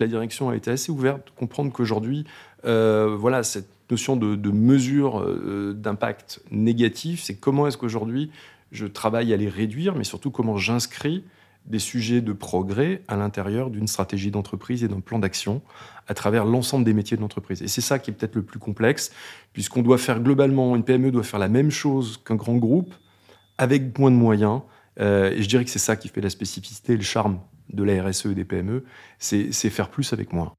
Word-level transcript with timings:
La 0.00 0.06
direction 0.06 0.50
a 0.50 0.56
été 0.56 0.70
assez 0.70 0.92
ouverte 0.92 1.32
comprendre 1.36 1.72
qu'aujourd'hui, 1.72 2.24
euh, 2.64 3.16
voilà, 3.18 3.42
cette 3.42 3.68
notion 3.90 4.16
de, 4.16 4.34
de 4.34 4.50
mesure 4.50 5.20
euh, 5.20 5.72
d'impact 5.74 6.42
négatif, 6.50 7.22
c'est 7.22 7.36
comment 7.36 7.66
est-ce 7.66 7.78
qu'aujourd'hui 7.78 8.30
je 8.72 8.86
travaille 8.86 9.32
à 9.32 9.36
les 9.36 9.48
réduire, 9.48 9.94
mais 9.94 10.04
surtout 10.04 10.30
comment 10.30 10.56
j'inscris 10.56 11.24
des 11.66 11.78
sujets 11.78 12.20
de 12.20 12.32
progrès 12.32 13.02
à 13.08 13.16
l'intérieur 13.16 13.70
d'une 13.70 13.86
stratégie 13.86 14.30
d'entreprise 14.30 14.84
et 14.84 14.88
d'un 14.88 15.00
plan 15.00 15.18
d'action 15.18 15.62
à 16.06 16.14
travers 16.14 16.44
l'ensemble 16.44 16.84
des 16.84 16.92
métiers 16.92 17.16
de 17.16 17.22
l'entreprise. 17.22 17.62
Et 17.62 17.68
c'est 17.68 17.80
ça 17.80 17.98
qui 17.98 18.10
est 18.10 18.14
peut-être 18.14 18.36
le 18.36 18.42
plus 18.42 18.58
complexe, 18.58 19.12
puisqu'on 19.52 19.82
doit 19.82 19.98
faire 19.98 20.20
globalement, 20.20 20.76
une 20.76 20.84
PME 20.84 21.10
doit 21.10 21.24
faire 21.24 21.40
la 21.40 21.48
même 21.48 21.70
chose 21.70 22.20
qu'un 22.24 22.36
grand 22.36 22.56
groupe, 22.56 22.94
avec 23.58 23.98
moins 23.98 24.10
de 24.10 24.16
moyens. 24.16 24.60
Euh, 25.00 25.32
et 25.32 25.42
je 25.42 25.48
dirais 25.48 25.64
que 25.64 25.70
c'est 25.70 25.78
ça 25.78 25.96
qui 25.96 26.08
fait 26.08 26.20
la 26.20 26.30
spécificité 26.30 26.92
et 26.92 26.96
le 26.96 27.02
charme 27.02 27.40
de 27.70 27.82
la 27.82 28.02
RSE 28.02 28.26
et 28.26 28.34
des 28.34 28.44
PME, 28.44 28.84
c'est 29.18 29.52
faire 29.52 29.88
plus 29.88 30.12
avec 30.12 30.32
moins. 30.32 30.54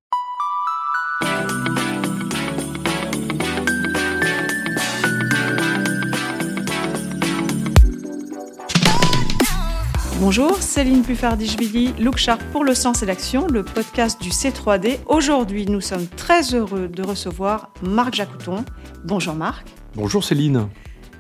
Bonjour, 10.20 10.58
Céline 10.58 11.04
Puffardichvili, 11.04 11.94
Look 12.00 12.18
Sharp 12.18 12.42
pour 12.52 12.66
le 12.66 12.74
sens 12.74 13.04
et 13.04 13.06
l'action, 13.06 13.48
le 13.48 13.64
podcast 13.64 14.22
du 14.22 14.30
C3D. 14.30 14.98
Aujourd'hui, 15.06 15.68
nous 15.68 15.80
sommes 15.80 16.08
très 16.08 16.56
heureux 16.56 16.88
de 16.88 17.04
recevoir 17.04 17.72
Marc 17.84 18.16
Jacouton. 18.16 18.66
Bonjour 19.06 19.36
Marc. 19.36 19.68
Bonjour 19.96 20.24
Céline. 20.24 20.70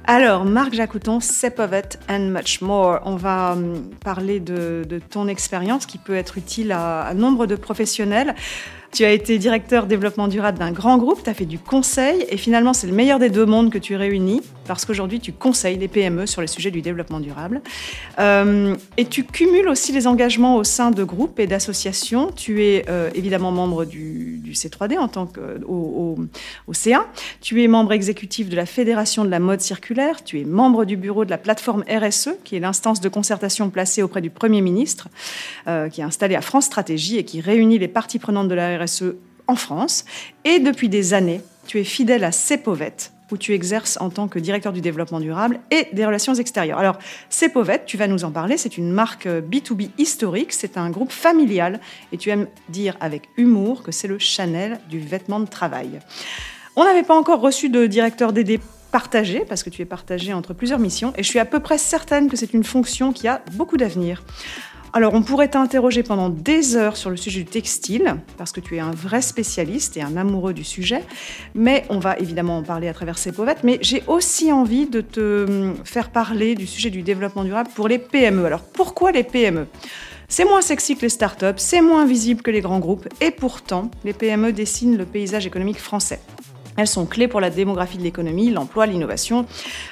Alors, 0.09 0.45
Marc 0.45 0.73
Jacouton, 0.73 1.20
Sepovet 1.20 1.97
and 2.07 2.29
much 2.29 2.61
more. 2.61 3.02
On 3.03 3.17
va 3.17 3.52
hum, 3.52 3.89
parler 4.05 4.39
de, 4.39 5.02
ton 5.09 5.27
expérience 5.27 5.85
qui 5.85 5.98
peut 5.98 6.15
être 6.15 6.38
utile 6.38 6.71
à, 6.71 7.02
à 7.02 7.13
nombre 7.13 7.45
de 7.45 7.57
professionnels. 7.57 8.34
Tu 8.91 9.04
as 9.04 9.12
été 9.12 9.38
directeur 9.38 9.86
développement 9.86 10.27
durable 10.27 10.58
d'un 10.58 10.72
grand 10.72 10.98
groupe, 10.98 11.22
tu 11.23 11.30
as 11.30 11.34
fait 11.34 11.46
du 11.46 11.59
conseil 11.59 12.26
et 12.30 12.38
finalement 12.38 12.74
c'est 12.74 12.88
le 12.88 12.94
meilleur 12.94 13.20
des 13.20 13.29
deux 13.29 13.46
mondes 13.46 13.70
que 13.70 13.77
tu 13.77 13.96
réunis 13.96 14.41
parce 14.68 14.85
qu'aujourd'hui 14.85 15.20
tu 15.20 15.32
conseilles 15.32 15.77
les 15.77 15.88
PME 15.88 16.26
sur 16.26 16.41
les 16.41 16.48
sujets 16.48 16.71
du 16.71 16.82
développement 16.82 17.20
durable. 17.20 17.62
Euh, 18.20 18.76
et 18.98 19.05
tu 19.05 19.24
cumules 19.24 19.68
aussi 19.68 19.91
les 19.91 20.07
engagements 20.07 20.55
au 20.55 20.63
sein 20.63 20.91
de 20.91 21.04
groupes 21.04 21.40
et 21.40 21.48
d'associations. 21.48 22.32
Tu 22.32 22.63
es 22.63 22.85
euh, 22.90 23.10
évidemment 23.16 23.52
membre 23.52 23.85
du, 23.85 24.41
C3D 24.54 24.98
en 24.98 25.07
tant 25.07 25.26
que 25.27 25.63
au, 25.66 26.18
au, 26.68 26.74
CA. 26.74 27.05
Tu 27.41 27.63
es 27.63 27.68
membre 27.68 27.94
exécutif 27.94 28.49
de 28.49 28.55
la 28.55 28.66
Fédération 28.66 29.24
de 29.26 29.29
la 29.29 29.40
mode 29.40 29.62
circulaire. 29.62 30.24
Tu 30.24 30.40
es 30.40 30.46
membre 30.46 30.85
du 30.85 30.98
bureau 30.98 31.26
de 31.26 31.29
la 31.29 31.38
plateforme 31.38 31.84
RSE, 31.90 32.29
qui 32.44 32.55
est 32.55 32.60
l'instance 32.60 33.01
de 33.01 33.10
concertation 33.10 33.70
placée 33.70 34.01
auprès 34.01 34.22
du 34.22 34.29
Premier 34.29 34.62
ministre, 34.62 35.10
euh, 35.68 35.90
qui 35.90 36.01
est 36.01 36.05
installée 36.05 36.35
à 36.35 36.41
France 36.41 36.66
Stratégie 36.66 37.18
et 37.18 37.24
qui 37.24 37.41
réunit 37.41 37.77
les 37.77 37.88
parties 37.88 38.20
prenantes 38.20 38.48
de 38.48 38.55
la 38.55 38.76
RSE 38.77 39.15
en 39.47 39.55
France. 39.55 40.05
Et 40.45 40.59
depuis 40.59 40.89
des 40.89 41.13
années, 41.13 41.41
tu 41.65 41.79
es 41.79 41.83
fidèle 41.83 42.23
à 42.23 42.31
CEPOVET, 42.31 43.11
où 43.31 43.37
tu 43.37 43.53
exerces 43.53 43.97
en 43.99 44.09
tant 44.09 44.27
que 44.27 44.39
directeur 44.39 44.71
du 44.71 44.81
développement 44.81 45.20
durable 45.20 45.59
et 45.71 45.87
des 45.93 46.05
relations 46.05 46.33
extérieures. 46.33 46.79
Alors, 46.79 46.98
CEPOVET, 47.29 47.83
tu 47.85 47.98
vas 47.98 48.07
nous 48.07 48.23
en 48.23 48.31
parler, 48.31 48.57
c'est 48.57 48.77
une 48.77 48.91
marque 48.91 49.27
B2B 49.27 49.89
historique, 49.98 50.53
c'est 50.53 50.77
un 50.77 50.89
groupe 50.89 51.11
familial, 51.11 51.79
et 52.11 52.17
tu 52.17 52.29
aimes 52.29 52.48
dire 52.70 52.95
avec 53.01 53.23
humour 53.37 53.83
que 53.83 53.91
c'est 53.91 54.07
le 54.07 54.20
Chanel 54.20 54.79
du 54.89 54.99
vêtement 54.99 55.39
de 55.39 55.48
travail. 55.48 55.99
On 56.75 56.85
n'avait 56.85 57.03
pas 57.03 57.17
encore 57.17 57.41
reçu 57.41 57.70
de 57.70 57.85
directeur 57.85 58.31
DD 58.31 58.59
partagé, 58.91 59.43
parce 59.48 59.63
que 59.63 59.70
tu 59.70 59.81
es 59.81 59.85
partagé 59.85 60.33
entre 60.33 60.53
plusieurs 60.53 60.79
missions, 60.79 61.13
et 61.17 61.23
je 61.23 61.27
suis 61.27 61.39
à 61.39 61.45
peu 61.45 61.59
près 61.59 61.77
certaine 61.77 62.29
que 62.29 62.37
c'est 62.37 62.53
une 62.53 62.63
fonction 62.63 63.11
qui 63.11 63.27
a 63.27 63.41
beaucoup 63.53 63.75
d'avenir. 63.75 64.23
Alors, 64.94 65.13
on 65.13 65.22
pourrait 65.22 65.50
t'interroger 65.50 66.02
pendant 66.02 66.30
des 66.30 66.75
heures 66.75 66.96
sur 66.96 67.09
le 67.09 67.18
sujet 67.18 67.41
du 67.41 67.46
textile, 67.46 68.16
parce 68.38 68.52
que 68.52 68.62
tu 68.62 68.78
es 68.78 68.80
un 68.80 68.91
vrai 68.91 69.22
spécialiste 69.22 69.97
et 69.97 70.02
un 70.02 70.16
amoureux 70.16 70.53
du 70.53 70.63
sujet, 70.63 71.03
mais 71.56 71.85
on 71.90 72.00
va 72.00 72.18
évidemment 72.18 72.57
en 72.57 72.63
parler 72.63 72.88
à 72.88 72.94
travers 72.94 73.18
ces 73.18 73.31
pauvettes, 73.31 73.63
mais 73.63 73.79
j'ai 73.81 74.03
aussi 74.07 74.52
envie 74.52 74.88
de 74.88 75.02
te 75.02 75.46
hum, 75.46 75.75
faire 75.84 76.09
parler 76.09 76.56
du 76.56 76.66
sujet 76.66 76.89
du 76.89 77.01
développement 77.01 77.44
durable 77.44 77.69
pour 77.75 77.88
les 77.88 78.00
PME. 78.00 78.45
Alors, 78.45 78.61
pourquoi 78.61 79.11
les 79.11 79.23
PME 79.23 79.67
c'est 80.29 80.44
moins 80.44 80.61
sexy 80.61 80.97
que 80.97 81.03
les 81.03 81.09
startups, 81.09 81.56
c'est 81.56 81.79
moins 81.79 82.06
visible 82.06 82.41
que 82.41 82.51
les 82.51 82.59
grands 82.59 82.79
groupes, 82.79 83.07
et 83.22 83.31
pourtant, 83.31 83.90
les 84.03 84.11
PME 84.11 84.51
dessinent 84.51 84.97
le 84.97 85.06
paysage 85.06 85.47
économique 85.47 85.79
français. 85.79 86.19
Elles 86.75 86.88
sont 86.88 87.06
clés 87.06 87.29
pour 87.29 87.40
la 87.40 87.50
démographie 87.50 87.97
de 87.97 88.03
l'économie, 88.03 88.51
l'emploi, 88.51 88.88
l'innovation. 88.88 89.45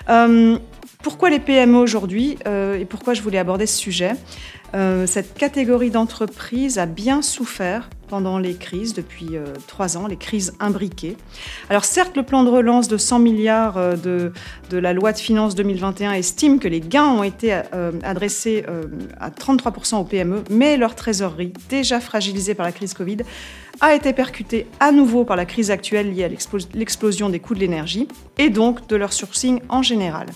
Hum, 0.10 0.60
pourquoi 1.06 1.30
les 1.30 1.40
PME 1.40 1.78
aujourd'hui 1.78 2.38
euh, 2.48 2.80
et 2.80 2.86
pourquoi 2.86 3.14
je 3.14 3.22
voulais 3.22 3.38
aborder 3.38 3.68
ce 3.68 3.78
sujet? 3.78 4.14
Euh, 4.76 5.08
cette 5.08 5.36
catégorie 5.36 5.90
d'entreprises 5.90 6.78
a 6.78 6.86
bien 6.86 7.22
souffert 7.22 7.90
pendant 8.10 8.38
les 8.38 8.56
crises 8.56 8.94
depuis 8.94 9.30
euh, 9.38 9.46
trois 9.68 9.98
ans, 9.98 10.06
les 10.06 10.18
crises 10.18 10.54
imbriquées. 10.60 11.16
Alors 11.70 11.86
certes, 11.86 12.18
le 12.18 12.24
plan 12.24 12.44
de 12.44 12.50
relance 12.50 12.90
de 12.90 12.98
100 12.98 13.20
milliards 13.20 13.78
euh, 13.78 13.96
de, 13.96 14.34
de, 14.70 14.78
la 14.78 14.92
loi 14.92 15.14
de 15.14 15.18
finances 15.18 15.56
2021 15.56 16.12
estime 16.12 16.60
que 16.60 16.68
les 16.68 16.82
gains 16.82 17.08
ont 17.08 17.24
été 17.24 17.54
adressés 18.04 18.66
à 19.20 19.30
33% 19.30 19.96
aux 19.96 20.04
PME, 20.04 20.44
mais 20.50 20.78
leur 20.78 20.96
trésorerie, 20.96 21.54
déjà 21.70 22.00
fragilisée 22.00 22.54
par 22.54 22.66
la 22.66 22.72
crise 22.72 22.94
Covid, 22.94 23.18
a 23.82 23.96
été 23.96 24.14
percutée 24.14 24.68
à 24.80 24.92
nouveau 24.92 25.24
par 25.24 25.38
la 25.38 25.46
crise 25.46 25.72
actuelle 25.72 26.14
liée 26.14 26.26
à 26.26 26.30
l'explosion 26.74 27.30
des 27.30 27.40
coûts 27.40 27.56
de 27.56 27.60
l'énergie 27.60 28.08
et 28.38 28.50
donc 28.50 28.88
de 28.88 28.96
leur 28.96 29.14
sourcing 29.14 29.62
en 29.70 29.82
général. 29.82 30.28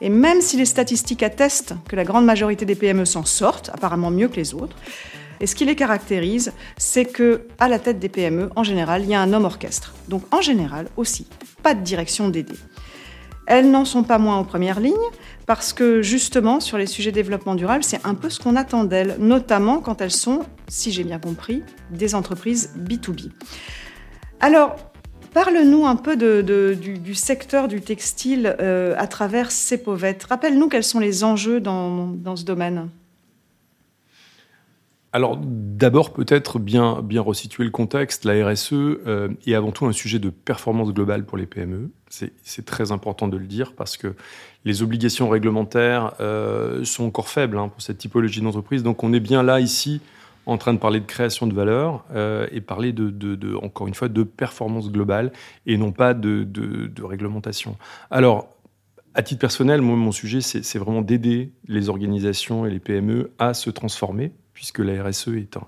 Et 0.00 0.08
même 0.08 0.40
si 0.40 0.56
les 0.56 0.64
statistiques 0.64 1.22
attestent 1.22 1.74
que 1.88 1.96
la 1.96 2.04
grande 2.04 2.24
majorité 2.24 2.64
des 2.64 2.74
PME 2.74 3.04
s'en 3.04 3.24
sortent, 3.24 3.70
apparemment 3.72 4.10
mieux 4.10 4.28
que 4.28 4.36
les 4.36 4.54
autres, 4.54 4.76
et 5.40 5.46
ce 5.46 5.54
qui 5.54 5.64
les 5.64 5.76
caractérise, 5.76 6.52
c'est 6.76 7.04
que 7.04 7.42
à 7.58 7.68
la 7.68 7.78
tête 7.78 7.98
des 7.98 8.08
PME, 8.08 8.50
en 8.56 8.64
général, 8.64 9.02
il 9.02 9.10
y 9.10 9.14
a 9.14 9.20
un 9.20 9.32
homme 9.32 9.44
orchestre. 9.44 9.94
Donc 10.08 10.22
en 10.34 10.40
général 10.40 10.88
aussi, 10.96 11.26
pas 11.62 11.74
de 11.74 11.82
direction 11.82 12.28
dédiée. 12.28 12.58
Elles 13.46 13.70
n'en 13.70 13.84
sont 13.84 14.02
pas 14.02 14.18
moins 14.18 14.36
en 14.36 14.44
première 14.44 14.78
ligne 14.78 14.94
parce 15.46 15.72
que 15.72 16.02
justement, 16.02 16.60
sur 16.60 16.76
les 16.76 16.86
sujets 16.86 17.12
développement 17.12 17.54
durable, 17.54 17.82
c'est 17.82 18.04
un 18.04 18.14
peu 18.14 18.28
ce 18.28 18.38
qu'on 18.38 18.56
attend 18.56 18.84
d'elles, 18.84 19.16
notamment 19.18 19.78
quand 19.78 20.02
elles 20.02 20.10
sont, 20.10 20.40
si 20.68 20.92
j'ai 20.92 21.04
bien 21.04 21.18
compris, 21.18 21.62
des 21.90 22.14
entreprises 22.14 22.74
B2B. 22.76 23.30
Alors, 24.40 24.76
Parle-nous 25.44 25.86
un 25.86 25.94
peu 25.94 26.16
du, 26.16 27.14
secteur 27.14 27.68
du 27.68 27.80
textile 27.80 28.56
euh, 28.58 28.96
à 28.98 29.06
travers 29.06 29.52
ces 29.52 29.80
pauvettes. 29.80 30.24
Rappelle-nous 30.24 30.68
quels 30.68 30.82
sont 30.82 30.98
les 30.98 31.22
enjeux 31.22 31.60
dans, 31.60 32.34
ce 32.34 32.44
domaine. 32.44 32.88
Alors 35.12 35.38
d'abord 35.40 36.12
peut-être 36.12 36.58
bien, 36.58 37.02
bien 37.02 37.22
resituer 37.22 37.62
le 37.62 37.70
contexte. 37.70 38.24
La 38.24 38.48
RSE 38.48 38.72
euh, 38.72 39.28
est 39.46 39.54
avant 39.54 39.70
tout 39.70 39.86
un 39.86 39.92
sujet 39.92 40.18
de 40.18 40.28
performance 40.28 40.92
globale 40.92 41.24
pour 41.24 41.38
les 41.38 41.46
PME. 41.46 41.92
C'est 42.08 42.64
très 42.64 42.90
important 42.90 43.28
de 43.28 43.36
le 43.36 43.46
dire 43.46 43.74
parce 43.76 43.96
que 43.96 44.16
les 44.64 44.82
obligations 44.82 45.28
réglementaires 45.28 46.14
euh, 46.18 46.82
sont 46.82 47.04
encore 47.04 47.28
faibles 47.28 47.58
hein, 47.58 47.68
pour 47.68 47.80
cette 47.80 47.98
typologie 47.98 48.40
d'entreprise. 48.40 48.82
Donc 48.82 49.04
on 49.04 49.12
est 49.12 49.20
bien 49.20 49.44
là 49.44 49.60
ici 49.60 50.00
en 50.48 50.56
train 50.56 50.72
de 50.72 50.78
parler 50.78 50.98
de 50.98 51.04
création 51.04 51.46
de 51.46 51.52
valeur 51.52 52.06
euh, 52.14 52.46
et 52.50 52.62
parler 52.62 52.92
de, 52.92 53.54
encore 53.62 53.86
une 53.86 53.94
fois, 53.94 54.08
de 54.08 54.22
performance 54.22 54.90
globale 54.90 55.30
et 55.66 55.76
non 55.76 55.92
pas 55.92 56.14
de, 56.14 56.46
réglementation. 57.02 57.76
Alors, 58.10 58.48
à 59.14 59.22
titre 59.22 59.40
personnel, 59.40 59.82
moi, 59.82 59.94
mon 59.96 60.12
sujet, 60.12 60.40
c'est 60.40 60.78
vraiment 60.78 61.02
d'aider 61.02 61.52
les 61.66 61.90
organisations 61.90 62.64
et 62.64 62.70
les 62.70 62.78
PME 62.78 63.30
à 63.38 63.52
se 63.52 63.68
transformer, 63.68 64.32
puisque 64.54 64.78
la 64.78 65.02
RSE 65.02 65.28
est 65.28 65.56
un, 65.58 65.66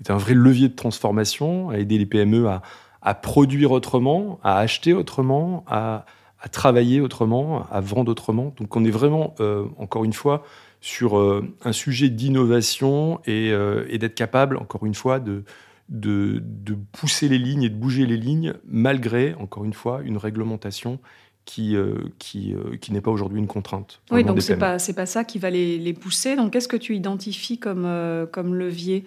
est 0.00 0.10
un 0.10 0.16
vrai 0.16 0.34
levier 0.34 0.68
de 0.68 0.76
transformation, 0.76 1.68
à 1.68 1.78
aider 1.78 1.98
les 1.98 2.06
PME 2.06 2.48
à, 2.48 3.14
produire 3.14 3.70
autrement, 3.72 4.40
à 4.42 4.58
acheter 4.58 4.94
autrement, 4.94 5.62
à, 5.66 6.06
travailler 6.52 7.02
autrement, 7.02 7.66
à 7.70 7.80
vendre 7.80 8.10
autrement. 8.10 8.54
Donc, 8.56 8.74
on 8.76 8.84
est 8.84 8.90
vraiment, 8.90 9.34
euh, 9.40 9.66
encore 9.78 10.04
une 10.04 10.14
fois, 10.14 10.42
sur 10.82 11.16
euh, 11.16 11.48
un 11.62 11.72
sujet 11.72 12.10
d'innovation 12.10 13.20
euh, 13.28 13.86
et, 13.88 13.98
d'être 13.98 14.16
capable, 14.16 14.56
encore 14.56 14.84
une 14.84 14.96
fois, 14.96 15.20
de, 15.20 15.44
de, 15.88 16.42
pousser 16.90 17.28
les 17.28 17.38
lignes 17.38 17.62
et 17.62 17.70
de 17.70 17.76
bouger 17.76 18.04
les 18.04 18.16
lignes 18.16 18.54
malgré, 18.66 19.34
encore 19.34 19.64
une 19.64 19.72
fois, 19.72 20.00
une 20.04 20.16
réglementation 20.16 20.98
qui, 21.44 21.76
euh, 21.76 21.94
qui, 22.18 22.54
qui 22.80 22.92
n'est 22.92 23.00
pas 23.00 23.12
aujourd'hui 23.12 23.38
une 23.38 23.46
contrainte. 23.46 24.02
Oui, 24.10 24.24
donc 24.24 24.42
ce 24.42 24.52
n'est 24.52 24.58
pas, 24.58 24.76
pas 24.78 25.06
ça 25.06 25.22
qui 25.24 25.38
va 25.38 25.50
les, 25.50 25.78
les 25.78 25.92
pousser. 25.92 26.34
Donc 26.34 26.52
qu'est-ce 26.52 26.68
que 26.68 26.76
tu 26.76 26.96
identifies 26.96 27.58
comme, 27.58 27.88
comme 28.32 28.54
levier 28.56 29.04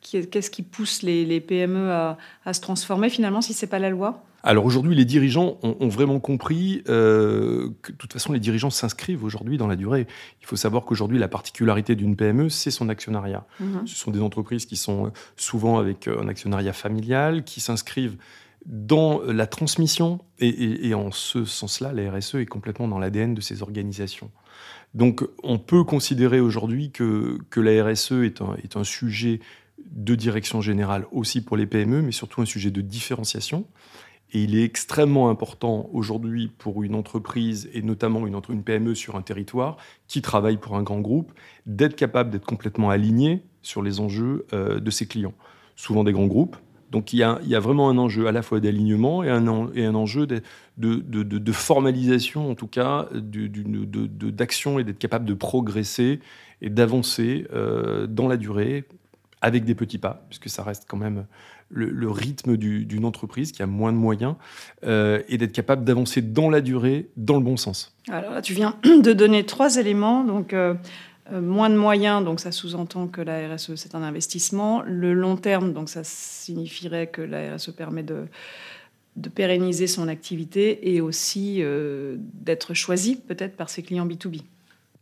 Qu'est-ce 0.00 0.50
qui 0.50 0.62
pousse 0.62 1.02
les, 1.02 1.24
les 1.24 1.40
PME 1.40 1.90
à, 1.90 2.18
à, 2.44 2.52
se 2.52 2.60
transformer 2.60 3.08
finalement 3.08 3.40
si 3.40 3.52
ce 3.52 3.66
n'est 3.66 3.70
pas 3.70 3.80
la 3.80 3.90
loi? 3.90 4.22
Alors 4.46 4.66
aujourd'hui, 4.66 4.94
les 4.94 5.06
dirigeants 5.06 5.58
ont, 5.62 5.88
vraiment 5.88 6.20
compris 6.20 6.82
euh, 6.90 7.70
que 7.80 7.92
de 7.92 7.96
toute 7.96 8.12
façon, 8.12 8.34
les 8.34 8.40
dirigeants 8.40 8.68
s'inscrivent 8.68 9.24
aujourd'hui 9.24 9.56
dans 9.56 9.66
la 9.66 9.74
durée. 9.74 10.06
Il 10.42 10.46
faut 10.46 10.54
savoir 10.54 10.84
qu'aujourd'hui, 10.84 11.18
la 11.18 11.28
particularité 11.28 11.96
d'une 11.96 12.14
PME, 12.14 12.50
c'est 12.50 12.70
son 12.70 12.90
actionnariat. 12.90 13.46
Mhm. 13.58 13.86
Ce 13.86 13.96
sont 13.96 14.10
des 14.10 14.20
entreprises 14.20 14.66
qui 14.66 14.76
sont 14.76 15.12
souvent 15.38 15.78
avec 15.78 16.08
un 16.08 16.28
actionnariat 16.28 16.74
familial, 16.74 17.44
qui 17.44 17.60
s'inscrivent 17.60 18.18
dans 18.66 19.22
la 19.22 19.46
transmission, 19.46 20.20
et, 20.38 20.92
en 20.92 21.10
ce 21.10 21.46
sens-là, 21.46 21.94
la 21.94 22.10
RSE 22.10 22.36
est 22.36 22.46
complètement 22.46 22.86
dans 22.86 22.98
l'ADN 22.98 23.34
de 23.34 23.40
ces 23.40 23.62
organisations. 23.62 24.30
Donc 24.92 25.26
on 25.42 25.58
peut 25.58 25.84
considérer 25.84 26.40
aujourd'hui 26.40 26.90
que, 26.90 27.38
que 27.50 27.60
la 27.60 27.82
RSE 27.84 28.12
est 28.12 28.40
un, 28.42 28.56
est 28.62 28.76
un 28.76 28.84
sujet 28.84 29.40
de 29.90 30.14
direction 30.14 30.60
générale 30.60 31.06
aussi 31.12 31.42
pour 31.42 31.56
les 31.56 31.66
PME, 31.66 32.02
mais 32.02 32.12
surtout 32.12 32.42
un 32.42 32.46
sujet 32.46 32.70
de 32.70 32.80
différenciation. 32.80 33.66
Et 34.32 34.42
il 34.42 34.56
est 34.56 34.64
extrêmement 34.64 35.28
important 35.28 35.88
aujourd'hui 35.92 36.50
pour 36.58 36.82
une 36.82 36.94
entreprise, 36.94 37.70
et 37.72 37.82
notamment 37.82 38.26
une, 38.26 38.62
PME 38.64 38.94
sur 38.94 39.16
un 39.16 39.22
territoire, 39.22 39.76
qui 40.08 40.22
travaille 40.22 40.56
pour 40.56 40.76
un 40.76 40.82
grand 40.82 41.00
groupe, 41.00 41.32
d'être 41.66 41.94
capable 41.94 42.30
d'être 42.30 42.46
complètement 42.46 42.90
aligné 42.90 43.42
sur 43.62 43.82
les 43.82 44.00
enjeux 44.00 44.46
euh, 44.52 44.80
de 44.80 44.90
ses 44.90 45.06
clients. 45.06 45.34
Souvent 45.76 46.04
des 46.04 46.12
grands 46.12 46.26
groupes. 46.26 46.56
Donc 46.90 47.12
il 47.12 47.16
y, 47.16 47.24
a, 47.24 47.60
vraiment 47.60 47.90
un 47.90 47.98
enjeu 47.98 48.28
à 48.28 48.32
la 48.32 48.42
fois 48.42 48.60
d'alignement 48.60 49.24
et 49.24 49.28
un, 49.28 49.48
enjeu 49.48 50.28
de, 50.28 51.52
formalisation, 51.52 52.48
en 52.48 52.54
tout 52.54 52.68
cas, 52.68 53.08
d'action 53.12 54.78
et 54.78 54.84
d'être 54.84 55.00
capable 55.00 55.24
de 55.24 55.34
progresser 55.34 56.20
et 56.62 56.70
d'avancer 56.70 57.48
euh, 57.52 58.06
dans 58.06 58.28
la 58.28 58.36
durée 58.36 58.84
avec 59.40 59.64
des 59.64 59.74
petits 59.74 59.98
pas, 59.98 60.24
puisque 60.28 60.48
ça 60.48 60.62
reste 60.62 60.84
quand 60.88 60.96
même 60.96 61.26
le, 61.70 62.10
rythme 62.10 62.56
d'une 62.56 63.04
entreprise 63.04 63.52
qui 63.52 63.62
a 63.62 63.66
moins 63.66 63.92
de 63.92 63.98
moyens, 63.98 64.34
euh, 64.84 65.22
et 65.28 65.38
d'être 65.38 65.52
capable 65.52 65.84
d'avancer 65.84 66.22
dans 66.22 66.50
la 66.50 66.60
durée, 66.60 67.08
dans 67.16 67.36
le 67.36 67.42
bon 67.42 67.56
sens. 67.56 67.94
Alors 68.10 68.32
là, 68.32 68.42
tu 68.42 68.54
viens 68.54 68.76
de 68.84 69.12
donner 69.12 69.44
trois 69.44 69.76
éléments. 69.76 70.24
Donc, 70.24 70.52
euh, 70.52 70.74
euh, 71.32 71.40
moins 71.40 71.70
de 71.70 71.76
moyens, 71.76 72.24
donc 72.24 72.40
ça 72.40 72.52
sous-entend 72.52 73.06
que 73.06 73.20
la 73.20 73.54
RSE, 73.54 73.74
c'est 73.76 73.94
un 73.94 74.02
investissement. 74.02 74.82
Le 74.82 75.14
long 75.14 75.36
terme, 75.36 75.72
donc 75.72 75.88
ça 75.88 76.04
signifierait 76.04 77.06
que 77.06 77.22
la 77.22 77.54
RSE 77.54 77.70
permet 77.70 78.02
de, 78.02 78.26
de 79.16 79.28
pérenniser 79.28 79.86
son 79.86 80.08
activité 80.08 80.94
et 80.94 81.00
aussi 81.00 81.62
d'être 82.34 82.74
choisi 82.74 83.16
peut-être 83.16 83.56
par 83.56 83.70
ses 83.70 83.82
clients 83.82 84.06
B2B. 84.06 84.42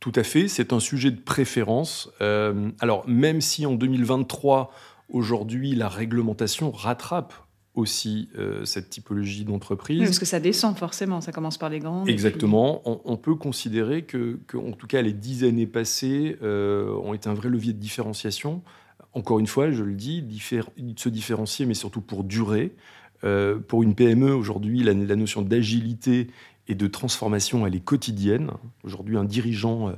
Tout 0.03 0.13
à 0.17 0.25
fait, 0.25 0.49
c'est 0.49 0.73
un 0.73 0.81
sujet 0.81 1.13
de 1.13 1.21
préférence. 1.21 2.11
Euh, 2.21 2.71
alors 2.81 3.09
même 3.09 3.41
si 3.41 3.67
en 3.67 3.75
2023, 3.75 4.73
aujourd'hui, 5.13 5.75
la 5.75 5.89
réglementation 5.89 6.73
rattrape 6.73 7.35
aussi 7.75 8.29
euh, 8.37 8.65
cette 8.65 8.91
typologie 8.91 9.45
d'entreprise. 9.45 10.03
parce 10.03 10.19
que 10.19 10.27
ça 10.27 10.41
descend 10.41 10.77
forcément, 10.77 11.21
ça 11.21 11.33
commence 11.33 11.57
par 11.57 11.71
les 11.71 11.79
grands. 11.79 12.05
Exactement. 12.05 12.83
On, 12.85 13.17
peut 13.17 13.35
considérer 13.35 14.03
que, 14.03 14.41
en 14.55 14.73
tout 14.73 14.87
cas, 14.87 15.01
les 15.01 15.13
dix 15.13 15.45
années 15.45 15.67
passées 15.67 16.37
euh, 16.43 16.93
ont 16.97 17.15
été 17.15 17.31
un 17.31 17.35
vrai 17.35 17.49
levier 17.49 17.73
de 17.73 17.79
différenciation. 17.79 18.63
Encore 19.15 19.39
une 19.39 19.47
fois, 19.47 19.71
je 19.71 19.85
le 19.85 19.95
dis, 19.95 20.23
de 20.23 20.99
se 20.99 21.09
différencier, 21.09 21.65
mais 21.65 21.75
surtout 21.75 22.03
pour 22.03 22.25
durer. 22.25 22.75
pour 23.69 23.83
une 23.83 23.95
PME, 23.95 24.35
aujourd'hui, 24.35 24.83
la, 24.83 24.93
la, 24.93 25.17
notion 25.17 25.41
d'agilité 25.43 26.29
et 26.69 26.75
de 26.75 26.87
transformation, 26.87 27.67
elle 27.67 27.75
est 27.75 27.85
quotidienne. 27.85 28.51
Aujourd'hui, 28.85 29.17
un 29.17 29.25
dirigeant, 29.25 29.89
euh, 29.89 29.93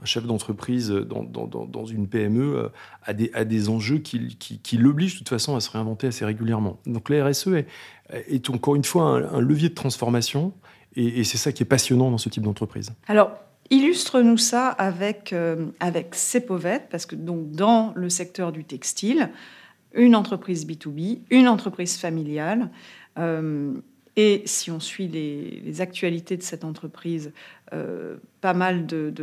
un 0.00 0.04
chef 0.04 0.24
d'entreprise 0.24 0.90
dans, 0.90 1.24
dans, 1.24 1.86
une 1.86 2.08
PME 2.08 2.56
euh, 2.56 2.68
a 3.02 3.12
des, 3.12 3.30
a 3.34 3.44
des 3.44 3.68
enjeux 3.68 3.98
qui, 3.98 4.36
qui, 4.36 4.76
l'obligent 4.76 5.14
de 5.14 5.18
toute 5.18 5.28
façon 5.28 5.56
à 5.56 5.60
se 5.60 5.70
réinventer 5.70 6.06
assez 6.06 6.24
régulièrement. 6.24 6.78
Donc 6.86 7.10
la 7.10 7.26
RSE 7.26 7.48
est, 7.48 7.66
est 8.10 8.50
encore 8.50 8.76
une 8.76 8.84
fois 8.84 9.04
un, 9.32 9.40
levier 9.40 9.68
de 9.68 9.74
transformation 9.74 10.52
et, 10.94 11.22
c'est 11.24 11.38
ça 11.38 11.52
qui 11.52 11.62
est 11.62 11.66
passionnant 11.66 12.10
dans 12.10 12.18
ce 12.18 12.28
type 12.28 12.42
d'entreprise. 12.42 12.90
Alors, 13.06 13.32
illustre-nous 13.70 14.38
ça 14.38 14.68
avec, 14.68 15.32
euh, 15.32 15.66
avec 15.78 16.14
Cepovet, 16.14 16.86
parce 16.90 17.06
que 17.06 17.14
donc, 17.14 17.52
dans 17.52 17.92
le 17.94 18.08
secteur 18.08 18.50
du 18.50 18.64
textile, 18.64 19.30
une 19.94 20.16
entreprise 20.16 20.66
B2B, 20.66 21.20
une 21.30 21.46
entreprise 21.46 21.98
familiale, 21.98 22.70
et 24.18 24.42
si 24.46 24.72
on 24.72 24.80
suit 24.80 25.06
les, 25.06 25.80
actualités 25.80 26.36
de 26.36 26.42
cette 26.42 26.64
entreprise, 26.64 27.32
euh, 27.72 28.16
pas 28.40 28.52
mal 28.52 28.84
de, 28.84 29.14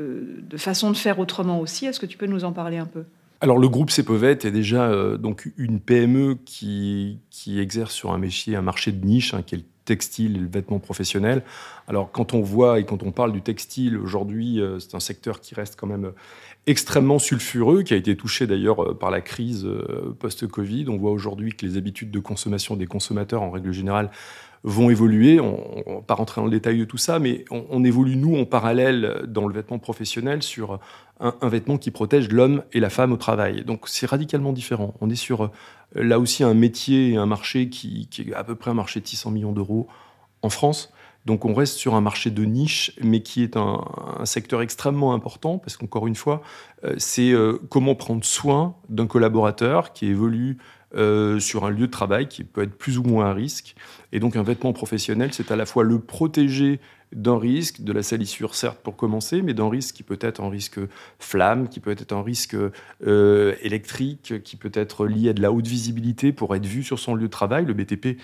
façons 0.55 0.89
de 0.89 0.95
faire 0.95 1.19
autrement 1.19 1.59
aussi. 1.59 1.85
Est-ce 1.85 1.99
que 1.99 2.05
tu 2.05 2.17
peux 2.17 2.27
nous 2.27 2.45
en 2.45 2.53
parler 2.53 2.77
un 2.77 2.85
peu? 2.85 3.03
Alors 3.41 3.57
le 3.57 3.67
groupe 3.67 3.91
Cepovet 3.91 4.31
est 4.31 4.51
déjà 4.51 4.89
euh, 4.89 5.17
donc 5.17 5.51
une 5.57 5.81
PME 5.81 6.37
qui, 6.45 7.19
exerce 7.45 7.91
sur 7.93 8.13
un 8.13 8.17
métier, 8.17 8.55
un 8.55 8.61
marché 8.61 8.93
de 8.93 9.05
niche, 9.05 9.33
hein, 9.33 9.43
qui 9.45 9.55
est 9.55 9.57
le 9.57 9.63
textile 9.83 10.37
et 10.37 10.39
le 10.39 10.47
vêtement 10.47 10.79
professionnel. 10.79 11.43
Alors 11.89 12.09
quand 12.13 12.33
on 12.33 12.41
voit 12.41 12.79
et 12.79 12.85
quand 12.85 13.03
on 13.03 13.11
parle 13.11 13.33
du 13.33 13.41
textile 13.41 13.97
aujourd'hui, 13.97 14.61
euh, 14.61 14.79
c'est 14.79 14.95
un 14.95 15.01
secteur 15.01 15.41
qui 15.41 15.55
reste 15.55 15.75
quand 15.77 15.87
même 15.87 16.13
extrêmement 16.67 17.19
sulfureux, 17.19 17.83
qui 17.83 17.93
a 17.93 17.97
été 17.97 18.15
touché 18.15 18.47
d'ailleurs 18.47 18.97
par 18.97 19.11
la 19.11 19.19
crise 19.19 19.67
post-Covid. 20.19 20.85
On 20.87 20.97
voit 20.97 21.11
aujourd'hui 21.11 21.51
que 21.51 21.65
les 21.65 21.75
habitudes 21.77 22.09
de 22.09 22.19
consommation 22.19 22.77
des 22.77 22.87
consommateurs 22.87 23.43
en 23.43 23.51
règle 23.51 23.73
générale 23.73 24.09
vont 24.65 24.89
évoluer. 24.89 25.39
On 25.39 25.83
ne 25.87 25.95
va 25.95 26.01
pas 26.01 26.15
rentrer 26.15 26.41
dans 26.41 26.45
le 26.45 26.51
détail 26.51 26.79
de 26.79 26.85
tout 26.85 26.97
ça, 26.97 27.19
mais 27.19 27.45
on, 27.51 27.83
évolue, 27.83 28.17
nous, 28.17 28.35
en 28.37 28.45
parallèle, 28.45 29.23
dans 29.27 29.47
le 29.47 29.53
vêtement 29.53 29.79
professionnel, 29.79 30.41
sur 30.41 30.79
un, 31.19 31.33
vêtement 31.47 31.77
qui 31.77 31.91
protège 31.91 32.29
l'homme 32.29 32.63
et 32.73 32.79
la 32.79 32.89
femme 32.89 33.13
au 33.13 33.17
travail. 33.17 33.63
Donc 33.63 33.87
c'est 33.87 34.07
radicalement 34.07 34.51
différent. 34.51 34.95
On 35.01 35.09
est 35.09 35.15
sur, 35.15 35.45
euh, 35.45 35.49
là 35.93 36.19
aussi, 36.19 36.43
un 36.43 36.55
métier 36.55 37.11
et 37.11 37.17
un 37.17 37.27
marché 37.27 37.69
qui, 37.69 38.09
est 38.19 38.33
à 38.33 38.43
peu 38.43 38.55
près 38.55 38.71
un 38.71 38.75
marché 38.75 38.99
de 38.99 39.07
600 39.07 39.31
millions 39.31 39.53
d'euros 39.53 39.87
en 40.41 40.49
France. 40.49 40.91
Donc 41.25 41.45
on 41.45 41.53
reste 41.53 41.77
sur 41.77 41.95
un 41.95 42.01
marché 42.01 42.29
de 42.29 42.43
niche, 42.43 42.91
mais 43.01 43.21
qui 43.21 43.43
est 43.43 43.57
un, 43.57 43.83
secteur 44.25 44.61
extrêmement 44.61 45.13
important, 45.13 45.59
parce 45.59 45.77
qu'encore 45.77 46.07
une 46.07 46.15
fois, 46.15 46.41
euh, 46.83 46.95
c'est 46.97 47.31
euh, 47.31 47.59
comment 47.69 47.95
prendre 47.95 48.25
soin 48.25 48.75
d'un 48.89 49.07
collaborateur 49.07 49.93
qui 49.93 50.07
évolue 50.07 50.57
euh, 50.95 51.39
sur 51.39 51.65
un 51.65 51.69
lieu 51.69 51.87
de 51.87 51.91
travail 51.91 52.27
qui 52.27 52.43
peut 52.43 52.63
être 52.63 52.77
plus 52.77 52.97
ou 52.97 53.03
moins 53.03 53.25
à 53.25 53.33
risque. 53.33 53.75
Et 54.11 54.19
donc 54.19 54.35
un 54.35 54.43
vêtement 54.43 54.73
professionnel, 54.73 55.33
c'est 55.33 55.51
à 55.51 55.55
la 55.55 55.65
fois 55.65 55.83
le 55.83 55.99
protéger 55.99 56.79
d'un 57.13 57.37
risque, 57.37 57.81
de 57.81 57.93
la 57.93 58.03
salissure 58.03 58.55
certes 58.55 58.79
pour 58.81 58.95
commencer, 58.95 59.41
mais 59.41 59.53
d'un 59.53 59.69
risque 59.69 59.95
qui 59.95 60.03
peut 60.03 60.17
être 60.21 60.41
un 60.41 60.49
risque 60.49 60.79
flamme, 61.19 61.69
qui 61.69 61.79
peut 61.79 61.91
être 61.91 62.11
un 62.13 62.23
risque 62.23 62.55
euh, 63.05 63.55
électrique, 63.61 64.41
qui 64.43 64.55
peut 64.55 64.71
être 64.73 65.05
lié 65.05 65.29
à 65.29 65.33
de 65.33 65.41
la 65.41 65.51
haute 65.51 65.67
visibilité 65.67 66.31
pour 66.31 66.55
être 66.55 66.65
vu 66.65 66.83
sur 66.83 66.99
son 66.99 67.15
lieu 67.15 67.27
de 67.27 67.31
travail. 67.31 67.65
Le 67.65 67.73
BTP 67.73 68.05
est 68.05 68.17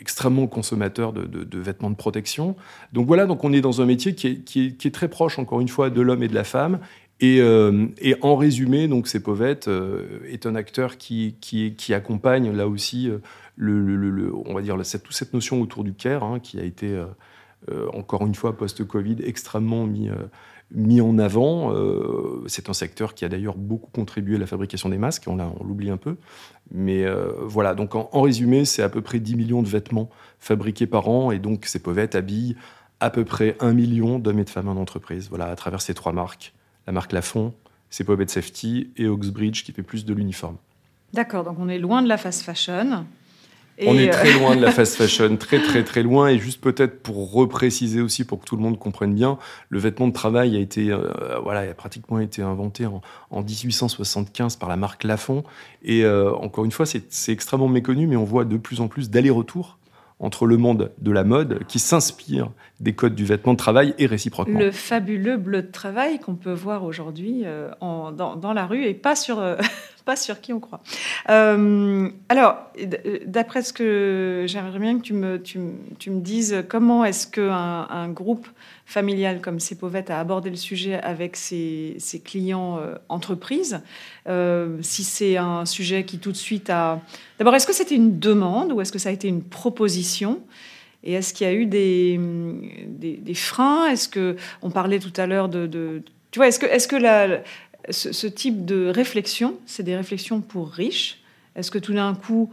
extrêmement 0.00 0.46
consommateur 0.46 1.12
de, 1.12 1.58
vêtements 1.58 1.90
de 1.90 1.96
protection. 1.96 2.56
Donc 2.92 3.06
voilà, 3.06 3.26
donc 3.26 3.44
on 3.44 3.52
est 3.52 3.60
dans 3.60 3.82
un 3.82 3.86
métier 3.86 4.14
qui 4.14 4.26
est, 4.28 4.44
qui 4.44 4.76
est 4.84 4.94
très 4.94 5.08
proche, 5.08 5.38
encore 5.38 5.60
une 5.60 5.68
fois, 5.68 5.90
de 5.90 6.00
l'homme 6.00 6.22
et 6.22 6.28
de 6.28 6.34
la 6.34 6.44
femme, 6.44 6.80
euh, 7.22 7.86
et, 8.00 8.16
en 8.22 8.36
résumé, 8.36 8.88
donc, 8.88 9.06
c'est 9.06 9.22
euh, 9.28 10.20
est 10.26 10.46
un 10.46 10.54
acteur 10.54 10.96
qui, 10.96 11.36
accompagne 11.90 12.50
là 12.52 12.68
aussi 12.68 13.10
euh, 13.10 13.18
on 14.46 14.54
va 14.54 14.62
dire 14.62 14.76
cette, 14.84 15.02
toute 15.02 15.14
cette 15.14 15.34
notion 15.34 15.60
autour 15.60 15.84
du 15.84 15.92
care, 15.92 16.24
hein, 16.24 16.40
qui 16.40 16.58
a 16.58 16.64
été 16.64 16.98
encore 17.92 18.26
une 18.26 18.34
fois 18.34 18.56
post-Covid 18.56 19.18
extrêmement 19.22 19.86
mis, 19.86 20.08
mis 20.72 21.02
en 21.02 21.18
avant. 21.18 21.74
c'est 22.46 22.70
un 22.70 22.72
secteur 22.72 23.12
qui 23.14 23.26
a 23.26 23.28
d'ailleurs 23.28 23.56
beaucoup 23.56 23.90
contribué 23.90 24.36
à 24.36 24.38
la 24.38 24.46
fabrication 24.46 24.88
des 24.88 24.96
masques, 24.96 25.24
on, 25.26 25.36
l'oublie 25.62 25.90
un 25.90 25.98
peu. 25.98 26.16
Mais 26.72 27.04
voilà, 27.42 27.74
donc 27.74 27.94
en, 27.94 28.08
résumé, 28.14 28.64
c'est 28.64 28.82
à 28.82 28.88
peu 28.88 29.02
près 29.02 29.20
10 29.20 29.36
millions 29.36 29.62
de 29.62 29.68
vêtements 29.68 30.08
fabriqués 30.38 30.86
par 30.86 31.08
an, 31.08 31.30
et 31.32 31.38
donc 31.38 31.66
ces 31.66 31.80
Povette 31.80 32.14
habille 32.14 32.56
à 33.00 33.10
peu 33.10 33.26
près 33.26 33.56
1 33.60 33.74
million 33.74 34.18
d'hommes 34.18 34.38
et 34.38 34.44
de 34.44 34.50
femmes 34.50 34.68
en 34.68 34.80
entreprise, 34.80 35.28
voilà, 35.28 35.46
à 35.46 35.56
travers 35.56 35.82
ces 35.82 35.92
trois 35.92 36.12
marques 36.12 36.54
la 36.86 36.92
marque 36.92 37.12
Lafont, 37.12 37.54
c'est 37.90 38.04
Pobet 38.04 38.28
Safety 38.28 38.90
et 38.96 39.06
Oxbridge 39.06 39.64
qui 39.64 39.72
fait 39.72 39.82
plus 39.82 40.04
de 40.04 40.14
l'uniforme. 40.14 40.56
D'accord, 41.12 41.44
donc 41.44 41.56
on 41.58 41.68
est 41.68 41.78
loin 41.78 42.02
de 42.02 42.08
la 42.08 42.16
fast 42.16 42.42
fashion. 42.42 43.04
on 43.84 43.98
est 43.98 44.10
très 44.10 44.32
euh, 44.32 44.38
loin 44.38 44.54
de 44.54 44.60
la 44.60 44.70
fast 44.72 44.94
fashion, 44.94 45.36
très 45.36 45.60
très 45.60 45.82
très 45.82 46.04
loin. 46.04 46.28
Et 46.28 46.38
juste 46.38 46.60
peut-être 46.60 47.02
pour 47.02 47.32
repréciser 47.32 48.00
aussi, 48.00 48.24
pour 48.24 48.40
que 48.40 48.44
tout 48.44 48.56
le 48.56 48.62
monde 48.62 48.78
comprenne 48.78 49.12
bien, 49.12 49.38
le 49.70 49.80
vêtement 49.80 50.06
de 50.06 50.12
travail 50.12 50.56
a 50.56 50.60
été, 50.60 50.92
euh, 50.92 51.40
voilà, 51.42 51.68
a 51.68 51.74
pratiquement 51.74 52.20
été 52.20 52.42
inventé 52.42 52.86
en, 52.86 53.02
1875 53.32 54.54
par 54.54 54.68
la 54.68 54.76
marque 54.76 55.02
Lafont. 55.02 55.42
Et 55.82 56.04
euh, 56.04 56.32
encore 56.32 56.64
une 56.64 56.72
fois, 56.72 56.86
c'est 56.86 57.32
extrêmement 57.32 57.68
méconnu, 57.68 58.06
mais 58.06 58.16
on 58.16 58.24
voit 58.24 58.44
de 58.44 58.56
plus 58.56 58.80
en 58.80 58.86
plus 58.86 59.10
d'allers-retours 59.10 59.79
entre 60.20 60.46
le 60.46 60.58
monde 60.58 60.92
de 61.00 61.10
la 61.10 61.24
mode 61.24 61.64
qui 61.66 61.78
s'inspire 61.78 62.50
des 62.78 62.94
codes 62.94 63.14
du 63.14 63.24
vêtement 63.24 63.54
de 63.54 63.58
travail 63.58 63.94
et 63.98 64.06
réciproquement. 64.06 64.58
Le 64.58 64.70
fabuleux 64.70 65.38
bleu 65.38 65.62
de 65.62 65.70
travail 65.70 66.20
qu'on 66.20 66.34
peut 66.34 66.52
voir 66.52 66.84
aujourd'hui 66.84 67.42
euh, 67.44 67.70
dans, 67.80 68.52
la 68.52 68.66
rue 68.66 68.84
et 68.84 68.94
pas 68.94 69.16
sur, 69.16 69.38
euh, 69.38 69.56
sur 70.16 70.40
qui 70.40 70.52
on 70.52 70.60
croit. 70.60 70.80
Euh, 71.28 72.08
alors, 72.28 72.56
d'après 73.26 73.62
ce 73.62 73.72
que 73.72 74.44
j'aimerais 74.46 74.78
bien 74.78 74.98
que 74.98 75.02
tu 75.02 75.12
me, 75.12 75.40
tu, 75.40 75.58
tu 75.98 76.10
me 76.10 76.20
dises, 76.20 76.64
comment 76.68 77.04
est-ce 77.04 77.26
qu'un 77.26 77.86
un 77.90 78.08
groupe 78.08 78.48
familial 78.86 79.40
comme 79.40 79.60
Cepovette 79.60 80.10
a 80.10 80.18
abordé 80.18 80.50
le 80.50 80.56
sujet 80.56 81.00
avec 81.00 81.36
ses, 81.36 81.96
clients 82.24 82.80
entreprises 83.08 83.80
Si 84.80 85.04
c'est 85.04 85.36
un 85.36 85.64
sujet 85.64 86.04
qui 86.04 86.18
tout 86.18 86.32
de 86.32 86.36
suite 86.36 86.70
a... 86.70 87.00
D'abord, 87.38 87.54
est-ce 87.54 87.66
que 87.66 87.72
c'était 87.72 87.94
une 87.94 88.18
demande 88.18 88.72
ou 88.72 88.80
est-ce 88.80 88.92
que 88.92 88.98
ça 88.98 89.10
a 89.10 89.12
été 89.12 89.28
une 89.28 89.42
proposition? 89.42 90.40
Et 91.02 91.14
est-ce 91.14 91.32
qu'il 91.32 91.46
y 91.46 91.50
a 91.50 91.54
eu 91.54 91.66
des, 91.66 92.20
des, 92.86 93.34
freins? 93.34 93.86
Est-ce 93.88 94.08
que 94.08 94.36
on 94.62 94.70
parlait 94.70 94.98
tout 94.98 95.12
à 95.16 95.26
l'heure 95.26 95.48
de, 95.48 96.02
tu 96.30 96.38
vois, 96.38 96.48
est-ce 96.48 96.58
que, 96.58 96.66
est-ce 96.66 96.88
que 96.88 96.96
la, 96.96 97.40
ce, 97.88 98.26
type 98.26 98.64
de 98.64 98.88
réflexion, 98.88 99.56
c'est 99.66 99.82
des 99.82 99.96
réflexions 99.96 100.40
pour 100.40 100.70
riches 100.70 101.22
Est-ce 101.56 101.70
que 101.70 101.78
tout 101.78 101.94
d'un 101.94 102.14
coup, 102.14 102.50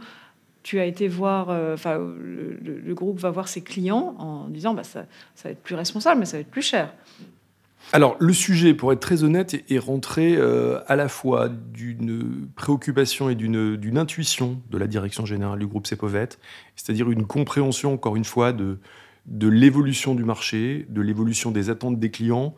tu 0.62 0.80
as 0.80 0.84
été 0.84 1.08
voir, 1.08 1.50
euh, 1.50 1.74
enfin, 1.74 1.98
le, 1.98 2.94
groupe 2.94 3.18
va 3.18 3.30
voir 3.30 3.48
ses 3.48 3.60
clients 3.60 4.14
en 4.18 4.48
disant, 4.48 4.74
bah, 4.74 4.84
ça, 4.84 5.06
va 5.44 5.50
être 5.50 5.62
plus 5.62 5.74
responsable, 5.74 6.20
mais 6.20 6.26
ça 6.26 6.36
va 6.36 6.40
être 6.40 6.50
plus 6.50 6.62
cher? 6.62 6.92
Alors, 7.92 8.16
le 8.18 8.32
sujet, 8.32 8.74
pour 8.74 8.92
être 8.92 9.00
très 9.00 9.22
honnête, 9.24 9.54
est, 9.70 9.78
rentré 9.78 10.36
euh, 10.36 10.80
à 10.88 10.96
la 10.96 11.08
fois 11.08 11.48
d'une 11.48 12.48
préoccupation 12.54 13.30
et 13.30 13.34
d'une 13.34 13.98
intuition 13.98 14.60
de 14.70 14.78
la 14.78 14.86
direction 14.86 15.24
générale 15.24 15.58
du 15.58 15.66
groupe 15.66 15.86
Cepovet, 15.86 16.28
c'est-à-dire 16.76 17.10
une 17.10 17.24
compréhension, 17.24 17.94
encore 17.94 18.16
une 18.16 18.24
fois, 18.24 18.52
de, 18.52 18.78
de 19.28 19.48
l'évolution 19.48 20.14
du 20.14 20.24
marché, 20.24 20.86
de 20.88 21.02
l'évolution 21.02 21.50
des 21.50 21.70
attentes 21.70 21.98
des 21.98 22.10
clients. 22.10 22.54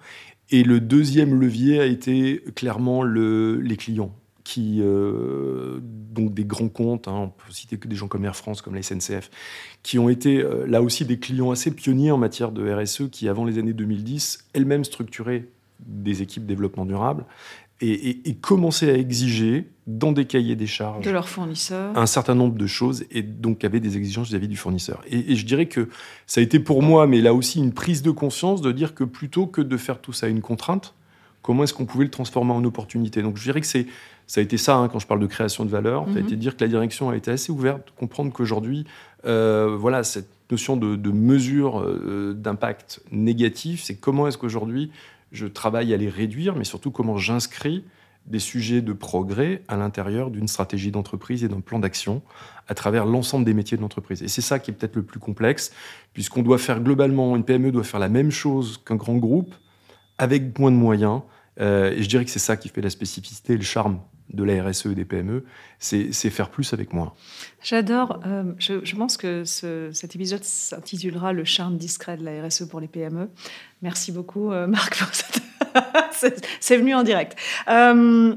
Et 0.51 0.65
le 0.65 0.81
deuxième 0.81 1.39
levier 1.39 1.81
a 1.81 1.87
été 1.87 2.43
clairement 2.55 3.03
le, 3.03 3.61
les 3.61 3.77
clients 3.77 4.15
qui, 4.43 4.79
euh, 4.81 5.79
donc 5.83 6.35
des 6.35 6.45
grands 6.45 6.69
comptes, 6.69 7.07
hein, 7.07 7.15
on 7.15 7.29
peut 7.29 7.53
citer 7.53 7.77
que 7.77 7.87
des 7.87 7.95
gens 7.95 8.09
comme 8.09 8.25
Air 8.25 8.35
France, 8.35 8.63
comme 8.63 8.75
la 8.75 8.83
SNCF, 8.83 9.31
qui 9.85 9.99
ont 9.99 10.09
été 10.09 10.43
euh, 10.43 10.67
là 10.67 10.83
aussi 10.83 11.05
des 11.05 11.21
clients 11.21 11.53
assez 11.53 11.71
pionniers 11.71 12.11
en 12.11 12.19
matière 12.19 12.51
de 12.51 12.69
RSE, 12.69 13.11
qui 13.13 13.29
avant 13.29 13.45
les 13.45 13.59
années 13.59 13.75
2010, 13.75 14.49
elles-mêmes 14.53 14.83
structuraient 14.83 15.47
des 15.79 16.23
équipes 16.23 16.47
développement 16.47 16.85
durable 16.85 17.27
et, 17.81 18.29
et, 18.29 18.35
commençaient 18.35 18.91
à 18.91 18.95
exiger 18.95 19.71
dans 19.87 20.13
des 20.13 20.27
cahiers 20.27 20.57
des 20.57 20.67
charges 20.67 21.05
de 21.05 21.11
leurs 21.11 21.29
fournisseurs 21.29 21.97
un 21.97 22.07
certain 22.07 22.35
nombre 22.35 22.57
de 22.57 22.67
choses 22.67 23.05
et 23.11 23.23
donc 23.23 23.65
avaient 23.65 23.81
des 23.81 23.97
exigences 23.97 24.29
vis-à-vis 24.29 24.49
du 24.49 24.57
fournisseur. 24.57 25.01
Et, 25.09 25.33
et, 25.33 25.37
je 25.37 25.47
dirais 25.47 25.67
que 25.67 25.89
ça 26.27 26.41
a 26.41 26.45
été 26.45 26.61
pour 26.61 26.83
moi, 26.83 27.07
mais 27.07 27.21
là 27.21 27.33
aussi 27.33 27.59
une 27.59 27.73
prise 27.73 28.03
de 28.03 28.11
conscience 28.11 28.61
de 28.61 28.73
dire 28.73 28.95
que 28.95 29.05
plutôt 29.05 29.47
que 29.47 29.63
de 29.63 29.77
faire 29.77 30.01
tout 30.01 30.13
ça 30.13 30.29
une 30.29 30.43
contrainte, 30.43 30.95
comment 31.43 31.65
est-ce 31.65 31.75
qu'on 31.75 31.87
pouvait 31.87 32.05
le 32.05 32.11
transformer 32.11 32.53
en 32.53 32.65
opportunité? 32.65 33.23
Donc 33.23 33.37
je 33.37 33.43
dirais 33.43 33.61
que 33.61 33.67
c'est 33.67 33.87
ça 34.31 34.41
a 34.41 34.45
été 34.45 34.59
ça, 34.59 34.77
hein, 34.77 34.89
quand 34.89 35.01
je 35.01 35.09
parle 35.09 35.19
de 35.19 35.27
création 35.27 35.65
de 35.65 35.71
valeur, 35.71 36.05
ça 36.05 36.11
a 36.11 36.15
mhm. 36.21 36.27
été 36.27 36.37
de 36.37 36.41
dire 36.41 36.57
que 36.57 36.63
la 36.63 36.69
direction 36.69 37.11
a 37.11 37.17
été 37.17 37.33
assez 37.33 37.51
ouverte, 37.51 37.89
de 37.89 37.93
comprendre 37.99 38.33
qu'aujourd'hui, 38.33 38.87
euh, 39.27 39.77
voilà, 39.77 40.05
cette 40.05 40.29
notion 40.53 40.77
de, 40.77 41.11
mesure 41.11 41.81
euh, 41.81 42.33
d'impact 42.33 43.03
négatif, 43.11 43.83
c'est 43.83 43.97
comment 43.97 44.29
est-ce 44.29 44.39
qu'aujourd'hui 44.39 44.93
je 45.33 45.47
travaille 45.47 45.95
à 45.95 45.97
les 45.97 46.09
réduire, 46.09 46.57
mais 46.57 46.65
surtout 46.65 46.91
comment 46.91 47.17
j'inscris 47.17 47.85
des 48.27 48.39
sujets 48.39 48.83
de 48.83 48.93
progrès 48.93 49.63
à 49.69 49.77
l'intérieur 49.77 50.31
d'une 50.31 50.47
stratégie 50.47 50.91
d'entreprise 50.91 51.43
et 51.43 51.49
d'un 51.49 51.61
plan 51.61 51.79
d'action 51.79 52.23
à 52.69 52.75
travers 52.75 53.07
l'ensemble 53.07 53.45
des 53.45 53.55
métiers 53.55 53.77
de 53.77 53.83
l'entreprise. 53.83 54.23
Et 54.23 54.29
c'est 54.29 54.43
ça 54.43 54.59
qui 54.59 54.71
est 54.71 54.75
peut-être 54.75 54.97
le 54.97 55.03
plus 55.03 55.19
complexe, 55.19 55.73
puisqu'on 56.13 56.43
doit 56.43 56.59
faire 56.59 56.81
globalement, 56.81 57.35
une 57.35 57.45
PME 57.45 57.73
doit 57.73 57.85
faire 57.85 58.01
la 58.01 58.09
même 58.09 58.31
chose 58.31 58.79
qu'un 58.85 58.97
grand 58.97 59.17
groupe, 59.17 59.55
avec 60.19 60.59
moins 60.59 60.71
de 60.71 60.77
moyens. 60.77 61.23
Euh, 61.61 61.93
et 61.93 62.03
je 62.03 62.09
dirais 62.09 62.25
que 62.25 62.31
c'est 62.31 62.39
ça 62.39 62.57
qui 62.57 62.69
fait 62.69 62.83
la 62.83 62.91
spécificité 62.91 63.55
et 63.55 63.57
le 63.57 63.63
charme 63.63 64.01
de 64.33 64.45
la 64.45 64.63
RSE 64.63 64.87
et 64.87 64.95
des 64.95 65.05
PME, 65.05 65.45
c'est 65.79 66.13
faire 66.13 66.51
plus 66.51 66.73
avec 66.73 66.93
moins. 66.93 67.13
J'adore. 67.63 68.21
Euh, 68.27 68.45
je, 68.59 68.95
pense 68.97 69.17
que 69.17 69.45
cet 69.45 70.15
épisode 70.15 70.45
s'intitulera 70.45 71.33
Le 71.33 71.45
charme 71.45 71.77
discret 71.77 72.17
de 72.17 72.25
la 72.25 72.47
RSE 72.47 72.69
pour 72.69 72.81
les 72.81 72.89
PME. 72.89 73.29
Merci 73.83 74.13
beaucoup, 74.13 74.53
euh, 74.53 74.67
Marc, 74.67 75.03
C'est 76.61 76.77
venu 76.77 76.95
en 76.95 77.03
direct. 77.03 77.37
Euh, 77.69 78.35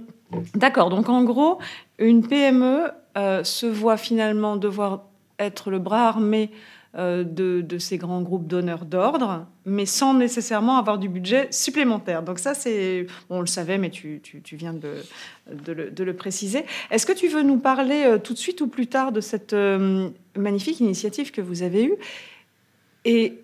d'accord. 0.56 0.90
Donc, 0.90 1.10
en 1.10 1.24
gros, 1.24 1.60
une 2.00 2.26
PME 2.26 2.92
se 3.16 3.66
voit 3.66 3.98
finalement 3.98 4.56
devoir 4.56 5.06
être 5.40 5.72
le 5.72 5.80
bras 5.80 6.08
armé 6.08 6.52
euh, 6.96 7.24
de, 7.24 7.80
ces 7.80 7.98
grands 7.98 8.22
groupes 8.22 8.46
donneurs 8.46 8.86
d'ordre, 8.86 9.48
mais 9.66 9.88
sans 9.88 10.14
nécessairement 10.14 10.78
avoir 10.78 11.00
du 11.00 11.10
budget 11.10 11.48
supplémentaire. 11.50 12.22
Donc 12.22 12.38
ça, 12.38 12.54
c'est, 12.54 13.08
on 13.32 13.40
le 13.40 13.48
savait, 13.48 13.80
mais 13.80 13.90
tu, 13.90 14.22
viens 14.52 14.74
de, 14.74 15.02
le, 15.48 16.14
préciser. 16.14 16.66
Est-ce 16.92 17.08
que 17.08 17.14
tu 17.14 17.30
veux 17.30 17.42
nous 17.42 17.58
parler 17.58 18.04
euh, 18.06 18.20
tout 18.20 18.34
de 18.34 18.38
suite 18.38 18.62
ou 18.62 18.68
plus 18.68 18.86
tard 18.86 19.12
de 19.12 19.22
cette 19.22 19.54
euh, 19.54 20.12
magnifique 20.38 20.82
initiative 20.82 21.32
que 21.32 21.42
vous 21.42 21.64
avez 21.64 21.84
eue 21.86 21.96
et 23.06 23.40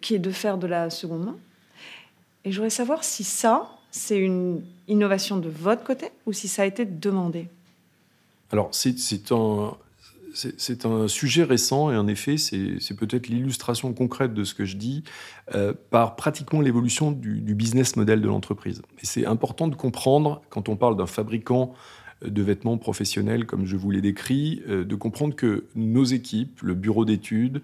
qui 0.00 0.14
est 0.14 0.20
de 0.20 0.30
faire 0.30 0.56
de 0.56 0.68
la 0.68 0.88
seconde 0.88 1.24
main? 1.24 1.36
Et 2.44 2.52
je 2.52 2.58
voudrais 2.58 2.70
savoir 2.70 3.02
si 3.02 3.24
ça, 3.24 3.70
c'est 3.90 4.18
une 4.18 4.62
innovation 4.86 5.36
de 5.36 5.48
votre 5.48 5.82
côté 5.82 6.10
ou 6.26 6.32
si 6.32 6.46
ça 6.46 6.62
a 6.62 6.66
été 6.66 6.84
demandé. 6.84 7.48
Alors, 8.52 8.68
c'est 8.72 9.32
un, 9.32 9.76
c'est 10.34 10.84
un 10.84 11.08
sujet 11.08 11.44
récent 11.44 11.90
et 11.90 11.96
en 11.96 12.06
effet, 12.08 12.36
c'est 12.36 12.96
peut-être 12.96 13.28
l'illustration 13.28 13.92
concrète 13.92 14.34
de 14.34 14.44
ce 14.44 14.54
que 14.54 14.64
je 14.64 14.76
dis 14.76 15.04
euh, 15.54 15.72
par 15.90 16.16
pratiquement 16.16 16.60
l'évolution 16.60 17.12
du, 17.12 17.54
business 17.54 17.96
model 17.96 18.20
de 18.20 18.26
l'entreprise. 18.26 18.82
Et 19.02 19.06
c'est 19.06 19.26
important 19.26 19.68
de 19.68 19.76
comprendre, 19.76 20.42
quand 20.50 20.68
on 20.68 20.76
parle 20.76 20.96
d'un 20.96 21.06
fabricant 21.06 21.74
de 22.24 22.42
vêtements 22.42 22.78
professionnels, 22.78 23.46
comme 23.46 23.64
je 23.66 23.76
vous 23.76 23.90
l'ai 23.90 24.00
décrit, 24.00 24.62
euh, 24.68 24.84
de 24.84 24.94
comprendre 24.94 25.36
que 25.36 25.66
nos 25.74 26.04
équipes, 26.04 26.60
le 26.62 26.74
bureau 26.74 27.04
d'études, 27.04 27.62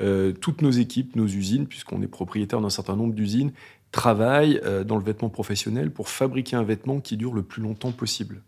euh, 0.00 0.32
toutes 0.32 0.62
nos 0.62 0.70
équipes, 0.70 1.16
nos 1.16 1.26
usines, 1.26 1.66
puisqu'on 1.66 2.02
est 2.02 2.08
propriétaire 2.08 2.60
d'un 2.60 2.70
certain 2.70 2.96
nombre 2.96 3.14
d'usines, 3.14 3.52
travaillent 3.92 4.60
dans 4.86 4.96
le 4.96 5.02
vêtement 5.02 5.30
professionnel 5.30 5.90
pour 5.90 6.08
fabriquer 6.08 6.54
un 6.54 6.62
vêtement 6.62 7.00
qui 7.00 7.16
dure 7.16 7.34
le 7.34 7.42
plus 7.42 7.60
longtemps 7.60 7.90
possible. 7.90 8.40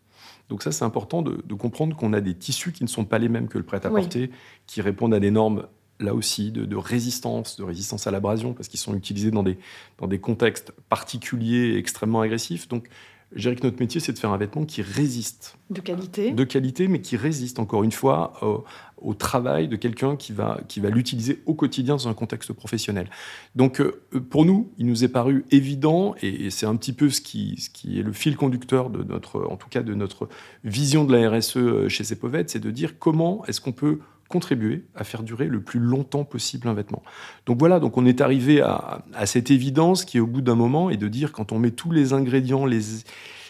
Donc 0.53 0.63
ça, 0.63 0.71
c'est 0.71 0.85
important 0.85 1.23
de, 1.23 1.55
comprendre 1.55 1.97
qu'on 1.97 2.13
a 2.13 2.21
des 2.21 2.35
tissus 2.35 2.73
qui 2.73 2.85
ne 2.85 2.89
sont 2.89 3.07
pas 3.07 3.19
les 3.19 3.31
mêmes 3.31 3.49
que 3.49 3.57
le 3.57 3.65
prêt-à-porter, 3.65 4.31
qui 4.67 4.83
répondent 4.83 5.15
à 5.15 5.19
des 5.19 5.31
normes 5.31 5.67
là 5.99 6.15
aussi 6.15 6.51
de, 6.51 6.77
résistance, 6.77 7.57
de 7.57 7.65
résistance 7.65 8.07
à 8.07 8.11
l'abrasion, 8.11 8.53
parce 8.53 8.69
qu'ils 8.69 8.79
sont 8.79 8.95
utilisés 8.95 9.31
dans 9.31 9.43
des, 9.43 9.57
dans 9.97 10.07
des 10.07 10.19
contextes 10.19 10.73
particuliers 10.91 11.71
et 11.71 11.79
extrêmement 11.79 12.21
agressifs. 12.21 12.69
Donc 12.69 12.91
je 13.35 13.43
dirais 13.43 13.57
que 13.57 13.67
notre 13.67 13.81
métier, 13.81 14.01
c'est 14.01 14.13
de 14.13 14.19
faire 14.19 14.31
un 14.31 14.37
vêtement 14.37 14.65
qui 14.65 14.83
résiste. 14.83 15.59
De 15.71 15.81
qualité. 15.81 16.33
De 16.33 16.45
qualité, 16.45 16.89
mais 16.89 17.01
qui 17.01 17.17
résiste, 17.17 17.59
encore 17.59 17.85
une 17.85 17.93
fois, 17.93 18.65
au, 18.99 19.15
travail 19.15 19.69
de 19.69 19.77
quelqu'un 19.77 20.17
qui 20.17 20.33
va, 20.33 20.61
qui 20.69 20.81
va 20.81 20.91
l'utiliser 20.91 21.43
au 21.47 21.55
quotidien 21.55 21.97
dans 21.97 22.09
un 22.09 22.15
contexte 22.15 22.53
professionnel. 22.53 23.09
Donc, 23.57 23.81
euh, 23.81 24.01
pour 24.31 24.45
nous, 24.45 24.73
il 24.79 24.87
nous 24.87 25.05
est 25.05 25.09
paru 25.09 25.45
évident, 25.51 26.15
et, 26.23 26.51
c'est 26.51 26.67
un 26.67 26.77
petit 26.77 26.93
peu 26.93 27.11
ce 27.11 27.21
qui, 27.21 27.61
ce 27.61 27.71
qui 27.71 27.99
est 27.99 28.03
le 28.03 28.13
fil 28.13 28.37
conducteur 28.37 28.91
de 28.91 29.03
notre, 29.03 29.47
en 29.51 29.57
tout 29.57 29.69
cas, 29.69 29.83
de 29.83 29.95
notre 29.95 30.29
vision 30.65 31.05
de 31.05 31.17
la 31.17 31.31
RSE 31.31 31.89
chez 31.89 32.05
Cepovet, 32.05 32.45
c'est 32.47 32.61
de 32.61 32.71
dire 32.71 32.99
comment 32.99 33.45
est-ce 33.47 33.61
qu'on 33.61 33.73
peut 33.73 34.01
contribuer 34.33 34.87
à 34.95 35.05
faire 35.05 35.23
durer 35.23 35.47
le 35.47 35.61
plus 35.61 35.79
longtemps 35.79 36.25
possible 36.25 36.67
un 36.67 36.73
vêtement. 36.73 37.03
Donc 37.45 37.59
voilà, 37.59 37.81
donc 37.81 37.99
on 37.99 38.07
est 38.07 38.23
arrivé 38.23 38.63
à, 38.63 39.05
cette 39.27 39.51
évidence 39.51 40.07
qui 40.07 40.17
est 40.17 40.21
au 40.21 40.27
bout 40.27 40.41
d'un 40.41 40.55
moment 40.55 40.89
et 40.89 40.97
de 40.97 41.07
dire 41.07 41.33
quand 41.33 41.53
on 41.53 41.59
met 41.59 41.71
tous 41.71 41.91
les 41.91 42.15
ingrédients, 42.15 42.65
les, 42.65 42.81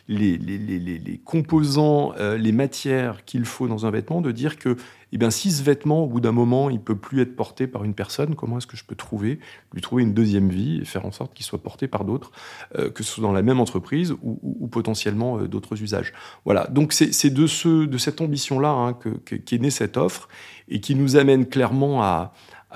les, 0.08 0.36
les, 0.36 0.58
les, 0.58 1.18
composants, 1.24 2.14
euh, 2.18 2.36
les 2.36 2.50
matières 2.50 3.24
qu'il 3.24 3.44
faut 3.44 3.68
dans 3.68 3.86
un 3.86 3.92
vêtement, 3.92 4.20
de 4.20 4.32
dire 4.32 4.58
que 4.58 4.76
eh 5.12 5.18
bien, 5.18 5.30
si 5.30 5.52
ce 5.52 5.62
vêtement, 5.62 6.04
au 6.04 6.06
bout 6.06 6.20
d'un 6.20 6.32
moment, 6.32 6.70
il 6.70 6.80
peut 6.80 6.96
plus 6.96 7.20
être 7.20 7.36
porté 7.36 7.66
par 7.66 7.84
une 7.84 7.92
personne, 7.92 8.34
comment 8.34 8.56
est-ce 8.56 8.66
que 8.66 8.78
je 8.78 8.84
peux 8.84 8.94
trouver, 8.94 9.38
lui 9.74 9.82
trouver 9.82 10.02
une 10.02 10.14
deuxième 10.14 10.48
vie 10.48 10.80
et 10.80 10.84
faire 10.86 11.04
en 11.04 11.12
sorte 11.12 11.34
qu'il 11.34 11.44
soit 11.44 11.62
porté 11.62 11.86
par 11.86 12.06
d'autres, 12.06 12.32
euh, 12.78 12.90
que 12.90 13.02
ce 13.02 13.12
soit 13.12 13.22
dans 13.22 13.32
la 13.32 13.42
même 13.42 13.60
entreprise 13.60 14.14
ou, 14.22 14.68
potentiellement 14.68 15.38
euh, 15.38 15.48
d'autres 15.48 15.82
usages? 15.82 16.14
Voilà, 16.46 16.66
donc 16.68 16.94
c'est 16.94 17.30
de, 17.30 17.46
ce, 17.46 17.84
de 17.84 17.98
cette 17.98 18.22
ambition-là 18.22 18.70
hein, 18.70 18.98
qu'est 19.24 19.58
née 19.58 19.70
cette 19.70 19.98
offre 19.98 20.28
et 20.68 20.80
qui 20.80 20.94
nous 20.94 21.16
amène 21.16 21.46
clairement 21.46 22.02
à, 22.02 22.32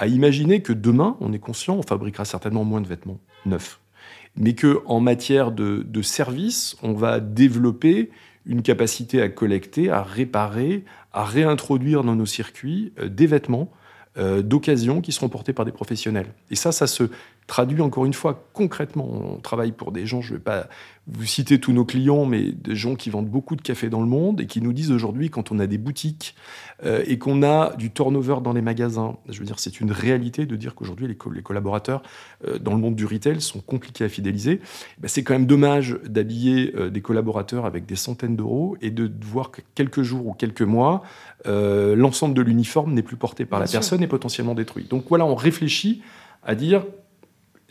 imaginer 0.07 0.61
que 0.61 0.75
demain, 0.75 1.17
on 1.21 1.33
est 1.33 1.39
conscient, 1.39 1.77
on 1.77 1.83
fabriquera 1.83 2.27
certainement 2.27 2.65
moins 2.65 2.83
de 2.83 2.87
vêtements 2.87 3.19
neufs 3.47 3.81
mais 4.39 4.55
que 4.55 4.83
en 4.85 5.01
matière 5.01 5.51
de, 5.51 5.83
de 5.89 6.03
services, 6.03 6.77
on 6.83 6.93
va 6.93 7.21
développer 7.21 8.11
une 8.47 8.63
capacité 8.63 9.21
à 9.21 9.29
collecter, 9.29 9.91
à 9.91 10.03
réparer, 10.03 10.85
à 11.13 11.25
réintroduire 11.25 12.05
dans 12.05 12.15
nos 12.15 12.27
circuits 12.27 12.93
euh, 12.99 13.09
des 13.09 13.27
vêtements 13.27 13.71
euh, 14.19 14.41
d'occasion 14.41 15.01
qui 15.01 15.13
seront 15.13 15.29
portés 15.29 15.53
par 15.53 15.65
des 15.65 15.73
professionnels. 15.73 16.33
Et 16.51 16.57
ça, 16.57 16.73
ça 16.73 16.87
se 16.87 17.11
traduit 17.47 17.83
encore 17.83 18.07
une 18.07 18.15
fois 18.15 18.49
concrètement. 18.55 19.09
On 19.11 19.37
travaille 19.41 19.73
pour 19.73 19.93
des 19.93 20.07
gens, 20.07 20.23
je 20.23 20.33
ne 20.33 20.39
vais 20.39 20.43
pas 20.43 20.69
vous 21.09 21.25
citer 21.25 21.61
tous 21.61 21.73
nos 21.73 21.85
clients, 21.85 22.27
mais 22.27 22.51
des 22.51 22.75
gens 22.75 22.97
qui 22.97 23.11
vendent 23.11 23.29
beaucoup 23.29 23.55
de 23.55 23.63
café 23.63 23.89
dans 23.89 24.01
le 24.01 24.07
monde 24.07 24.41
et 24.41 24.47
qui 24.47 24.61
nous 24.61 24.73
disent 24.73 24.91
aujourd'hui, 24.91 25.31
quand 25.31 25.53
on 25.53 25.59
a 25.61 25.69
des 25.69 25.79
boutiques 25.79 26.35
euh, 26.85 27.05
et 27.07 27.19
qu'on 27.19 27.45
a 27.45 27.77
du 27.77 27.93
turnover 27.93 28.39
dans 28.43 28.53
les 28.53 28.61
magasins, 28.61 29.17
je 29.29 29.39
veux 29.39 29.45
dire, 29.45 29.61
c'est 29.61 29.81
une 29.81 29.93
réalité 29.93 30.47
de 30.47 30.57
dire 30.57 30.75
qu'aujourd'hui, 30.75 31.07
les, 31.07 31.17
les, 31.33 31.43
collaborateurs 31.43 32.03
euh, 32.47 32.59
dans 32.59 32.75
le 32.75 32.81
monde 32.81 32.97
du 32.97 33.07
retail 33.07 33.41
sont 33.41 33.61
compliqués 33.61 34.05
à 34.05 34.09
fidéliser. 34.09 34.61
Ben, 34.99 35.07
c'est 35.07 35.23
quand 35.23 35.35
même 35.35 35.47
dommage 35.47 35.97
d'habiller 36.05 36.75
euh, 36.75 36.91
des 36.91 37.03
collaborateurs 37.03 37.67
avec 37.67 37.87
des 37.87 37.97
centaines 37.97 38.35
d'euros 38.35 38.77
et 38.83 38.91
de 38.91 39.11
voir 39.25 39.53
que 39.53 39.61
quelques 39.77 40.03
jours 40.03 40.27
ou 40.27 40.33
quelques 40.33 40.63
mois, 40.63 41.03
l'ensemble 41.45 42.35
de 42.35 42.43
l'uniforme 42.43 42.93
n'est 42.93 43.03
plus 43.03 43.17
porté 43.17 43.45
par 43.45 43.61
la 43.61 43.67
personne 43.67 44.03
et 44.03 44.09
potentiellement 44.09 44.55
détruit. 44.55 44.85
Donc 44.91 45.05
voilà, 45.09 45.25
on 45.25 45.37
réfléchit 45.37 46.03
à 46.43 46.57
dire 46.57 46.85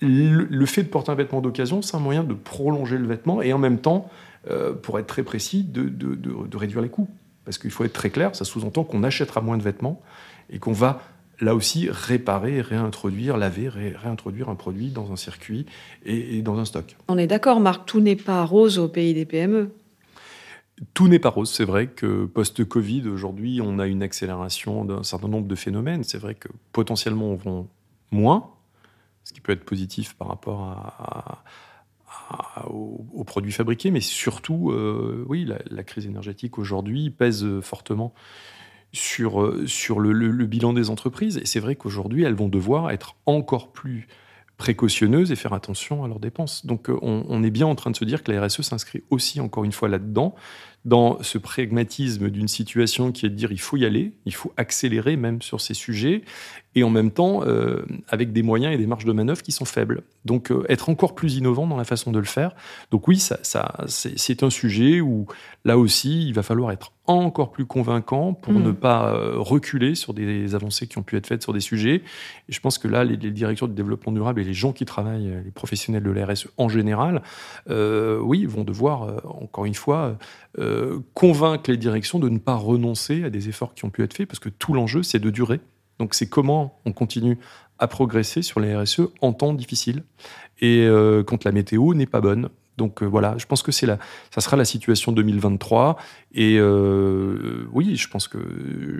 le, 0.01 0.65
fait 0.65 0.83
de 0.83 0.89
porter 0.89 1.11
un 1.11 1.15
vêtement 1.15 1.41
d'occasion, 1.41 1.81
c'est 1.81 1.95
un 1.95 1.99
moyen 1.99 2.23
de 2.23 2.33
prolonger 2.33 2.97
le 2.97 3.07
vêtement 3.07 3.41
et 3.41 3.53
en 3.53 3.57
même 3.57 3.79
temps, 3.79 4.09
euh, 4.49 4.73
pour 4.73 4.99
être 4.99 5.07
très 5.07 5.23
précis, 5.23 5.63
de, 5.63 6.57
réduire 6.57 6.81
les 6.81 6.89
coûts. 6.89 7.09
Parce 7.45 7.57
qu'il 7.57 7.71
faut 7.71 7.83
être 7.83 7.93
très 7.93 8.09
clair, 8.09 8.35
ça 8.35 8.43
sous-entend 8.43 8.83
qu'on 8.83 9.03
achètera 9.03 9.39
moins 9.39 9.57
de 9.57 9.63
vêtements 9.63 10.01
et 10.49 10.57
qu'on 10.57 10.73
va 10.73 11.01
là 11.39 11.53
aussi 11.53 11.89
réparer, 11.89 12.61
réintroduire, 12.61 13.37
laver, 13.37 13.69
réintroduire 13.69 14.49
un 14.49 14.55
produit 14.55 14.89
dans 14.89 15.11
un 15.11 15.15
circuit 15.15 15.65
et, 16.05 16.41
dans 16.41 16.57
un 16.57 16.65
stock. 16.65 16.95
On 17.07 17.17
est 17.17 17.27
d'accord, 17.27 17.59
Marc, 17.59 17.85
tout 17.85 17.99
n'est 17.99 18.15
pas 18.15 18.43
rose 18.45 18.79
au 18.79 18.87
pays 18.87 19.13
des 19.13 19.25
PME. 19.25 19.69
Tout 20.93 21.07
n'est 21.07 21.19
pas 21.19 21.29
rose. 21.29 21.51
C'est 21.51 21.65
vrai 21.65 21.87
que 21.87 22.25
post-Covid, 22.25 23.07
aujourd'hui, 23.07 23.61
on 23.63 23.79
a 23.79 23.87
une 23.87 24.01
accélération 24.01 24.85
d'un 24.85 25.03
certain 25.03 25.27
nombre 25.27 25.47
de 25.47 25.55
phénomènes. 25.55 26.03
C'est 26.03 26.17
vrai 26.17 26.35
que 26.35 26.49
potentiellement, 26.71 27.27
on 27.27 27.35
vend 27.35 27.67
moins, 28.11 28.49
qui 29.35 29.41
peut 29.41 29.51
être 29.51 29.65
positif 29.65 30.15
par 30.15 30.29
rapport 30.29 30.61
à, 30.61 31.43
aux, 32.69 33.23
produits 33.25 33.51
fabriqués, 33.51 33.91
mais 33.91 33.99
surtout, 33.99 34.73
oui, 35.27 35.45
la, 35.69 35.83
crise 35.83 36.05
énergétique 36.05 36.57
aujourd'hui 36.57 37.09
pèse 37.09 37.45
fortement 37.61 38.13
sur, 38.93 39.53
sur 39.67 39.99
le, 39.99 40.45
bilan 40.45 40.71
des 40.71 40.89
entreprises. 40.89 41.37
Et 41.37 41.45
c'est 41.45 41.59
vrai 41.59 41.75
qu'aujourd'hui, 41.75 42.23
elles 42.23 42.33
vont 42.33 42.47
devoir 42.47 42.91
être 42.91 43.17
encore 43.25 43.73
plus 43.73 44.07
précautionneuses 44.57 45.33
et 45.33 45.35
faire 45.35 45.51
attention 45.51 46.05
à 46.05 46.07
leurs 46.07 46.21
dépenses. 46.21 46.65
Donc 46.65 46.87
on, 46.89 47.25
on, 47.27 47.43
est 47.43 47.51
bien 47.51 47.67
en 47.67 47.75
train 47.75 47.91
de 47.91 47.97
se 47.97 48.05
dire 48.05 48.23
que 48.23 48.31
la 48.31 48.45
RSE 48.45 48.61
s'inscrit 48.61 49.03
aussi 49.09 49.41
encore 49.41 49.65
une 49.65 49.73
fois 49.73 49.89
là-dedans, 49.89 50.33
dans 50.85 51.21
ce 51.23 51.37
pragmatisme 51.39 52.29
d'une 52.29 52.47
situation 52.47 53.11
qui 53.11 53.25
est 53.25 53.29
de 53.29 53.35
dire 53.35 53.51
il 53.51 53.59
faut 53.59 53.75
y 53.75 53.85
aller, 53.85 54.13
il 54.25 54.33
faut 54.33 54.53
accélérer 54.55 55.17
même 55.17 55.41
sur 55.41 55.59
ces 55.59 55.73
sujets, 55.73 56.21
et 56.75 56.83
en 56.83 56.89
même 56.89 57.09
temps 57.09 57.41
euh, 57.43 57.85
avec 58.09 58.33
des 58.33 58.43
moyens 58.43 58.73
et 58.73 58.77
des 58.77 58.85
marges 58.85 59.05
de 59.05 59.11
manœuvre 59.11 59.41
qui 59.41 59.51
sont 59.51 59.65
faibles. 59.65 60.03
Donc 60.25 60.51
euh, 60.51 60.65
être 60.69 60.89
encore 60.89 61.15
plus 61.15 61.35
innovant 61.35 61.65
dans 61.67 61.77
la 61.77 61.85
façon 61.85 62.11
de 62.11 62.19
le 62.19 62.25
faire. 62.25 62.51
Donc 62.91 63.07
oui, 63.07 63.17
ça, 63.17 63.39
ça 63.41 63.77
c'est 63.87 64.43
un 64.43 64.49
sujet 64.49 65.01
où 65.01 65.25
là 65.63 65.77
aussi 65.77 66.27
il 66.27 66.33
va 66.33 66.43
falloir 66.43 66.71
être 66.71 66.91
encore 67.07 67.51
plus 67.51 67.65
convaincant 67.65 68.33
pour 68.33 68.53
mm. 68.53 68.63
ne 68.63 68.71
pas 68.71 69.13
euh, 69.13 69.35
reculer 69.37 69.95
sur 69.95 70.13
des 70.13 70.53
avancées 70.53 70.87
qui 70.87 70.97
ont 70.97 71.03
pu 71.03 71.15
être 71.15 71.27
faites 71.27 71.43
sur 71.43 71.53
des 71.53 71.59
sujets. 71.61 72.03
Et 72.49 72.51
je 72.51 72.59
pense 72.59 72.77
que 72.77 72.87
là, 72.87 73.03
les, 73.03 73.15
les 73.15 73.31
directeurs 73.31 73.67
du 73.67 73.75
développement 73.75 74.11
durable 74.11 74.41
et 74.41 74.43
les 74.43 74.53
gens 74.53 74.73
qui 74.73 74.85
travaillent, 74.85 75.31
les 75.45 75.51
professionnels 75.51 76.03
de 76.03 76.11
la 76.11 76.25
RSE 76.25 76.47
en 76.57 76.67
général, 76.67 77.21
oui, 77.69 78.45
vont 78.45 78.63
devoir 78.63 79.25
encore 79.25 79.65
une 79.65 79.75
fois 79.75 80.17
euh, 80.57 80.74
convaincre 81.13 81.69
les 81.69 81.77
directions 81.77 82.19
de 82.19 82.29
ne 82.29 82.37
pas 82.37 82.55
renoncer 82.55 83.23
à 83.23 83.29
des 83.29 83.49
efforts 83.49 83.73
qui 83.73 83.85
ont 83.85 83.89
pu 83.89 84.03
être 84.03 84.13
faits, 84.13 84.27
parce 84.27 84.39
que 84.39 84.49
tout 84.49 84.73
l'enjeu, 84.73 85.03
c'est 85.03 85.19
de 85.19 85.29
durer. 85.29 85.59
Donc 85.99 86.13
c'est 86.13 86.27
comment 86.27 86.79
on 86.85 86.91
continue 86.91 87.37
à 87.79 87.87
progresser 87.87 88.41
sur 88.41 88.59
les 88.59 88.75
RSE 88.75 89.01
en 89.21 89.33
temps 89.33 89.53
difficile 89.53 90.03
et 90.59 90.85
euh, 90.85 91.23
quand 91.23 91.43
la 91.43 91.51
météo 91.51 91.93
n'est 91.93 92.05
pas 92.05 92.21
bonne. 92.21 92.49
Donc 92.77 93.01
euh, 93.01 93.05
voilà, 93.05 93.35
je 93.37 93.45
pense 93.45 93.61
que 93.61 93.71
c'est 93.71 93.85
la, 93.85 93.97
ça 94.33 94.41
sera 94.41 94.57
la 94.57 94.65
situation 94.65 95.11
2023. 95.11 95.97
Et 96.33 96.57
euh, 96.59 97.67
oui, 97.71 97.95
je 97.95 98.09
pense 98.09 98.27
que 98.27 98.39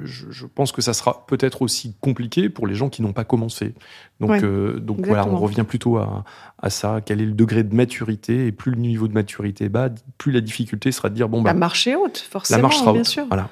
je, 0.06 0.46
pense 0.46 0.72
que 0.72 0.82
ça 0.82 0.94
sera 0.94 1.26
peut-être 1.28 1.62
aussi 1.62 1.96
compliqué 2.00 2.50
pour 2.50 2.68
les 2.68 2.76
gens 2.76 2.90
qui 2.90 3.02
n'ont 3.02 3.14
pas 3.14 3.26
commencé. 3.26 3.74
Donc 4.20 4.44
euh, 4.44 4.80
donc 4.80 5.06
voilà, 5.06 5.28
on 5.28 5.38
revient 5.38 5.66
plutôt 5.68 5.98
à, 5.98 6.24
à, 6.62 6.70
ça. 6.70 7.02
Quel 7.06 7.22
est 7.22 7.26
le 7.26 7.34
degré 7.34 7.64
de 7.64 7.76
maturité? 7.76 8.48
Et 8.48 8.52
plus 8.52 8.72
le 8.72 8.78
niveau 8.78 9.08
de 9.08 9.14
maturité 9.14 9.66
est 9.66 9.70
bas, 9.70 9.90
plus 10.18 10.32
la 10.32 10.42
difficulté 10.42 10.92
sera 10.92 11.10
de 11.10 11.16
dire 11.16 11.28
bon 11.28 11.42
bah 11.42 11.52
la 11.52 11.60
marche 11.60 11.88
est 11.88 11.96
haute, 11.96 12.18
forcément. 12.18 12.58
La 12.58 12.62
marche 12.62 12.78
sera 12.78 12.94
bien 12.94 13.02
haute. 13.02 13.08
Sûr. 13.08 13.26
Voilà. 13.28 13.50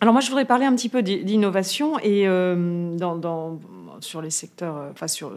Alors 0.00 0.12
moi, 0.12 0.20
je 0.20 0.28
voudrais 0.28 0.46
parler 0.46 0.64
un 0.64 0.74
petit 0.74 0.88
peu 0.88 1.02
d'innovation 1.02 1.98
et 1.98 2.26
dans 2.26 3.58
sur 4.00 4.22
les 4.22 4.30
secteurs, 4.30 4.76
euh, 4.76 4.90
enfin 4.90 5.08
sur, 5.08 5.32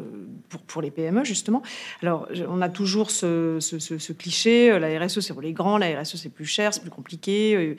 pour, 0.50 0.62
pour, 0.62 0.82
les 0.82 0.92
PME 0.92 1.24
justement. 1.24 1.62
Alors 2.02 2.28
on 2.50 2.62
a 2.62 2.70
toujours 2.70 3.12
ce, 3.12 4.14
cliché, 4.14 4.72
euh, 4.72 4.80
la 4.80 5.06
RSE 5.06 5.20
c'est 5.20 5.34
pour 5.34 5.42
les 5.42 5.54
grands, 5.54 5.78
la 5.78 6.02
RSE 6.02 6.16
c'est 6.16 6.30
plus 6.30 6.46
cher, 6.46 6.74
c'est 6.74 6.82
plus 6.82 6.90
compliqué. 6.90 7.78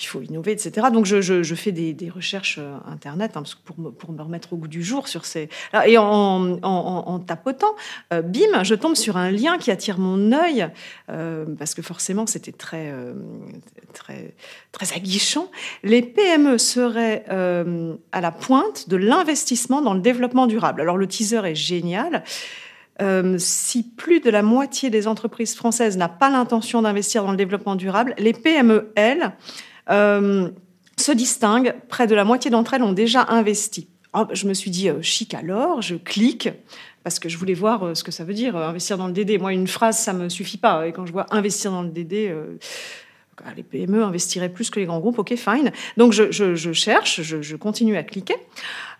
Euh, 0.00 0.02
il 0.02 0.06
faut 0.06 0.22
innover, 0.22 0.52
etc. 0.52 0.88
Donc 0.92 1.06
je, 1.06 1.54
fais 1.54 1.72
des, 1.72 2.10
recherches 2.10 2.58
internet 2.86 3.36
hein, 3.36 3.42
pour, 3.64 3.78
me, 3.78 3.90
pour 3.90 4.12
me 4.12 4.22
remettre 4.22 4.52
au 4.52 4.56
goût 4.56 4.68
du 4.68 4.82
jour 4.82 5.08
sur 5.08 5.24
ces. 5.24 5.48
Et 5.86 5.98
en, 5.98 7.18
tapotant, 7.26 7.74
bim, 8.10 8.62
je 8.62 8.74
tombe 8.74 8.96
sur 8.96 9.16
un 9.16 9.30
lien 9.30 9.58
qui 9.58 9.70
attire 9.70 9.98
mon 9.98 10.32
œil 10.32 10.68
parce 11.06 11.74
que 11.74 11.82
forcément 11.82 12.26
c'était 12.26 12.52
très, 12.52 12.92
très, 13.92 14.34
très 14.72 14.92
aguichant. 14.94 15.50
Les 15.82 16.02
PME 16.02 16.58
seraient 16.58 17.24
à 17.28 18.20
la 18.20 18.32
pointe 18.32 18.88
de 18.88 18.96
l'investissement 18.96 19.82
dans 19.82 19.94
le 19.94 20.00
développement 20.00 20.46
durable. 20.46 20.80
Alors 20.80 20.96
le 20.96 21.06
teaser 21.06 21.42
est 21.44 21.54
génial. 21.54 22.24
Euh, 23.00 23.36
si 23.38 23.82
plus 23.82 24.20
de 24.20 24.30
la 24.30 24.42
moitié 24.42 24.90
des 24.90 25.06
entreprises 25.06 25.54
françaises 25.54 25.96
n'a 25.96 26.08
pas 26.08 26.28
l'intention 26.28 26.82
d'investir 26.82 27.24
dans 27.24 27.30
le 27.30 27.36
développement 27.36 27.76
durable, 27.76 28.14
les 28.18 28.32
PME, 28.32 28.92
elles, 28.94 29.22
euh, 29.22 29.28
se 29.88 31.12
distinguent. 31.12 31.74
Près 31.88 32.06
de 32.06 32.14
la 32.14 32.24
moitié 32.24 32.50
d'entre 32.50 32.74
elles 32.74 32.82
ont 32.82 32.92
déjà 32.92 33.26
investi. 33.28 33.88
Oh, 34.12 34.24
je 34.32 34.46
me 34.46 34.54
suis 34.54 34.70
dit, 34.70 34.88
euh, 34.88 35.00
chic 35.02 35.34
alors, 35.34 35.82
je 35.82 35.94
clique 35.94 36.48
parce 37.04 37.18
que 37.18 37.28
je 37.28 37.38
voulais 37.38 37.54
voir 37.54 37.96
ce 37.96 38.04
que 38.04 38.10
ça 38.10 38.24
veut 38.24 38.34
dire, 38.34 38.56
investir 38.56 38.98
dans 38.98 39.06
le 39.06 39.12
DD. 39.12 39.38
Moi, 39.38 39.52
une 39.52 39.68
phrase, 39.68 39.98
ça 39.98 40.12
me 40.12 40.28
suffit 40.28 40.58
pas. 40.58 40.86
Et 40.86 40.92
quand 40.92 41.06
je 41.06 41.12
vois 41.12 41.26
investir 41.30 41.70
dans 41.70 41.82
le 41.82 41.88
DD, 41.88 42.30
les 43.56 43.62
PME 43.62 44.02
investiraient 44.02 44.48
plus 44.48 44.70
que 44.70 44.80
les 44.80 44.86
grands 44.86 45.00
groupes, 45.00 45.18
ok, 45.18 45.34
fine. 45.36 45.72
Donc 45.96 46.12
je, 46.12 46.72
cherche, 46.72 47.22
je, 47.22 47.56
continue 47.56 47.96
à 47.96 48.02
cliquer. 48.02 48.36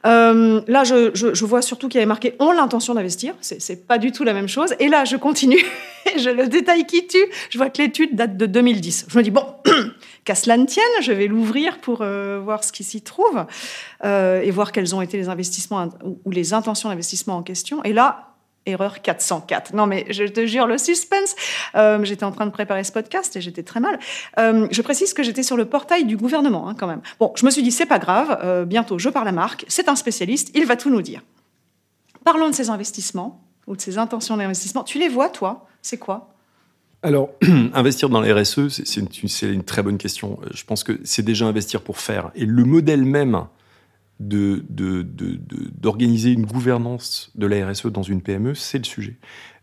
Euh, 0.06 0.62
là, 0.66 0.84
je, 0.84 1.44
vois 1.44 1.62
surtout 1.62 1.88
qu'il 1.88 1.98
y 1.98 2.02
avait 2.02 2.08
marqué 2.08 2.34
ont 2.38 2.52
l'intention 2.52 2.94
d'investir. 2.94 3.34
C'est 3.40 3.86
pas 3.86 3.98
du 3.98 4.12
tout 4.12 4.24
la 4.24 4.32
même 4.32 4.48
chose. 4.48 4.74
Et 4.78 4.88
là, 4.88 5.04
je 5.04 5.16
continue. 5.16 5.62
je 6.16 6.30
le 6.30 6.48
détail 6.48 6.86
qui 6.86 7.06
tue. 7.06 7.18
Je 7.50 7.58
vois 7.58 7.70
que 7.70 7.82
l'étude 7.82 8.14
date 8.16 8.36
de 8.36 8.46
2010. 8.46 9.06
Je 9.08 9.18
me 9.18 9.22
dis 9.22 9.30
bon, 9.30 9.44
qu'à 10.30 10.36
cela 10.36 10.56
ne 10.56 10.64
tienne, 10.64 10.84
je 11.02 11.10
vais 11.10 11.26
l'ouvrir 11.26 11.78
pour 11.78 12.02
euh, 12.02 12.38
voir 12.38 12.62
ce 12.62 12.70
qui 12.70 12.84
s'y 12.84 13.02
trouve 13.02 13.46
euh, 14.04 14.40
et 14.42 14.52
voir 14.52 14.70
quels 14.70 14.94
ont 14.94 15.02
été 15.02 15.16
les 15.16 15.28
investissements 15.28 15.88
ou 16.24 16.30
les 16.30 16.54
intentions 16.54 16.88
d'investissement 16.88 17.38
en 17.38 17.42
question. 17.42 17.82
Et 17.82 17.92
là, 17.92 18.36
erreur 18.64 19.02
404. 19.02 19.74
Non, 19.74 19.86
mais 19.86 20.06
je 20.10 20.22
te 20.22 20.46
jure, 20.46 20.68
le 20.68 20.78
suspense. 20.78 21.34
Euh, 21.74 22.04
j'étais 22.04 22.22
en 22.22 22.30
train 22.30 22.46
de 22.46 22.52
préparer 22.52 22.84
ce 22.84 22.92
podcast 22.92 23.34
et 23.34 23.40
j'étais 23.40 23.64
très 23.64 23.80
mal. 23.80 23.98
Je 24.36 24.82
précise 24.82 25.14
que 25.14 25.24
j'étais 25.24 25.42
sur 25.42 25.56
le 25.56 25.64
portail 25.64 26.04
du 26.04 26.16
gouvernement, 26.16 26.68
hein, 26.68 26.76
quand 26.78 26.86
même. 26.86 27.00
Bon, 27.18 27.32
je 27.34 27.44
me 27.44 27.50
suis 27.50 27.64
dit, 27.64 27.72
c'est 27.72 27.86
pas 27.86 27.98
grave, 27.98 28.64
bientôt 28.68 29.00
je 29.00 29.08
parle 29.08 29.26
à 29.26 29.32
Marc, 29.32 29.64
c'est 29.66 29.88
un 29.88 29.96
spécialiste, 29.96 30.52
il 30.54 30.64
va 30.64 30.76
tout 30.76 30.90
nous 30.90 31.02
dire. 31.02 31.22
Parlons 32.24 32.48
de 32.48 32.54
ces 32.54 32.70
investissements 32.70 33.42
ou 33.66 33.74
de 33.74 33.80
ces 33.80 33.98
intentions 33.98 34.36
d'investissement. 34.36 34.84
Tu 34.84 35.00
les 35.00 35.08
vois, 35.08 35.28
toi? 35.28 35.66
C'est 35.82 35.98
quoi? 35.98 36.34
Alors, 37.02 37.30
investir 37.72 38.10
dans 38.10 38.20
la 38.20 38.34
RSE, 38.34 38.68
c'est 38.68 39.42
une, 39.42 39.62
très 39.62 39.82
bonne 39.82 39.98
question. 39.98 40.38
Je 40.52 40.64
pense 40.64 40.84
que 40.84 41.00
c'est 41.04 41.22
déjà 41.22 41.46
investir 41.46 41.80
pour 41.80 41.98
faire. 41.98 42.30
Et 42.34 42.44
le 42.44 42.64
modèle 42.64 43.04
même 43.04 43.46
d'organiser 44.18 46.32
une 46.32 46.44
gouvernance 46.44 47.30
de 47.36 47.46
la 47.46 47.66
RSE 47.66 47.86
dans 47.86 48.02
une 48.02 48.20
PME, 48.20 48.54
c'est 48.54 48.76
le 48.76 48.84
sujet. 48.84 49.16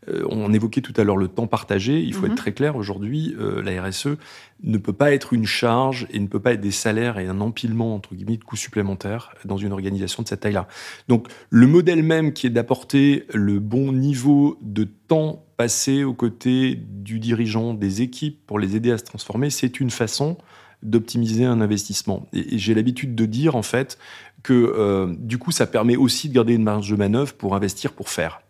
Euh, 0.10 0.24
on 0.30 0.54
évoquait 0.54 0.82
tout 0.82 0.94
à 0.98 1.04
l'heure 1.04 1.18
le 1.18 1.28
temps 1.28 1.48
partagé. 1.48 2.00
Il 2.00 2.14
faut 2.14 2.26
mhm. 2.26 2.32
être 2.32 2.38
très 2.38 2.54
clair 2.54 2.76
aujourd'hui, 2.76 3.36
euh, 3.40 3.62
la 3.62 3.82
RSE 3.82 4.18
ne 4.64 4.78
peut 4.78 4.94
pas 4.94 5.14
être 5.14 5.34
une 5.34 5.46
charge 5.46 6.08
et 6.12 6.20
ne 6.20 6.28
peut 6.28 6.40
pas 6.40 6.54
être 6.54 6.62
des 6.62 6.72
salaires 6.72 7.20
et 7.20 7.28
un 7.28 7.42
empilement 7.42 7.96
entre 7.96 8.16
guillemets 8.16 8.38
de 8.38 8.44
coûts 8.44 8.56
supplémentaires 8.56 9.36
dans 9.46 9.58
une 9.58 9.72
organisation 9.72 10.24
de 10.24 10.28
cette 10.28 10.42
taille-là. 10.42 10.68
Donc 11.08 11.28
le 11.50 11.68
modèle 11.68 12.04
même 12.04 12.34
qui 12.34 12.48
est 12.48 12.52
d'apporter 12.52 13.26
le 13.34 13.60
bon 13.60 13.92
niveau 13.92 14.58
de 14.62 14.84
temps 14.84 15.46
passé 15.58 16.04
aux 16.04 16.14
côtés 16.14 16.76
du 16.76 17.20
dirigeant, 17.20 17.74
des 17.74 18.02
équipes 18.02 18.40
pour 18.46 18.60
les 18.60 18.76
aider 18.76 18.92
à 18.92 18.98
se 18.98 19.04
transformer, 19.04 19.50
c'est 19.50 19.80
une 19.80 19.90
façon 19.90 20.38
d'optimiser 20.84 21.46
un 21.46 21.62
investissement. 21.62 22.28
Et, 22.34 22.58
j'ai 22.58 22.76
l'habitude 22.76 23.16
de 23.16 23.26
dire 23.26 23.56
en 23.56 23.64
fait 23.64 23.98
que 24.44 24.54
euh, 24.54 25.14
du 25.18 25.38
coup 25.38 25.52
ça 25.52 25.66
permet 25.66 25.96
aussi 25.96 26.30
de 26.30 26.34
garder 26.34 26.54
une 26.54 26.64
marge 26.64 26.90
de 26.90 26.96
manœuvre 26.96 27.34
pour 27.34 27.56
investir, 27.56 27.94
pour 27.94 28.10
faire. 28.10 28.42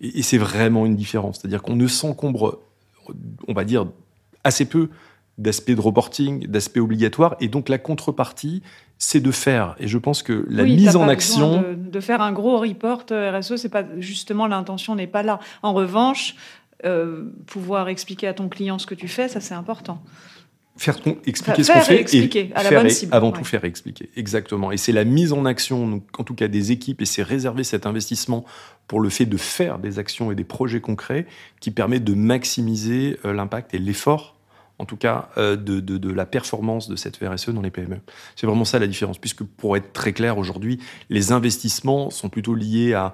Et, 0.00 0.22
c'est 0.22 0.38
vraiment 0.38 0.86
une 0.86 0.96
différence. 0.96 1.38
C'est-à-dire 1.38 1.62
qu'on 1.62 1.76
ne 1.76 1.86
s'encombre, 1.86 2.60
on 3.46 3.52
va 3.52 3.64
dire, 3.64 3.86
assez 4.44 4.64
peu 4.64 4.88
d'aspects 5.38 5.70
de 5.70 5.80
reporting, 5.80 6.46
d'aspects 6.46 6.78
obligatoires, 6.78 7.36
et 7.40 7.48
donc 7.48 7.68
la 7.68 7.78
contrepartie, 7.78 8.62
c'est 8.98 9.20
de 9.20 9.30
faire. 9.30 9.76
Et 9.78 9.86
je 9.86 9.98
pense 9.98 10.22
que 10.22 10.44
la 10.48 10.64
mise 10.64 10.96
en 10.96 11.08
action, 11.08 11.64
de, 11.76 12.00
faire 12.00 12.20
un 12.20 12.32
gros 12.32 12.58
report 12.58 13.04
euh, 13.12 13.38
RSE, 13.38 13.56
c'est 13.56 13.68
pas 13.68 13.84
justement 13.98 14.48
l'intention 14.48 14.96
n'est 14.96 15.06
pas 15.06 15.22
là. 15.22 15.38
En 15.62 15.72
revanche, 15.72 16.34
euh, 16.84 17.24
pouvoir 17.46 17.88
expliquer 17.88 18.26
à 18.26 18.34
ton 18.34 18.48
client 18.48 18.78
ce 18.78 18.86
que 18.86 18.96
tu 18.96 19.06
fais, 19.06 19.28
ça 19.28 19.40
c'est 19.40 19.54
important 19.54 20.02
faire 20.78 20.96
expliquer 21.26 21.62
ce 21.62 21.72
qu'on 21.72 21.80
fait 21.80 22.14
et, 22.14 22.52
à 22.54 22.62
la 22.62 22.70
bonne 22.70 22.88
cible. 22.88 23.14
avant 23.14 23.32
tout 23.32 23.44
faire 23.44 23.64
expliquer 23.64 24.08
exactement 24.16 24.72
et 24.72 24.76
c'est 24.76 24.92
la 24.92 25.04
mise 25.04 25.32
en 25.32 25.44
action 25.44 26.02
en 26.16 26.24
tout 26.24 26.34
cas 26.34 26.48
des 26.48 26.72
équipes 26.72 27.02
et 27.02 27.04
c'est 27.04 27.22
réserver 27.22 27.64
cet 27.64 27.84
investissement 27.84 28.44
pour 28.86 29.00
le 29.00 29.10
fait 29.10 29.26
de 29.26 29.36
faire 29.36 29.78
des 29.78 29.98
actions 29.98 30.32
et 30.32 30.34
des 30.34 30.44
projets 30.44 30.80
concrets 30.80 31.26
qui 31.60 31.70
permet 31.70 32.00
de 32.00 32.14
maximiser 32.14 33.18
euh, 33.24 33.32
l'impact 33.32 33.74
et 33.74 33.78
l'effort 33.78 34.36
en 34.78 34.84
tout 34.84 34.96
cas 34.96 35.28
euh, 35.36 35.56
de, 35.56 35.80
de, 35.80 35.98
de, 35.98 36.12
la 36.12 36.24
performance 36.24 36.88
de 36.88 36.96
cette 36.96 37.20
VRSE 37.22 37.50
dans 37.50 37.62
les 37.62 37.70
PME. 37.70 37.98
C'est 38.36 38.46
vraiment 38.46 38.64
ça 38.64 38.78
la 38.78 38.86
différence, 38.86 39.18
puisque 39.18 39.42
pour 39.42 39.76
être 39.76 39.92
très 39.92 40.12
clair 40.12 40.38
aujourd'hui, 40.38 40.78
les 41.10 41.32
investissements 41.32 42.10
sont 42.10 42.28
plutôt 42.28 42.54
liés 42.54 42.94
à, 42.94 43.12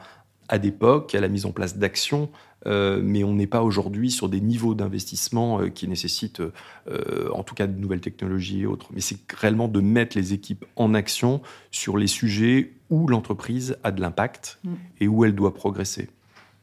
à 0.48 0.58
des 0.58 0.70
POC, 0.70 1.14
à 1.14 1.20
la 1.20 1.28
mise 1.28 1.46
en 1.46 1.52
place 1.52 1.78
d'actions, 1.78 2.28
euh, 2.66 3.00
mais 3.02 3.24
on 3.24 3.34
n'est 3.34 3.46
pas 3.46 3.62
aujourd'hui 3.62 4.10
sur 4.10 4.28
des 4.28 4.40
niveaux 4.40 4.74
d'investissement 4.74 5.60
euh, 5.60 5.68
qui 5.68 5.88
nécessitent, 5.88 6.40
euh, 6.40 7.28
en 7.32 7.42
tout 7.42 7.54
cas, 7.54 7.66
de 7.66 7.78
nouvelles 7.78 8.00
technologies 8.00 8.62
et 8.62 8.66
autres. 8.66 8.88
Mais 8.92 9.00
c'est 9.00 9.18
réellement 9.32 9.68
de 9.68 9.80
mettre 9.80 10.16
les 10.16 10.32
équipes 10.32 10.64
en 10.76 10.94
action 10.94 11.40
sur 11.70 11.96
les 11.96 12.06
sujets 12.06 12.72
où 12.90 13.06
l'entreprise 13.06 13.76
a 13.82 13.90
de 13.90 14.00
l'impact 14.00 14.58
mm. 14.64 14.74
et 15.00 15.08
où 15.08 15.24
elle 15.24 15.34
doit 15.34 15.54
progresser. 15.54 16.08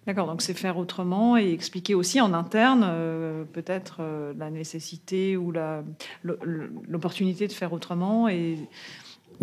D'accord, 0.08 0.26
donc 0.26 0.42
c'est 0.42 0.56
faire 0.56 0.78
autrement 0.78 1.38
et 1.38 1.52
expliquer 1.52 1.94
aussi 1.94 2.20
en 2.20 2.34
interne 2.34 2.92
peut-être 3.54 4.02
la 4.36 4.50
nécessité 4.50 5.38
ou 5.38 5.54
l'opportunité 6.24 7.48
de 7.48 7.52
faire 7.52 7.72
autrement 7.72 8.28
et 8.28 8.58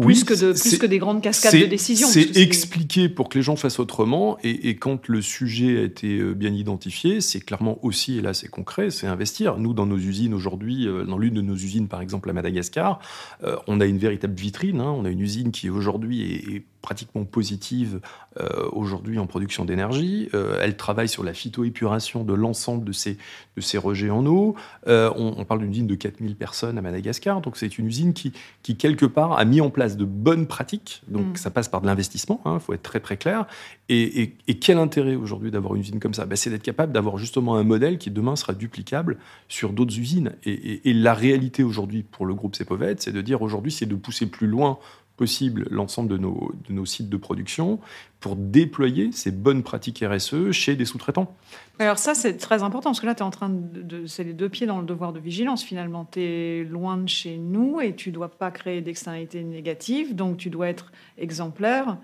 plus, 0.00 0.24
que, 0.24 0.34
de, 0.34 0.52
plus 0.52 0.78
que 0.78 0.87
des 0.87 0.98
grandes 0.98 1.22
cascades 1.22 1.61
de 1.61 1.66
décisions. 1.66 2.08
C'est 2.08 2.37
expliquer 2.37 3.08
pour 3.08 3.28
que 3.28 3.38
les 3.38 3.42
gens 3.42 3.56
fassent 3.56 3.80
autrement. 3.80 4.38
Et, 4.44 4.76
quand 4.76 5.08
le 5.08 5.22
sujet 5.22 5.78
a 5.78 5.82
été 5.82 6.18
euh, 6.18 6.34
bien 6.34 6.52
identifié, 6.52 7.20
c'est 7.20 7.40
clairement 7.40 7.78
aussi, 7.82 8.18
et 8.18 8.20
là 8.20 8.34
c'est 8.34 8.48
concret, 8.48 8.90
c'est 8.90 9.06
investir. 9.06 9.58
Nous, 9.58 9.72
dans 9.74 9.87
nos 9.87 9.98
usines 9.98 10.34
aujourd'hui, 10.34 10.87
euh, 10.87 11.04
dans 11.04 11.18
l'une 11.18 11.34
de 11.34 11.42
nos 11.42 11.54
usines 11.54 11.88
par 11.88 12.00
exemple 12.00 12.30
à 12.30 12.32
Madagascar, 12.32 13.00
euh, 13.44 13.56
on 13.66 13.80
a 13.80 13.87
une 13.87 13.98
véritable 13.98 14.34
vitrine. 14.34 14.80
Hein. 14.80 14.94
On 14.96 15.04
a 15.04 15.11
une 15.11 15.20
usine 15.20 15.50
qui 15.50 15.70
aujourd'hui 15.70 16.22
est 16.32 16.62
pratiquement 16.81 17.25
positive 17.25 18.01
euh, 18.41 18.69
aujourd'hui 18.73 19.19
en 19.19 19.27
production 19.27 19.64
d'énergie. 19.64 20.29
Euh, 20.35 20.59
elle 20.62 20.77
travaille 20.77 21.09
sur 21.09 21.25
la 21.25 21.35
phytoépuration 21.35 22.25
de 22.25 22.35
l'ensemble 22.35 22.85
de 22.85 22.93
ces, 22.93 23.19
de 23.57 23.61
ces 23.61 23.79
rejets 23.79 24.11
en 24.11 24.25
eau. 24.27 24.55
Euh, 24.87 25.11
on, 25.17 25.45
parle 25.45 25.61
d'une 25.61 25.71
usine 25.71 25.87
de 25.87 25.95
4000 25.95 26.37
personnes 26.37 26.79
à 26.79 26.83
Madagascar. 26.83 27.41
Donc 27.41 27.57
c'est 27.57 27.79
une 27.79 27.87
usine 27.87 28.12
qui, 28.12 28.33
qui, 28.62 28.77
quelque 28.77 29.07
part, 29.07 29.38
a 29.38 29.45
mis 29.45 29.61
en 29.61 29.71
place 29.71 29.97
de 29.97 30.05
bonnes 30.05 30.47
pratiques. 30.47 31.03
Donc 31.09 31.27
mm. 31.27 31.37
ça 31.37 31.51
passe 31.51 31.69
par 31.69 31.81
de 31.81 31.87
l'investissement, 31.87 32.41
il 32.45 32.49
hein, 32.49 32.59
faut 32.59 32.75
être 32.75 32.83
très 32.83 33.01
très 33.01 33.17
clair. 33.17 33.47
Et, 33.88 34.35
et, 34.47 34.59
quel 34.59 34.77
intérêt 34.77 35.14
aujourd'hui 35.14 35.51
d'avoir 35.51 35.75
une 35.75 35.81
usine 35.81 35.99
comme 35.99 36.12
ça? 36.12 36.27
Ben, 36.27 36.37
C'est 36.37 36.51
d'être 36.51 36.62
capable 36.62 36.93
d'avoir 36.93 37.17
justement 37.17 37.57
un 37.57 37.64
modèle 37.64 37.97
qui 37.97 38.11
demain 38.11 38.37
sera 38.37 38.53
duplicable 38.53 39.17
sur 39.49 39.73
d'autres 39.73 39.99
usines. 39.99 40.33
Et, 40.45 40.88
et, 40.91 40.93
la 40.93 41.14
réalité 41.14 41.62
aujourd'hui 41.62 42.03
pour 42.03 42.27
le 42.27 42.35
groupe 42.35 42.55
Cepovet, 42.55 42.97
c'est 42.99 43.12
de 43.12 43.23
dire 43.23 43.41
aujourd'hui, 43.41 43.73
c'est 43.73 43.87
de 43.87 43.95
pousser 43.95 44.27
plus 44.27 44.47
loin 44.47 44.79
possible 45.18 45.66
l'ensemble 45.70 46.09
de 46.09 46.16
nos, 46.16 46.52
de 46.66 46.72
nos 46.72 46.87
sites 46.87 47.11
de 47.11 47.16
production 47.18 47.78
pour 48.20 48.37
déployer 48.37 49.12
ces 49.12 49.31
bonnes 49.31 49.62
pratiques 49.62 50.02
RSE 50.02 50.52
chez 50.52 50.76
des 50.76 50.87
sous-traitants. 50.87 51.37
Alors 51.78 51.98
ça, 51.98 52.14
c'est 52.14 52.37
très 52.37 52.62
important, 52.62 52.90
parce 52.90 53.00
que 53.00 53.07
là, 53.07 53.14
tu 53.14 53.20
es 53.20 53.26
en 53.26 53.31
train 53.31 53.50
de... 53.50 54.07
c'est 54.07 54.24
les 54.24 54.33
deux 54.33 54.48
pieds 54.48 54.66
dans 54.66 54.78
le 54.81 54.87
devoir 54.87 55.12
de 55.12 55.20
vigilance, 55.20 55.62
finalement. 55.62 56.07
Tu 56.11 56.20
es 56.20 56.64
loin 56.64 56.96
de 56.96 57.09
chez 57.09 57.37
nous 57.37 57.81
et 57.81 57.94
tu 57.94 58.11
dois 58.11 58.31
pas 58.31 58.50
créer 58.50 58.81
d'externalités 58.81 59.42
négatives, 59.42 60.14
donc 60.14 60.38
tu 60.38 60.48
dois 60.48 60.68
être 60.68 60.92
exemplaire, 61.18 61.98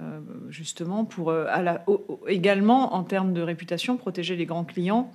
euh, 0.00 0.20
justement, 0.48 1.04
pour 1.04 1.30
euh, 1.30 1.46
à 1.48 1.62
la... 1.62 1.84
également, 2.28 2.94
en 2.94 3.02
termes 3.02 3.32
de 3.32 3.42
réputation, 3.42 3.96
protéger 3.96 4.36
les 4.36 4.46
grands 4.46 4.64
clients 4.64 5.12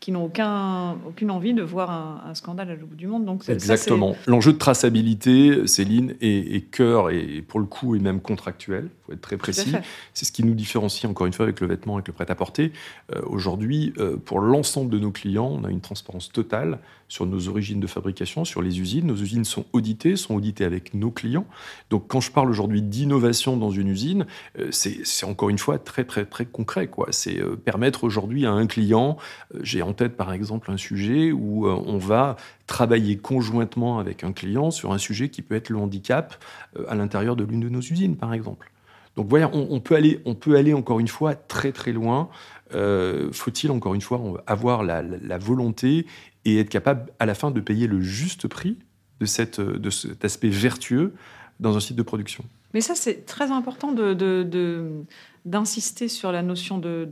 qui 0.00 0.12
n'ont 0.12 0.24
aucun, 0.24 0.92
aucune 1.06 1.30
envie 1.30 1.54
de 1.54 1.62
voir 1.62 1.90
un, 1.90 2.34
scandale 2.34 2.70
à 2.70 2.76
bout 2.76 2.94
du 2.94 3.06
monde. 3.06 3.24
Donc 3.24 3.48
Exactement. 3.48 4.14
L'enjeu 4.26 4.52
de 4.52 4.58
traçabilité, 4.58 5.66
Céline, 5.66 6.14
est, 6.20 6.70
cœur 6.70 7.10
et 7.10 7.42
pour 7.46 7.60
le 7.60 7.66
coup 7.66 7.96
est 7.96 8.00
même 8.00 8.20
contractuel. 8.20 8.84
Il 8.84 9.06
faut 9.06 9.12
être 9.12 9.20
très 9.20 9.36
précis. 9.36 9.72
C'est 10.14 10.24
ce 10.24 10.32
qui 10.32 10.44
nous 10.44 10.54
différencie 10.54 11.10
encore 11.10 11.26
une 11.26 11.32
fois 11.32 11.44
avec 11.44 11.60
le 11.60 11.66
vêtement, 11.66 11.94
avec 11.94 12.06
le 12.06 12.12
prêt-à-porter. 12.12 12.72
Euh, 13.14 13.22
aujourd'hui, 13.26 13.92
euh, 13.98 14.16
pour 14.16 14.40
l'ensemble 14.40 14.90
de 14.90 14.98
nos 14.98 15.10
clients, 15.10 15.50
on 15.50 15.64
a 15.64 15.70
une 15.70 15.80
transparence 15.80 16.30
totale 16.30 16.78
sur 17.08 17.24
nos 17.24 17.48
origines 17.48 17.80
de 17.80 17.86
fabrication, 17.86 18.44
sur 18.44 18.60
les 18.60 18.80
usines. 18.80 19.06
Nos 19.06 19.16
usines 19.16 19.44
sont 19.44 19.64
auditées, 19.72 20.14
sont 20.16 20.34
auditées 20.34 20.64
avec 20.64 20.94
nos 20.94 21.10
clients. 21.10 21.46
Donc 21.90 22.06
quand 22.06 22.20
je 22.20 22.30
parle 22.30 22.50
aujourd'hui 22.50 22.82
d'innovation 22.82 23.56
dans 23.56 23.70
une 23.70 23.88
usine, 23.88 24.26
euh, 24.58 24.68
c'est 24.70 25.26
encore 25.26 25.48
une 25.48 25.58
fois 25.58 25.78
très 25.78 26.04
très 26.04 26.24
très 26.24 26.44
concret. 26.44 26.88
C'est 27.10 27.40
permettre 27.64 28.04
aujourd'hui 28.04 28.46
à 28.46 28.52
un 28.52 28.66
client, 28.66 29.16
j'ai 29.62 29.82
en 29.88 29.94
tête 29.94 30.16
par 30.16 30.32
exemple 30.32 30.70
un 30.70 30.76
sujet 30.76 31.32
où 31.32 31.66
euh, 31.66 31.82
on 31.86 31.98
va 31.98 32.36
travailler 32.66 33.16
conjointement 33.16 33.98
avec 33.98 34.24
un 34.24 34.32
client 34.32 34.70
sur 34.70 34.92
un 34.92 34.98
sujet 34.98 35.28
qui 35.28 35.42
peut 35.42 35.54
être 35.54 35.70
le 35.70 35.78
handicap 35.78 36.36
euh, 36.76 36.84
à 36.88 36.94
l'intérieur 36.94 37.36
de 37.36 37.44
l'une 37.44 37.60
de 37.60 37.68
nos 37.68 37.80
usines 37.80 38.16
par 38.16 38.34
exemple. 38.34 38.70
Donc 39.16 39.26
voilà, 39.28 39.50
on, 39.52 39.80
peut 39.80 39.96
aller, 39.96 40.20
on 40.26 40.36
peut 40.36 40.56
aller 40.56 40.74
encore 40.74 41.00
une 41.00 41.08
fois 41.08 41.34
très 41.34 41.72
très 41.72 41.90
loin. 41.90 42.28
Euh, 42.72 43.30
faut-il 43.32 43.72
encore 43.72 43.94
une 43.94 44.00
fois 44.00 44.22
avoir 44.46 44.84
la, 44.84 45.02
volonté 45.38 46.06
et 46.44 46.60
être 46.60 46.68
capable 46.68 47.10
à 47.18 47.26
la 47.26 47.34
fin 47.34 47.50
de 47.50 47.60
payer 47.60 47.88
le 47.88 48.00
juste 48.00 48.46
prix 48.46 48.78
de, 49.18 49.76
de 49.76 49.90
cet 49.90 50.24
aspect 50.24 50.50
vertueux 50.50 51.14
dans 51.58 51.76
un 51.76 51.80
site 51.80 51.96
de 51.96 52.02
production? 52.02 52.44
Mais 52.74 52.80
ça, 52.80 52.94
c'est 52.94 53.24
très 53.24 53.50
important 53.50 53.92
de, 53.92 55.04
d'insister 55.44 56.08
sur 56.08 56.32
la 56.32 56.42
notion 56.42 56.78
de, 56.78 57.08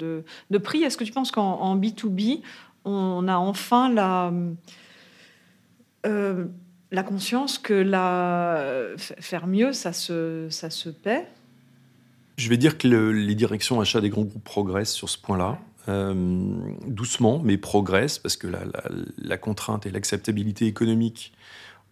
de 0.50 0.58
prix. 0.58 0.82
Est-ce 0.82 0.96
que 0.96 1.04
tu 1.04 1.12
penses 1.12 1.32
qu'en 1.32 1.76
B2B, 1.76 2.42
on 2.86 3.28
a 3.28 3.36
enfin 3.36 3.92
la, 3.92 4.32
euh, 6.06 6.46
la 6.90 7.02
conscience 7.02 7.58
que 7.58 7.74
la, 7.74 8.86
faire 8.96 9.46
mieux, 9.46 9.72
ça 9.72 9.92
se, 9.92 10.46
ça 10.50 10.70
se 10.70 10.88
paie. 10.88 11.26
Je 12.36 12.48
vais 12.48 12.56
dire 12.56 12.78
que 12.78 12.86
les 12.86 13.34
directions 13.34 13.80
achats 13.80 14.00
des 14.00 14.10
grands 14.10 14.22
groupes 14.22 14.44
progressent 14.44 14.92
sur 14.92 15.08
ce 15.08 15.18
point-là. 15.18 15.58
Euh, 15.88 16.56
doucement, 16.86 17.40
mais 17.44 17.58
progressent 17.58 18.18
parce 18.18 18.36
que 18.36 18.48
la, 18.48 18.60
la 19.18 19.38
contrainte 19.38 19.86
et 19.86 19.90
l'acceptabilité 19.90 20.66
économique 20.66 21.32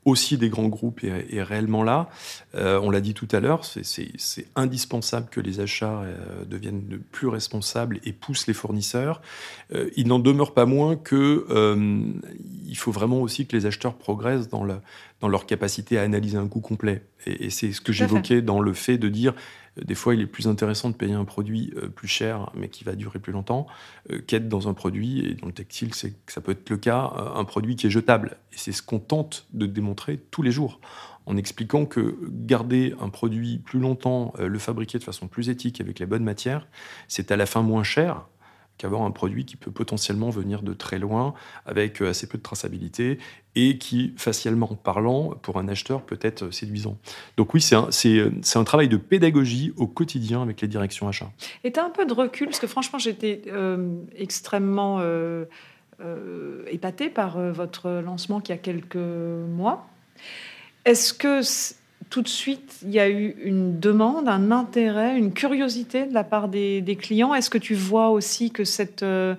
aussi 0.05 0.37
des 0.39 0.49
grands 0.49 0.69
groupes 0.69 1.03
est, 1.03 1.43
réellement 1.43 1.83
là. 1.83 2.09
Euh, 2.55 2.79
on 2.83 2.91
l'a 2.91 3.01
dit 3.01 3.15
tout 3.15 3.29
à 3.33 3.41
l'heure, 3.41 3.65
c'est 3.65 4.47
indispensable 4.55 5.29
que 5.31 5.41
les 5.41 5.61
achats 5.61 6.03
euh, 6.03 6.45
deviennent 6.45 7.01
plus 7.11 7.29
responsables 7.29 8.01
et 8.05 8.13
poussent 8.13 8.47
les 8.47 8.55
fournisseurs. 8.55 9.23
Euh, 9.75 9.91
il 9.97 10.09
n'en 10.09 10.19
demeure 10.19 10.53
pas 10.53 10.67
moins 10.67 10.97
que 10.97 11.47
il 12.67 12.77
faut 12.77 12.93
vraiment 12.93 13.21
aussi 13.21 13.47
que 13.47 13.57
les 13.57 13.67
acheteurs 13.67 13.95
progressent 13.95 14.49
dans, 14.49 14.67
dans 15.21 15.29
leur 15.29 15.47
capacité 15.47 15.99
à 15.99 16.03
analyser 16.03 16.37
un 16.37 16.49
coût 16.49 16.61
complet. 16.61 17.03
Et, 17.27 17.47
et 17.47 17.51
c'est 17.51 17.73
ce 17.73 17.81
que 17.81 17.93
j'évoquais 17.93 18.43
dans 18.43 18.61
le 18.61 18.73
fait 18.73 18.99
de 18.99 19.09
dire 19.09 19.35
des 19.83 19.95
fois, 19.95 20.15
il 20.15 20.21
est 20.21 20.27
plus 20.27 20.47
intéressant 20.47 20.91
de 20.91 20.95
payer 20.95 21.15
un 21.15 21.25
produit 21.25 21.73
euh, 21.77 21.89
plus 21.89 22.09
cher, 22.09 22.51
mais 22.55 22.69
qui 22.69 22.85
va 22.85 22.95
durer 22.95 23.19
plus 23.19 23.33
longtemps, 23.33 23.67
euh, 24.11 24.21
qu'être 24.21 24.49
dans 24.49 24.69
un 24.69 24.75
produit, 24.75 25.27
et 25.27 25.35
dans 25.35 25.47
le 25.47 25.53
textile, 25.53 25.93
ça 25.95 26.41
peut 26.41 26.53
être 26.53 26.71
le 26.71 26.77
cas, 26.77 27.13
euh, 27.17 27.35
un 27.35 27.45
produit 27.45 27.75
qui 27.77 27.89
est 27.89 27.91
jetable. 27.91 28.37
Et 28.53 28.57
c'est 28.57 28.73
ce 28.73 28.83
qu'on 28.83 29.01
tente 29.01 29.47
de 29.53 29.67
démontrer 29.67 30.19
tous 30.31 30.43
les 30.43 30.53
jours, 30.53 30.81
en 31.27 31.37
expliquant 31.37 31.87
que 31.87 32.17
garder 32.29 32.95
un 33.01 33.09
produit 33.09 33.59
plus 33.59 33.81
longtemps, 33.81 34.35
le 34.39 34.59
fabriquer 34.59 34.99
de 34.99 35.05
façon 35.05 35.27
plus 35.27 35.49
éthique 35.49 35.81
avec 35.81 35.99
les 35.99 36.05
bonnes 36.05 36.23
matières, 36.23 36.69
c'est 37.09 37.33
à 37.33 37.37
la 37.37 37.47
fin 37.47 37.63
moins 37.63 37.83
cher 37.83 38.29
qu'avoir 38.79 39.03
un 39.03 39.11
produit 39.11 39.45
qui 39.45 39.57
peut 39.57 39.71
potentiellement 39.71 40.31
venir 40.31 40.63
de 40.63 40.73
très 40.73 40.99
loin 40.99 41.35
avec 41.67 42.03
euh, 42.03 42.09
assez 42.09 42.27
peu 42.27 42.39
de 42.39 42.43
traçabilité 42.43 43.19
et 43.57 43.79
qui, 43.79 44.15
facialement 44.17 44.67
parlant, 44.67 45.31
pour 45.43 45.59
un 45.59 45.69
acheteur 45.69 46.03
peut 46.03 46.19
être 46.21 46.51
séduisant. 46.51 46.97
Donc 47.37 47.55
oui, 47.55 47.61
c'est 47.61 47.77
un, 47.77 47.91
c'est, 47.91 48.21
un 48.57 48.65
travail 48.65 48.89
de 48.89 48.97
pédagogie 48.97 49.73
au 49.77 49.87
quotidien 49.87 50.43
avec 50.43 50.61
les 50.61 50.69
directions 50.69 51.09
achats. 51.09 51.31
Et 51.63 51.73
tu 51.73 51.81
as 51.81 51.85
un 51.85 51.91
peu 51.91 52.05
de 52.05 52.13
recul, 52.13 52.49
parce 52.49 52.59
que 52.59 52.67
franchement, 52.67 52.99
j'étais 52.99 53.43
euh, 53.47 53.97
extrêmement 54.17 54.99
euh, 55.01 55.45
euh, 56.01 56.65
épatée 56.69 57.11
par 57.11 57.39
votre 57.53 57.91
lancement 57.91 58.41
qui 58.41 58.53
a 58.53 58.57
quelques 58.57 58.97
mois. 58.97 59.89
Est-ce 60.85 61.15
que 61.15 61.41
tout 62.15 62.23
de 62.23 62.29
suite, 62.29 62.77
il 62.85 62.93
y 62.93 63.01
a 63.01 63.11
eu 63.11 63.35
une 63.43 63.81
demande, 63.81 64.29
un 64.29 64.53
intérêt, 64.53 65.19
une 65.19 65.33
curiosité 65.33 66.07
de 66.07 66.15
la 66.15 66.23
part 66.23 66.47
des, 66.47 66.97
clients. 66.97 67.35
Est-ce 67.35 67.51
que 67.51 67.59
tu 67.59 67.75
vois 67.75 68.11
aussi 68.11 68.53
que 68.53 68.63
cette, 68.63 69.03
euh, 69.03 69.35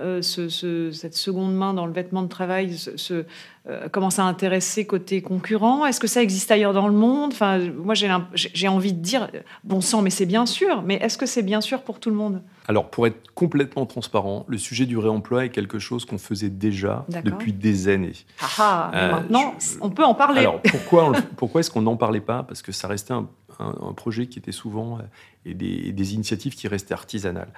euh, 0.00 0.22
cette 0.22 1.14
seconde 1.14 1.54
main 1.54 1.74
dans 1.74 1.86
le 1.86 1.92
vêtement 1.92 2.22
de 2.22 2.28
travail 2.28 2.74
euh, 3.10 3.88
commence 3.90 4.18
à 4.18 4.24
intéresser 4.24 4.86
côté 4.86 5.20
concurrent? 5.20 5.84
Est-ce 5.84 6.00
que 6.00 6.06
ça 6.06 6.22
existe 6.22 6.50
ailleurs 6.50 6.72
dans 6.72 6.88
le 6.88 6.94
monde? 6.94 7.32
Enfin, 7.32 7.58
moi, 7.58 7.94
j'ai 7.94 8.68
envie 8.68 8.92
de 8.92 9.00
dire, 9.00 9.28
bon 9.64 9.80
sang, 9.80 10.02
mais 10.02 10.10
c'est 10.10 10.26
bien 10.26 10.46
sûr. 10.46 10.82
Mais 10.82 10.96
est-ce 10.96 11.18
que 11.18 11.26
c'est 11.26 11.42
bien 11.42 11.60
sûr 11.60 11.82
pour 11.82 12.00
tout 12.00 12.10
le 12.10 12.16
monde? 12.16 12.42
Alors, 12.68 12.88
pour 12.88 13.06
être 13.06 13.32
complètement 13.34 13.84
transparent, 13.84 14.44
le 14.48 14.56
sujet 14.56 14.86
du 14.86 14.96
réemploi 14.96 15.44
est 15.44 15.50
quelque 15.50 15.78
chose 15.78 16.04
qu'on 16.04 16.18
faisait 16.18 16.50
déjà 16.50 17.04
depuis 17.24 17.52
des 17.52 17.88
années. 17.88 18.12
Ah, 18.40 18.46
ah 18.58 18.90
euh, 18.94 19.12
maintenant, 19.12 19.54
on 19.80 19.90
peut 19.90 20.04
en 20.04 20.14
parler. 20.14 20.40
Alors, 20.40 20.60
pourquoi, 20.62 21.12
pourquoi 21.36 21.60
est-ce 21.60 21.70
qu'on 21.70 21.82
n'en 21.82 21.96
parlait 21.96 22.20
pas? 22.20 22.42
Parce 22.44 22.62
que 22.62 22.72
ça 22.72 22.88
restait 22.88 23.12
un, 23.12 23.28
projet 23.96 24.26
qui 24.26 24.38
était 24.38 24.52
souvent 24.52 24.98
euh, 24.98 25.02
et 25.44 25.54
des, 25.54 26.14
initiatives 26.14 26.54
qui 26.54 26.68
restaient 26.68 26.94
artisanales. 26.94 27.52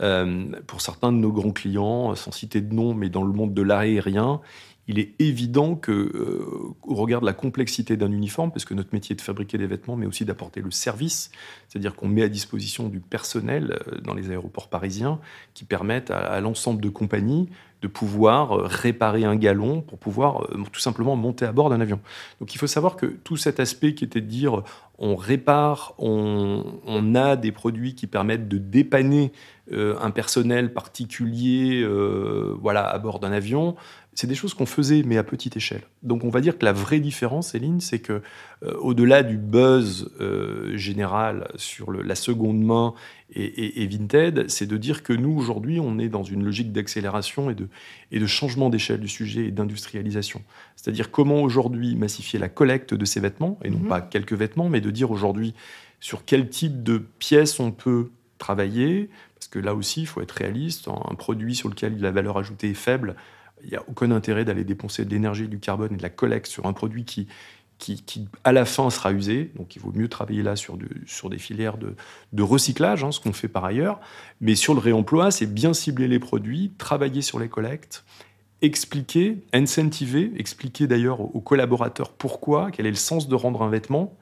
Euh, 0.00 0.46
pour 0.66 0.80
certains 0.80 1.12
de 1.12 1.18
nos 1.18 1.32
grands 1.32 1.52
clients, 1.52 2.14
sans 2.14 2.32
citer 2.32 2.60
de 2.60 2.74
nom, 2.74 2.94
mais 2.94 3.08
dans 3.08 3.22
le 3.22 3.32
monde 3.32 3.54
de 3.54 3.62
l'aérien, 3.62 4.40
il 4.88 4.98
est 4.98 5.14
évident 5.18 5.76
que, 5.76 5.92
euh, 5.92 6.74
regard 6.86 7.20
de 7.20 7.26
la 7.26 7.34
complexité 7.34 7.96
d'un 7.96 8.10
uniforme, 8.10 8.50
parce 8.50 8.64
que 8.64 8.74
notre 8.74 8.88
métier 8.92 9.12
est 9.12 9.16
de 9.16 9.20
fabriquer 9.20 9.58
des 9.58 9.66
vêtements, 9.66 9.96
mais 9.96 10.06
aussi 10.06 10.24
d'apporter 10.24 10.62
le 10.62 10.70
service, 10.70 11.30
c'est-à-dire 11.68 11.94
qu'on 11.94 12.08
met 12.08 12.22
à 12.22 12.28
disposition 12.28 12.88
du 12.88 13.00
personnel 13.00 13.78
dans 14.02 14.14
les 14.14 14.30
aéroports 14.30 14.68
parisiens 14.68 15.20
qui 15.52 15.64
permettent 15.64 16.10
à, 16.10 16.40
l'ensemble 16.40 16.80
de 16.80 16.88
compagnies 16.88 17.50
de 17.82 17.88
pouvoir 17.88 18.52
euh, 18.52 18.62
réparer 18.64 19.24
un 19.24 19.36
galon 19.36 19.80
pour 19.80 19.98
pouvoir 19.98 20.46
tout 20.72 20.80
simplement 20.80 21.16
monter 21.16 21.44
à 21.44 21.52
bord 21.52 21.70
d'un 21.70 21.80
avion. 21.80 22.00
Donc 22.40 22.54
il 22.54 22.58
faut 22.58 22.66
savoir 22.66 22.96
que 22.96 23.06
tout 23.06 23.36
cet 23.36 23.60
aspect 23.60 23.94
qui 23.94 24.04
était 24.04 24.20
de 24.20 24.26
dire 24.26 24.62
on 24.98 25.14
répare, 25.14 25.94
on, 25.98 26.64
on 26.86 27.14
a 27.14 27.36
des 27.36 27.52
produits 27.52 27.94
qui 27.94 28.06
permettent 28.06 28.48
de 28.48 28.58
dépanner 28.58 29.32
un 29.70 30.10
personnel 30.10 30.72
particulier 30.72 31.86
voilà, 32.60 32.88
à 32.88 32.98
bord 32.98 33.20
d'un 33.20 33.30
avion 33.30 33.76
c'est 34.18 34.26
des 34.26 34.34
choses 34.34 34.52
qu'on 34.52 34.66
faisait, 34.66 35.04
mais 35.06 35.16
à 35.16 35.22
petite 35.22 35.56
échelle. 35.56 35.82
Donc 36.02 36.24
on 36.24 36.28
va 36.28 36.40
dire 36.40 36.58
que 36.58 36.64
la 36.64 36.72
vraie 36.72 36.98
différence, 36.98 37.52
Céline, 37.52 37.80
c'est 37.80 38.00
que 38.00 38.20
euh, 38.64 38.74
au-delà 38.80 39.22
du 39.22 39.36
buzz 39.36 40.10
euh, 40.20 40.76
général 40.76 41.46
sur 41.54 41.92
la 41.92 42.16
seconde 42.16 42.60
main 42.60 42.94
et, 43.32 43.86
Vinted, 43.86 44.50
c'est 44.50 44.66
de 44.66 44.76
dire 44.76 45.04
que 45.04 45.12
nous, 45.12 45.30
aujourd'hui, 45.38 45.78
on 45.78 46.00
est 46.00 46.08
dans 46.08 46.24
une 46.24 46.44
logique 46.44 46.72
d'accélération 46.72 47.48
et 47.48 47.54
de, 47.54 47.68
et 48.10 48.18
de 48.18 48.26
changement 48.26 48.70
d'échelle 48.70 48.98
du 48.98 49.06
sujet 49.06 49.44
et 49.44 49.50
d'industrialisation. 49.52 50.42
C'est-à-dire 50.74 51.12
comment 51.12 51.40
aujourd'hui 51.40 51.94
massifier 51.94 52.40
la 52.40 52.48
collecte 52.48 52.94
de 52.94 53.04
ces 53.04 53.20
vêtements, 53.20 53.56
et 53.62 53.70
non 53.70 53.78
mhm. 53.78 53.86
pas 53.86 54.00
quelques 54.00 54.32
vêtements, 54.32 54.68
mais 54.68 54.80
de 54.80 54.90
dire 54.90 55.12
aujourd'hui 55.12 55.54
sur 56.00 56.24
quel 56.24 56.48
type 56.48 56.82
de 56.82 56.98
pièces 57.20 57.60
on 57.60 57.70
peut 57.70 58.10
travailler, 58.38 59.10
parce 59.36 59.46
que 59.46 59.60
là 59.60 59.76
aussi, 59.76 60.00
il 60.00 60.06
faut 60.06 60.22
être 60.22 60.32
réaliste, 60.32 60.88
un 60.88 61.14
produit 61.14 61.54
sur 61.54 61.68
lequel 61.68 62.00
la 62.00 62.10
valeur 62.10 62.36
ajoutée 62.36 62.70
est 62.70 62.74
faible, 62.74 63.14
il 63.64 63.70
n'y 63.70 63.76
a 63.76 63.82
aucun 63.88 64.10
intérêt 64.10 64.44
d'aller 64.44 64.64
dépenser 64.64 65.04
de 65.04 65.10
l'énergie, 65.10 65.48
du 65.48 65.58
carbone 65.58 65.92
et 65.92 65.96
de 65.96 66.02
la 66.02 66.10
collecte 66.10 66.46
sur 66.46 66.66
un 66.66 66.72
produit 66.72 67.04
qui, 67.04 67.26
qui, 67.78 68.28
à 68.44 68.52
la 68.52 68.64
fin 68.64 68.90
sera 68.90 69.12
usé. 69.12 69.50
Donc 69.56 69.76
il 69.76 69.82
vaut 69.82 69.92
mieux 69.94 70.08
travailler 70.08 70.42
là 70.42 70.56
sur, 70.56 70.78
sur 71.06 71.30
des 71.30 71.38
filières 71.38 71.78
de, 71.78 71.94
de 72.32 72.42
recyclage, 72.42 73.04
hein, 73.04 73.12
ce 73.12 73.20
qu'on 73.20 73.32
fait 73.32 73.48
par 73.48 73.64
ailleurs. 73.64 74.00
Mais 74.40 74.54
sur 74.54 74.74
le 74.74 74.80
réemploi, 74.80 75.30
c'est 75.30 75.46
bien 75.46 75.72
cibler 75.72 76.08
les 76.08 76.18
produits, 76.18 76.72
travailler 76.78 77.22
sur 77.22 77.38
les 77.38 77.48
collectes, 77.48 78.04
expliquer, 78.62 79.38
incentiver, 79.52 80.32
expliquer 80.36 80.86
d'ailleurs 80.86 81.20
aux 81.20 81.40
collaborateurs 81.40 82.12
pourquoi, 82.12 82.70
quel 82.72 82.86
est 82.86 82.90
le 82.90 82.96
sens 82.96 83.28
de 83.28 83.34
rendre 83.34 83.62
un 83.62 83.70
vêtement. 83.70 84.16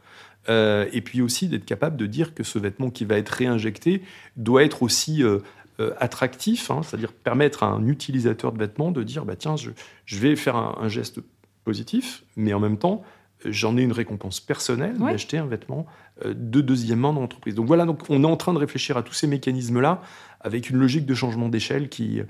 Euh, 0.49 0.87
et 0.92 1.01
puis 1.01 1.22
aussi 1.22 1.49
d'être 1.49 1.64
capable 1.64 1.96
de 1.96 2.07
dire 2.07 2.33
que 2.33 2.44
ce 2.44 2.61
vêtement 2.61 2.90
qui 2.90 3.05
va 3.05 3.16
être 3.16 3.31
réinjecté 3.31 4.03
doit 4.37 4.62
être 4.62 4.85
aussi 4.85 5.25
euh, 5.25 5.40
euh, 5.81 5.93
attractif, 5.99 6.71
hein, 6.71 6.81
c'est-à-dire 6.83 7.12
permettre 7.12 7.62
à 7.62 7.67
un 7.67 7.87
utilisateur 7.87 8.53
de 8.53 8.59
vêtements 8.59 8.91
de 8.91 9.03
dire 9.03 9.25
bah, 9.25 9.37
tiens, 9.37 9.57
je, 9.57 9.71
vais 10.19 10.37
faire 10.37 10.57
un, 10.57 10.89
geste 10.89 11.21
positif, 11.65 12.25
mais 12.37 12.55
en 12.55 12.61
même 12.61 12.79
temps, 12.79 13.03
j'en 13.45 13.77
ai 13.77 13.83
une 13.83 13.93
récompense 13.93 14.41
personnelle 14.41 14.97
d'acheter 14.99 15.39
un 15.39 15.47
vêtement 15.47 15.87
euh, 16.25 16.33
de 16.35 16.61
deuxième 16.61 17.01
main 17.01 17.12
dans 17.12 17.21
l'entreprise. 17.21 17.55
Donc 17.55 17.67
voilà, 17.67 17.85
donc 17.85 18.01
on 18.09 18.23
est 18.23 18.27
en 18.27 18.37
train 18.37 18.55
de 18.55 18.59
réfléchir 18.59 18.97
à 18.97 19.03
tous 19.03 19.12
ces 19.12 19.27
mécanismes-là 19.27 20.01
avec 20.40 20.70
une 20.70 20.77
logique 20.77 21.07
de 21.07 21.14
changement 21.14 21.49
d'échelle 21.49 21.88
qui, 21.88 22.22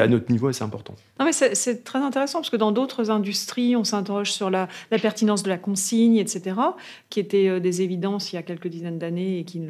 à 0.00 0.06
notre 0.06 0.30
niveau, 0.30 0.48
est 0.48 0.50
assez 0.50 0.64
important. 0.64 0.94
Non, 1.20 1.26
mais 1.26 1.32
c'est 1.32 1.84
très 1.84 2.00
intéressant 2.00 2.40
parce 2.40 2.50
que 2.50 2.56
dans 2.56 2.72
d'autres 2.72 3.10
industries, 3.10 3.76
on 3.76 3.84
s'interroge 3.84 4.32
sur 4.32 4.50
la, 4.50 4.68
pertinence 4.90 5.42
de 5.42 5.48
la 5.48 5.58
consigne, 5.58 6.16
etc., 6.16 6.56
qui 7.08 7.20
étaient 7.20 7.48
euh, 7.48 7.60
des 7.60 7.82
évidences 7.82 8.32
il 8.32 8.36
y 8.36 8.38
a 8.38 8.42
quelques 8.42 8.66
dizaines 8.66 8.98
d'années 8.98 9.38
et 9.38 9.44
qui, 9.44 9.60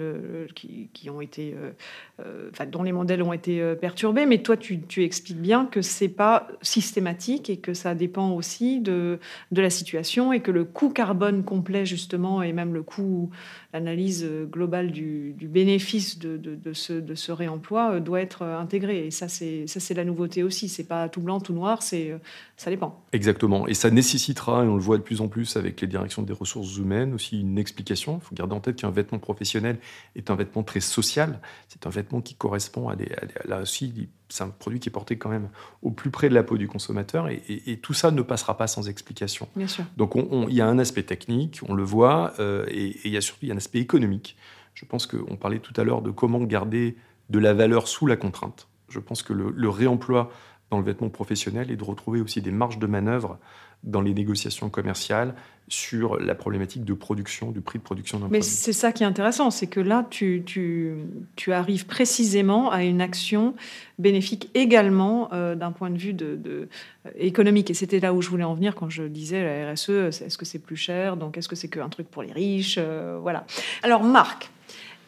ont 1.11 1.21
été, 1.21 1.55
euh, 1.55 1.73
euh, 2.21 2.67
dont 2.71 2.83
les 2.83 2.93
modèles 2.93 3.23
ont 3.23 3.33
été 3.33 3.75
perturbés. 3.81 4.25
Mais 4.25 4.39
toi, 4.39 4.57
tu, 4.57 4.81
expliques 5.05 5.41
bien 5.41 5.67
que 5.67 5.83
c'est 5.83 6.09
pas 6.09 6.49
systématique 6.63 7.51
et 7.51 7.59
que 7.59 7.75
ça 7.75 7.95
dépend 7.95 8.31
aussi 8.31 8.81
de, 8.81 9.19
de 9.53 9.63
la 9.63 9.71
situation 9.71 10.33
et 10.33 10.41
que 10.41 10.51
le 10.51 10.65
coût 10.65 10.91
carbone 10.91 11.45
complet, 11.45 11.85
justement, 11.85 12.43
et 12.43 12.53
même 12.53 12.73
le 12.73 12.83
coût 12.83 13.31
l'analyse 13.75 14.27
globale 14.51 14.93
du, 14.93 15.35
bénéfice 15.41 16.19
de, 16.19 16.39
ce, 16.73 16.93
de, 16.93 17.15
ce, 17.15 17.33
réemploi 17.33 17.64
euh, 17.73 18.01
doit 18.01 18.21
être 18.21 18.43
euh, 18.43 18.59
intégrée. 18.59 19.07
Et 19.07 19.11
ça, 19.11 19.29
c'est 19.29 19.95
la 19.95 20.05
nouveauté 20.05 20.43
aussi. 20.43 20.69
C'est 20.69 20.85
pas 20.85 21.09
tout 21.09 21.21
blanc, 21.21 21.41
tout 21.41 21.53
noir, 21.53 21.83
c'est 21.83 22.11
euh, 22.11 22.19
ça 22.57 22.71
dépend. 22.71 23.03
Exactement. 23.13 23.67
Et 23.67 23.75
ça 23.75 23.91
nécessitera, 23.91 24.65
et 24.65 24.69
on 24.69 24.77
le 24.77 24.83
voit 24.83 24.99
de 24.99 25.03
plus 25.03 25.21
en 25.21 25.29
plus 25.29 25.57
avec 25.57 25.81
les 25.81 25.87
directions 25.87 26.23
des 26.23 26.33
ressources 26.33 26.77
humaines, 26.77 27.15
aussi 27.15 27.41
une 27.41 27.59
explication. 27.59 28.21
Il 28.23 28.27
faut 28.27 28.35
garder 28.35 28.55
en 28.55 28.61
tête 28.61 28.77
qu'un 28.77 28.91
vêtement 28.91 29.19
professionnel 29.19 29.79
est 30.17 30.31
un 30.31 30.37
vêtement 30.37 30.63
très 30.63 30.81
social. 30.81 31.41
C'est 31.69 31.87
un 31.87 31.91
vêtement 31.91 32.21
qui 32.21 32.35
correspond 32.35 32.89
à 32.89 32.97
des, 32.97 33.09
là 33.47 33.61
aussi, 33.61 34.09
c'est 34.29 34.45
un 34.45 34.49
produit 34.49 34.81
qui 34.81 34.89
est 34.89 34.93
porté 34.93 35.17
quand 35.17 35.31
même 35.31 35.49
au 35.83 35.91
plus 35.91 36.11
près 36.11 36.29
de 36.29 36.35
la 36.35 36.43
peau 36.43 36.57
du 36.57 36.69
consommateur. 36.69 37.29
Et, 37.29 37.79
tout 37.83 37.95
ça 37.95 38.11
ne 38.11 38.23
passera 38.23 38.57
pas 38.57 38.67
sans 38.67 38.89
explication. 38.89 39.49
Bien 39.57 39.67
sûr. 39.67 39.85
Donc 39.97 40.15
il 40.49 40.55
y 40.55 40.61
a 40.61 40.67
un 40.67 40.79
aspect 40.79 41.03
technique, 41.03 41.61
on 41.69 41.75
le 41.75 41.85
voit, 41.85 42.35
et 42.69 42.97
il 43.05 43.13
y 43.13 43.17
a 43.17 43.21
surtout 43.21 43.47
un 43.51 43.57
aspect 43.57 43.81
économique. 43.81 44.37
Je 44.75 44.85
pense 44.85 45.07
qu'on 45.07 45.37
parlait 45.37 45.61
tout 45.61 45.73
à 45.81 45.85
l'heure 45.85 46.03
de 46.03 46.11
comment 46.11 46.41
garder 46.41 46.97
de 47.31 47.39
la 47.39 47.55
valeur 47.55 47.89
sous 47.89 48.07
la 48.07 48.17
contrainte. 48.17 48.69
Je 48.89 49.01
pense 49.01 49.23
que 49.23 49.33
le, 49.33 49.69
réemploi 49.69 50.31
dans 50.71 50.79
le 50.79 50.85
vêtement 50.85 51.09
professionnel 51.09 51.71
est 51.71 51.77
de 51.77 51.85
retrouver 51.85 52.21
aussi 52.21 52.41
des 52.43 52.51
marges 52.51 52.79
de 52.79 52.87
manœuvre 52.87 53.39
dans 53.83 54.01
les 54.01 54.15
négociations 54.15 54.71
commerciales 54.71 55.35
sur 55.69 56.19
la 56.19 56.35
problématique 56.35 56.85
de 56.85 56.95
production, 56.95 57.51
du 57.51 57.61
prix 57.61 57.79
de 57.79 57.85
production 57.85 58.19
d'un. 58.19 58.29
Mais 58.29 58.41
c'est 58.41 58.73
ça 58.73 58.93
qui 58.93 59.03
est 59.03 59.07
intéressant, 59.07 59.51
c'est 59.51 59.67
que 59.67 59.81
là, 59.81 60.07
tu, 60.09 60.43
tu, 60.45 60.95
tu, 61.37 61.53
arrives 61.53 61.87
précisément 61.87 62.71
à 62.71 62.83
une 62.83 63.01
action 63.01 63.55
bénéfique 63.99 64.51
également 64.55 65.31
euh, 65.33 65.55
d'un 65.55 65.73
point 65.73 65.91
de 65.91 65.99
vue 65.99 66.13
de, 66.13 66.37
de 66.37 66.69
euh, 67.07 67.11
économique. 67.17 67.71
Et 67.71 67.75
c'était 67.75 68.01
là 68.01 68.13
où 68.15 68.23
je 68.23 68.29
voulais 68.29 68.45
en 68.45 68.55
venir 68.55 68.75
quand 68.75 68.91
je 68.91 69.05
disais 69.05 69.43
la 69.43 69.73
RSE, 69.73 69.91
est-ce 69.91 70.39
que 70.39 70.45
c'est 70.45 70.59
plus 70.59 70.77
cher? 70.77 71.17
Donc, 71.17 71.37
est-ce 71.39 71.49
que 71.49 71.57
c'est 71.57 71.69
qu'un 71.69 71.89
truc 71.89 72.11
pour 72.11 72.23
les 72.23 72.33
riches? 72.33 72.77
Euh, 72.79 73.19
Voilà. 73.21 73.47
Alors, 73.83 74.03
Marc, 74.03 74.51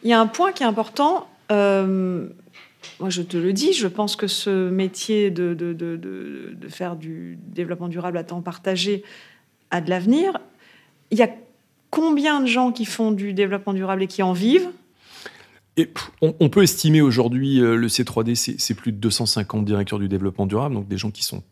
il 0.03 0.09
y 0.09 0.13
a 0.13 0.19
un 0.19 0.27
point 0.27 0.51
qui 0.51 0.63
est 0.63 0.67
important. 0.67 1.27
Moi, 1.49 3.09
je 3.09 3.21
te 3.21 3.37
le 3.37 3.53
dis, 3.53 3.73
je 3.73 3.87
pense 3.87 4.15
que 4.15 4.27
ce 4.27 4.69
métier 4.69 5.29
de, 5.31 5.53
de, 5.53 5.73
de, 5.73 5.95
de 5.97 6.67
faire 6.69 6.95
du 6.95 7.37
développement 7.47 7.87
durable 7.87 8.17
à 8.17 8.23
temps 8.23 8.41
partagé, 8.41 9.03
a 9.71 9.81
de 9.81 9.89
l'avenir. 9.89 10.37
Il 11.11 11.17
y 11.17 11.23
a 11.23 11.29
combien 11.89 12.41
de 12.41 12.47
gens 12.47 12.71
qui 12.71 12.85
font 12.85 13.11
du 13.11 13.33
développement 13.33 13.73
durable 13.73 14.03
et 14.03 14.07
qui 14.07 14.23
en 14.23 14.33
vivent? 14.33 14.69
On, 16.21 16.49
peut 16.49 16.63
estimer 16.63 17.01
aujourd'hui, 17.01 17.61
euh, 17.61 17.75
le 17.75 17.87
C3D, 17.87 18.33
c'est 18.35 18.73
plus 18.73 18.91
de 18.91 18.97
250 18.97 19.63
directeurs 19.63 19.99
du 19.99 20.07
développement 20.07 20.47
durable, 20.47 20.73
donc 20.73 20.87
des 20.87 20.97
gens 20.97 21.11
qui 21.11 21.23
sont 21.23 21.43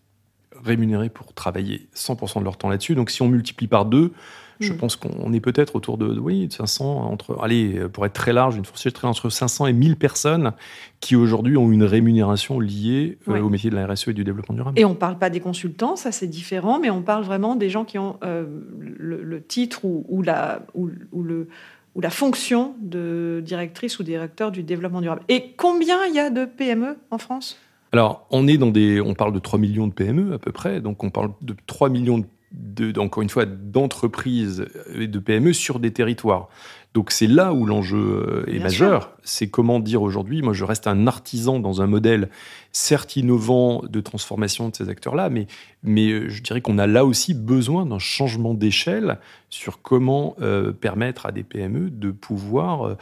rémunérés 0.64 1.10
pour 1.10 1.34
travailler 1.34 1.88
100% 1.96 2.40
de 2.40 2.44
leur 2.44 2.58
temps 2.58 2.70
là-dessus. 2.70 2.96
Donc 2.96 3.12
si 3.12 3.22
on 3.22 3.28
multiplie 3.28 3.68
par 3.68 3.86
deux, 3.86 4.14
je 4.60 4.74
mm. 4.74 4.78
pense 4.78 4.96
qu'on 4.96 5.34
est 5.34 5.40
peut-être 5.40 5.76
autour 5.76 5.98
de, 5.98 6.08
oui, 6.20 6.48
500, 6.50 7.12
entre, 7.12 7.38
allez, 7.42 7.88
pour 7.92 8.06
être 8.06 8.14
très 8.14 8.34
large, 8.34 8.56
une 8.56 8.66
fourchette 8.66 8.94
très 8.94 9.08
entre 9.08 9.30
500 9.30 9.68
et 9.68 9.74
1000 9.74 9.96
personnes 9.96 10.54
qui 11.00 11.16
aujourd'hui 11.16 11.58
ont 11.58 11.72
une 11.72 11.84
rémunération 11.84 12.60
liée 12.60 13.18
euh, 13.28 13.40
au 13.40 13.50
métier 13.50 13.70
de 13.70 13.76
la 13.76 13.86
RSE 13.86 14.08
et 14.10 14.14
du 14.14 14.24
développement 14.24 14.56
durable. 14.56 14.80
Et 14.80 14.86
on 14.86 14.92
ne 14.92 14.96
parle 14.96 15.18
pas 15.18 15.30
des 15.30 15.40
consultants, 15.40 15.96
ça 15.96 16.12
c'est 16.12 16.28
différent, 16.28 16.80
mais 16.80 16.90
on 16.90 17.02
parle 17.02 17.24
vraiment 17.24 17.56
des 17.56 17.70
gens 17.70 17.86
qui 17.86 17.98
ont 17.98 18.18
euh, 18.24 18.46
le, 18.80 19.42
titre 19.44 19.82
ou, 19.84 20.22
la, 20.22 20.66
ou, 20.74 20.90
le, 21.22 21.48
ou 21.94 22.02
la 22.02 22.10
fonction 22.10 22.76
de 22.82 23.42
directrice 23.46 24.00
ou 24.00 24.04
directeur 24.04 24.52
du 24.52 24.64
développement 24.64 25.02
durable. 25.02 25.22
Et 25.30 25.54
combien 25.58 26.06
il 26.08 26.16
y 26.16 26.20
a 26.20 26.30
de 26.30 26.46
PME 26.46 26.98
en 27.12 27.18
France? 27.18 27.60
Alors, 27.92 28.28
on 28.32 28.48
est 28.48 28.58
dans 28.58 28.72
des, 28.72 29.00
on 29.00 29.14
parle 29.14 29.32
de 29.32 29.40
3 29.40 29.58
millions 29.60 29.88
de 29.88 29.94
PME 29.94 30.34
à 30.34 30.38
peu 30.38 30.52
près, 30.52 30.82
donc 30.82 31.04
on 31.04 31.10
parle 31.10 31.32
de 31.42 31.56
3 31.68 31.90
millions 31.90 32.18
de 32.18 32.26
de, 32.56 32.98
encore 33.00 33.24
une 33.24 33.30
fois, 33.30 33.46
d'entreprises 33.46 34.66
et 34.96 35.08
de 35.08 35.20
PME 35.20 35.54
sur 35.54 35.80
des 35.80 35.92
territoires. 35.92 36.50
Donc 36.96 37.12
c'est 37.12 37.28
là 37.28 37.54
où 37.54 37.66
l'enjeu 37.66 38.46
euh, 38.48 38.50
est 38.50 38.60
majeur. 38.60 39.12
C'est 39.22 39.50
comment 39.50 39.82
dire 39.82 40.02
aujourd'hui, 40.02 40.42
moi 40.42 40.54
je 40.54 40.64
reste 40.64 40.88
un 40.88 41.08
artisan 41.08 41.60
dans 41.60 41.82
un 41.82 41.88
modèle 41.88 42.30
certes 42.72 43.18
innovant 43.18 43.84
de 43.84 44.00
transformation 44.00 44.70
de 44.70 44.76
ces 44.78 44.88
acteurs-là, 44.88 45.30
mais, 45.30 45.48
mais 45.84 46.10
euh, 46.10 46.30
je 46.30 46.42
dirais 46.42 46.62
qu'on 46.62 46.78
a 46.78 46.88
là 46.88 47.04
aussi 47.04 47.34
besoin 47.34 47.86
d'un 47.86 48.00
changement 48.00 48.54
d'échelle 48.54 49.20
sur 49.50 49.82
comment 49.82 50.38
euh, 50.40 50.72
permettre 50.72 51.26
à 51.26 51.34
des 51.34 51.44
PME 51.44 51.90
de 51.90 52.12
pouvoir 52.12 52.96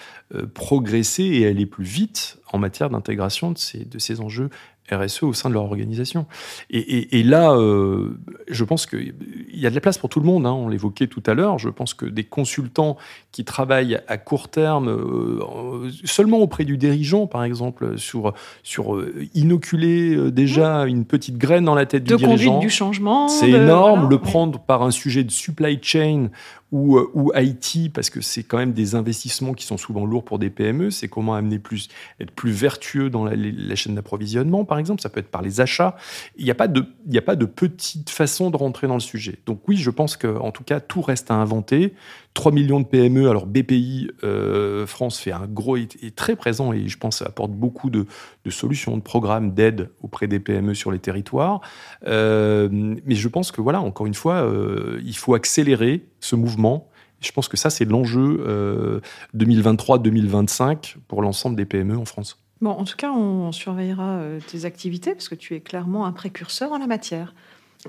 progresser 0.55 1.25
et 1.25 1.45
aller 1.45 1.67
plus 1.67 1.85
vite 1.85 2.39
en 2.51 2.57
matière 2.57 2.89
d'intégration 2.89 3.51
de 3.51 3.59
ces, 3.59 3.85
de 3.85 3.99
ces 3.99 4.21
enjeux 4.21 4.49
RSE 4.91 5.23
au 5.23 5.33
sein 5.33 5.49
de 5.49 5.53
leur 5.53 5.63
organisation. 5.63 6.25
Et, 6.69 7.23
là, 7.23 7.53
euh, 7.53 8.17
je 8.49 8.63
pense 8.63 8.85
qu'il 8.85 9.13
y 9.53 9.65
a 9.65 9.69
de 9.69 9.75
la 9.75 9.81
place 9.81 9.97
pour 9.97 10.09
tout 10.09 10.19
le 10.19 10.25
monde. 10.25 10.45
Hein. 10.45 10.51
on 10.51 10.67
l'évoquait 10.67 11.07
tout 11.07 11.23
à 11.25 11.33
l'heure. 11.33 11.57
Je 11.57 11.69
pense 11.69 11.93
que 11.93 12.05
des 12.05 12.23
consultants 12.23 12.97
qui 13.31 13.45
travaillent 13.45 13.99
à 14.07 14.17
court 14.17 14.49
terme, 14.49 14.89
euh, 14.89 15.89
seulement 16.03 16.39
auprès 16.39 16.65
du 16.65 16.77
dirigeant, 16.77 17.27
par 17.27 17.43
exemple, 17.43 17.97
sur, 17.97 18.33
sur 18.63 18.95
euh, 18.95 19.25
inoculer 19.33 20.31
déjà 20.31 20.85
une 20.85 21.05
petite 21.05 21.37
graine 21.37 21.65
dans 21.65 21.75
la 21.75 21.85
tête 21.85 22.03
du 22.03 22.15
dirigeant. 22.15 22.33
De 22.33 22.45
conduite 22.45 22.59
du 22.59 22.69
changement. 22.69 23.27
C'est 23.29 23.51
énorme. 23.51 24.09
le 24.09 24.17
prendre 24.17 24.59
par 24.59 24.83
un 24.83 24.91
sujet 24.91 25.23
de 25.23 25.31
supply 25.31 25.79
chain 25.81 26.29
ou, 26.73 26.99
ou 27.13 27.31
IT, 27.35 27.93
parce 27.93 28.09
que 28.09 28.19
c'est 28.19 28.41
quand 28.41 28.57
même 28.57 28.73
des 28.73 28.95
investissements 28.95 29.53
qui 29.53 29.63
sont 29.63 29.77
souvent 29.77 30.05
lourds 30.05 30.25
pour 30.25 30.39
des 30.39 30.49
PME. 30.49 30.89
C'est 30.89 31.07
comment 31.07 31.35
amener 31.35 31.59
plus, 31.59 31.87
être 32.19 32.31
plus 32.31 32.51
vertueux 32.51 33.11
dans 33.11 33.23
la, 33.23 33.35
la 33.35 33.75
chaîne 33.75 33.93
d'approvisionnement, 33.93 34.65
par 34.73 34.79
exemple. 34.79 35.03
Ça 35.03 35.09
peut 35.09 35.19
être 35.19 35.29
par 35.29 35.43
les 35.43 35.61
achats. 35.61 35.95
Il 36.35 36.45
n'y 36.45 36.49
a 36.49 36.55
pas 36.55 36.67
de, 36.67 37.45
petite 37.45 38.09
façon 38.09 38.49
de 38.49 38.57
rentrer 38.57 38.87
dans 38.87 38.95
le 38.95 39.01
sujet. 39.01 39.37
Donc 39.45 39.61
oui, 39.67 39.77
je 39.77 39.91
pense 39.91 40.17
que, 40.17 40.25
en 40.39 40.49
tout 40.49 40.63
cas, 40.63 40.79
tout 40.79 41.03
reste 41.03 41.29
à 41.29 41.35
inventer. 41.35 41.93
3 42.33 42.51
millions 42.51 42.79
de 42.79 42.87
PME. 42.87 43.29
Alors 43.29 43.45
BPI 43.45 44.09
euh, 44.23 44.87
France 44.87 45.19
fait 45.19 45.31
un 45.31 45.45
gros 45.45 45.77
est, 45.77 46.15
très 46.15 46.35
présent 46.35 46.73
et 46.73 46.87
je 46.87 46.97
pense 46.97 47.21
apporte 47.21 47.51
beaucoup 47.51 47.91
de, 47.91 48.07
solutions, 48.49 48.97
de 48.97 49.03
programmes 49.03 49.53
d'aide 49.53 49.91
auprès 50.01 50.25
des 50.25 50.39
PME 50.39 50.73
sur 50.73 50.91
les 50.91 50.97
territoires. 50.97 51.61
Euh, 52.07 52.67
mais 52.71 53.13
je 53.13 53.27
pense 53.27 53.51
que 53.51 53.61
voilà, 53.61 53.79
encore 53.79 54.07
une 54.07 54.15
fois, 54.15 54.37
euh, 54.37 54.99
il 55.05 55.15
faut 55.15 55.35
accélérer 55.35 56.07
ce 56.19 56.35
mouvement. 56.35 56.89
Je 57.21 57.31
pense 57.31 57.47
que 57.47 57.57
ça, 57.57 57.69
c'est 57.69 57.85
l'enjeu 57.85 59.01
2023-2025 59.37 60.95
pour 61.07 61.21
l'ensemble 61.21 61.55
des 61.55 61.65
PME 61.65 61.95
en 61.95 62.05
France. 62.05 62.42
Bon, 62.63 62.69
en 62.69 62.85
tout 62.85 62.95
cas, 62.95 63.11
on 63.11 63.51
surveillera 63.51 64.19
euh, 64.19 64.39
tes 64.39 64.63
activités 64.63 65.11
parce 65.11 65.27
que 65.27 65.35
tu 65.35 65.53
es 65.53 65.59
clairement 65.59 66.05
un 66.05 66.13
précurseur 66.13 66.71
en 66.71 66.77
la 66.77 66.87
matière. 66.87 67.35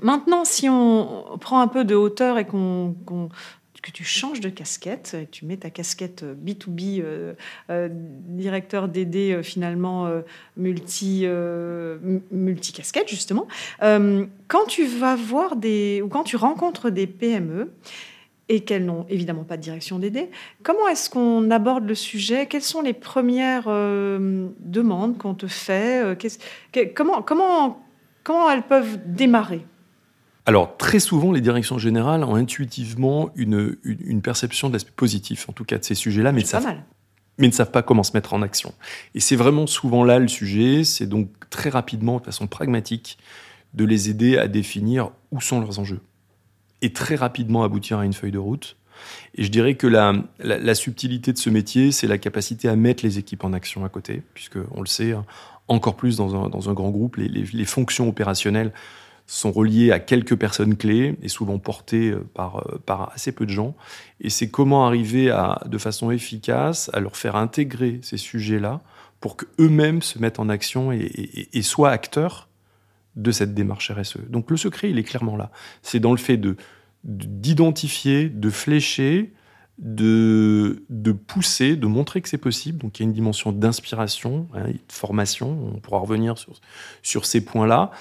Maintenant, 0.01 0.43
si 0.43 0.67
on 0.67 1.37
prend 1.39 1.61
un 1.61 1.69
peu 1.69 1.85
de 1.85 1.95
hauteur 1.95 2.37
et 2.37 2.43
que 2.45 3.91
tu 3.93 4.03
changes 4.03 4.41
de 4.41 4.49
casquette, 4.49 5.15
et 5.17 5.27
tu 5.27 5.45
mets 5.45 5.55
ta 5.55 5.69
casquette 5.69 6.25
B2B, 6.25 6.99
euh, 7.01 7.35
euh, 7.69 7.87
directeur 7.89 8.89
DD 8.89 9.41
finalement 9.43 10.11
multi, 10.57 11.25
multi 12.31 12.73
casquette 12.73 13.07
justement. 13.07 13.47
quand 13.79 14.65
tu 14.67 14.87
vas 14.87 15.15
voir 15.15 15.55
des 15.55 16.01
ou 16.03 16.09
quand 16.09 16.23
tu 16.23 16.35
rencontres 16.35 16.89
des 16.89 17.07
PME, 17.07 17.71
et 18.47 18.61
qu'elles 18.61 18.85
n'ont 18.85 19.05
évidemment 19.09 19.43
pas 19.43 19.57
de 19.57 19.61
direction 19.61 19.99
d'aider. 19.99 20.29
Comment 20.63 20.87
est-ce 20.87 21.09
qu'on 21.09 21.49
aborde 21.49 21.87
le 21.87 21.95
sujet? 21.95 22.45
Quelles 22.45 22.61
sont 22.61 22.81
les 22.81 22.93
premières 22.93 23.65
euh, 23.67 24.47
demandes 24.59 25.17
qu'on 25.17 25.33
te 25.33 25.47
fait? 25.47 26.03
Euh, 26.03 26.87
comment, 26.95 27.21
comment, 27.21 27.83
comment 28.23 28.49
elles 28.49 28.63
peuvent 28.63 28.99
démarrer? 29.05 29.65
Alors, 30.45 30.77
très 30.77 30.99
souvent, 30.99 31.31
les 31.31 31.41
directions 31.41 31.79
générales 31.79 32.23
ont 32.23 32.35
intuitivement 32.35 33.31
une, 33.35 33.77
une, 33.83 34.21
perception 34.21 34.67
de 34.67 34.73
l'aspect 34.73 34.93
positif, 34.95 35.49
en 35.49 35.53
tout 35.53 35.65
cas 35.65 35.79
de 35.79 35.83
ces 35.83 35.95
sujets-là, 35.95 36.31
mais, 36.31 36.43
mais 37.39 37.47
ne 37.47 37.51
savent 37.51 37.71
pas 37.71 37.81
comment 37.81 38.03
se 38.03 38.13
mettre 38.13 38.35
en 38.35 38.43
action. 38.43 38.71
Et 39.15 39.19
c'est 39.19 39.35
vraiment 39.35 39.65
souvent 39.65 40.03
là 40.03 40.19
le 40.19 40.27
sujet, 40.27 40.83
c'est 40.83 41.07
donc 41.07 41.29
très 41.49 41.71
rapidement, 41.71 42.19
de 42.19 42.25
façon 42.25 42.45
pragmatique, 42.45 43.17
de 43.73 43.85
les 43.85 44.11
aider 44.11 44.37
à 44.37 44.47
définir 44.47 45.09
où 45.31 45.41
sont 45.41 45.59
leurs 45.59 45.79
enjeux 45.79 46.01
et 46.85 46.93
très 46.93 47.15
rapidement 47.15 47.63
aboutir 47.63 47.97
à 47.97 48.05
une 48.05 48.13
feuille 48.13 48.31
de 48.31 48.37
route. 48.37 48.77
Et 49.33 49.43
je 49.43 49.49
dirais 49.49 49.73
que 49.73 49.87
la, 49.87 50.13
la, 50.39 50.75
subtilité 50.75 51.33
de 51.33 51.37
ce 51.37 51.49
métier, 51.49 51.91
c'est 51.91 52.07
la 52.07 52.19
capacité 52.19 52.69
à 52.69 52.75
mettre 52.75 53.03
les 53.03 53.17
équipes 53.17 53.43
en 53.43 53.53
action 53.53 53.83
à 53.83 53.89
côté, 53.89 54.21
puisque 54.35 54.59
on 54.71 54.81
le 54.81 54.85
sait, 54.85 55.15
encore 55.67 55.95
plus 55.95 56.15
dans 56.15 56.35
un, 56.35 56.49
dans 56.49 56.69
un 56.69 56.73
grand 56.73 56.91
groupe, 56.91 57.15
les, 57.17 57.27
les, 57.27 57.65
fonctions 57.65 58.07
opérationnelles 58.07 58.71
sont 59.25 59.51
reliées 59.51 59.91
à 59.91 59.99
quelques 59.99 60.35
personnes 60.35 60.77
clés 60.77 61.17
et 61.23 61.27
souvent 61.27 61.57
portées 61.57 62.11
euh, 62.11 62.23
par, 62.35 62.57
euh, 62.57 62.79
par 62.85 63.11
assez 63.13 63.31
peu 63.31 63.47
de 63.47 63.51
gens. 63.51 63.75
Et 64.21 64.29
c'est 64.29 64.49
comment 64.49 64.85
arriver 64.85 65.31
à, 65.31 65.63
de 65.65 65.79
façon 65.79 66.11
efficace 66.11 66.91
à 66.93 66.99
leur 66.99 67.17
faire 67.17 67.35
intégrer 67.35 67.99
ces 68.03 68.17
sujets-là 68.17 68.81
pour 69.19 69.37
qu'eux-mêmes 69.37 70.03
se 70.03 70.19
mettent 70.19 70.39
en 70.39 70.49
action 70.49 70.91
et, 70.91 70.99
et, 70.99 71.57
et 71.57 71.61
soient 71.63 71.89
acteurs 71.89 72.47
de 73.15 73.31
cette 73.31 73.53
démarche 73.53 73.91
RSE. 73.91 74.19
Donc 74.29 74.51
le 74.51 74.57
secret, 74.57 74.91
il 74.91 74.99
est 74.99 75.03
clairement 75.03 75.37
là. 75.37 75.49
C'est 75.81 75.99
dans 75.99 76.11
le 76.11 76.17
fait 76.17 76.37
de 76.37 76.57
d'identifier, 77.05 78.29
de 78.29 78.49
flécher, 78.49 79.33
de, 79.77 80.85
de 80.89 81.11
pousser, 81.11 81.75
de 81.75 81.85
montrer 81.85 82.21
que 82.21 82.29
c'est 82.29 82.37
possible. 82.37 82.79
Donc 82.79 82.97
il 82.97 83.03
y 83.03 83.05
a 83.05 83.07
une 83.07 83.13
dimension 83.13 83.51
d'inspiration, 83.51 84.47
hein, 84.53 84.67
de 84.69 84.79
formation, 84.91 85.71
on 85.75 85.79
pourra 85.79 85.99
revenir 85.99 86.37
sur, 86.37 86.53
sur 87.03 87.25
ces 87.25 87.43
points-là. 87.43 87.91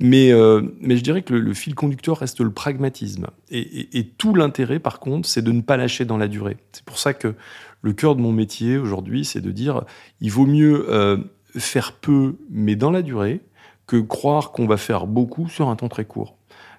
Mais, 0.00 0.32
euh, 0.32 0.62
mais 0.80 0.96
je 0.96 1.02
dirais 1.02 1.22
que 1.22 1.34
le, 1.34 1.54
fil 1.54 1.74
conducteur 1.74 2.18
reste 2.18 2.40
le 2.40 2.50
pragmatisme. 2.50 3.26
Et, 3.50 3.98
et, 3.98 4.08
tout 4.08 4.34
l'intérêt, 4.34 4.78
par 4.78 5.00
contre, 5.00 5.28
c'est 5.28 5.42
de 5.42 5.52
ne 5.52 5.60
pas 5.60 5.76
lâcher 5.76 6.04
dans 6.04 6.16
la 6.16 6.28
durée. 6.28 6.56
C'est 6.72 6.84
pour 6.84 6.98
ça 6.98 7.14
que 7.14 7.34
le 7.82 7.92
cœur 7.92 8.16
de 8.16 8.20
mon 8.20 8.32
métier 8.32 8.78
aujourd'hui, 8.78 9.24
c'est 9.24 9.40
de 9.40 9.50
dire, 9.50 9.84
il 10.20 10.30
vaut 10.30 10.46
mieux 10.46 10.86
euh, 10.88 11.18
faire 11.56 11.92
peu, 11.92 12.36
mais 12.50 12.74
dans 12.74 12.90
la 12.90 13.02
durée, 13.02 13.40
que 13.86 13.96
croire 13.96 14.52
qu'on 14.52 14.66
va 14.66 14.76
faire 14.76 15.06
beaucoup 15.06 15.48
sur 15.48 15.68
un 15.68 15.76
temps 15.76 15.88
très 15.88 16.04
court. 16.04 16.37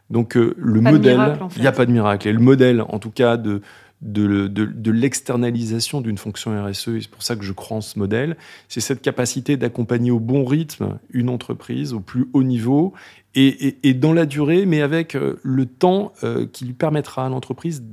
Donc 0.10 0.36
euh, 0.36 0.56
le 0.58 0.82
modèle, 0.82 1.38
il 1.56 1.62
n'y 1.62 1.68
a 1.68 1.72
pas 1.72 1.86
de 1.86 1.92
miracle. 1.92 2.28
Et 2.28 2.34
le 2.34 2.40
modèle, 2.40 2.82
en 2.82 3.00
tout 3.00 3.12
cas, 3.12 3.38
de, 3.38 3.62
de, 4.02 4.48
de, 4.48 4.92
l'externalisation 4.92 6.02
d'une 6.02 6.18
fonction 6.18 6.52
RSE, 6.66 6.88
et 6.90 7.02
c'est 7.02 7.10
pour 7.10 7.22
ça 7.22 7.36
que 7.36 7.44
je 7.44 7.52
crois 7.52 7.78
en 7.78 7.82
ce 7.82 8.00
modèle, 8.00 8.38
c'est 8.68 8.80
cette 8.80 9.02
capacité 9.02 9.58
d'accompagner 9.58 10.12
au 10.12 10.20
bon 10.20 10.46
rythme 10.46 11.00
une 11.12 11.30
entreprise 11.30 11.94
au 11.94 12.00
plus 12.00 12.28
haut 12.34 12.44
niveau 12.44 12.94
et, 13.36 13.78
et, 13.88 13.94
dans 13.94 14.14
la 14.14 14.26
durée, 14.26 14.66
mais 14.66 14.82
avec 14.82 15.16
euh, 15.16 15.40
le 15.44 15.66
temps 15.66 16.14
euh, 16.24 16.48
qui 16.52 16.66
lui 16.66 16.74
permettra 16.74 17.26
à 17.26 17.30
l'entreprise 17.30 17.84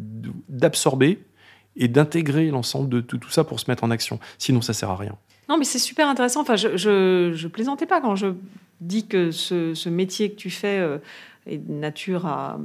d'absorber 0.48 1.18
et 1.76 1.88
d'intégrer 1.88 2.50
l'ensemble 2.50 2.88
de 2.88 3.00
tout, 3.00 3.18
tout 3.18 3.30
ça 3.30 3.44
pour 3.44 3.60
se 3.60 3.70
mettre 3.70 3.84
en 3.84 3.90
action. 3.90 4.18
Sinon, 4.38 4.62
ça 4.62 4.72
sert 4.72 4.90
à 4.90 4.96
rien. 4.96 5.16
Non, 5.48 5.58
mais 5.58 5.64
c'est 5.64 5.78
super 5.78 6.08
intéressant. 6.08 6.40
Enfin, 6.40 6.56
je, 6.56 6.76
je, 6.76 7.32
je, 7.34 7.48
plaisantais 7.48 7.86
pas 7.86 8.00
quand 8.00 8.16
je 8.16 8.28
dis 8.80 9.06
que 9.06 9.30
ce, 9.30 9.74
ce 9.74 9.88
métier 9.88 10.30
que 10.30 10.36
tu 10.36 10.50
fais 10.50 10.78
euh, 10.78 10.98
de 11.46 11.72
nature 11.72 12.26
à, 12.26 12.58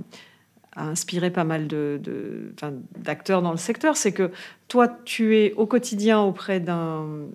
à, 0.75 0.87
inspirer 0.87 1.31
pas 1.31 1.43
mal 1.43 1.67
de, 1.67 2.01
d'acteurs 2.97 3.41
dans 3.41 3.51
le 3.51 3.57
secteur. 3.57 3.97
C'est 3.97 4.11
que 4.11 4.31
toi, 4.67 4.87
tu 5.05 5.37
es 5.37 5.53
au 5.53 5.65
quotidien 5.65 6.19
auprès 6.21 6.59
d'un, 6.59 7.27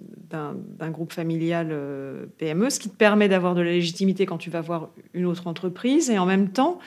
groupe 0.91 1.13
familial 1.13 1.69
euh, 1.71 2.27
PME, 2.39 2.71
ce 2.71 2.81
qui 2.81 2.91
te 2.91 2.97
permet 2.97 3.29
d'avoir 3.29 3.55
de 3.55 3.61
la 3.61 3.71
légitimité 3.71 4.27
quand 4.27 4.39
tu 4.39 4.51
vas 4.51 4.61
voir 4.61 4.91
une 5.15 5.27
autre 5.27 5.47
entreprise. 5.47 6.11
Et 6.11 6.19
en 6.19 6.27
même 6.27 6.51
temps, 6.51 6.79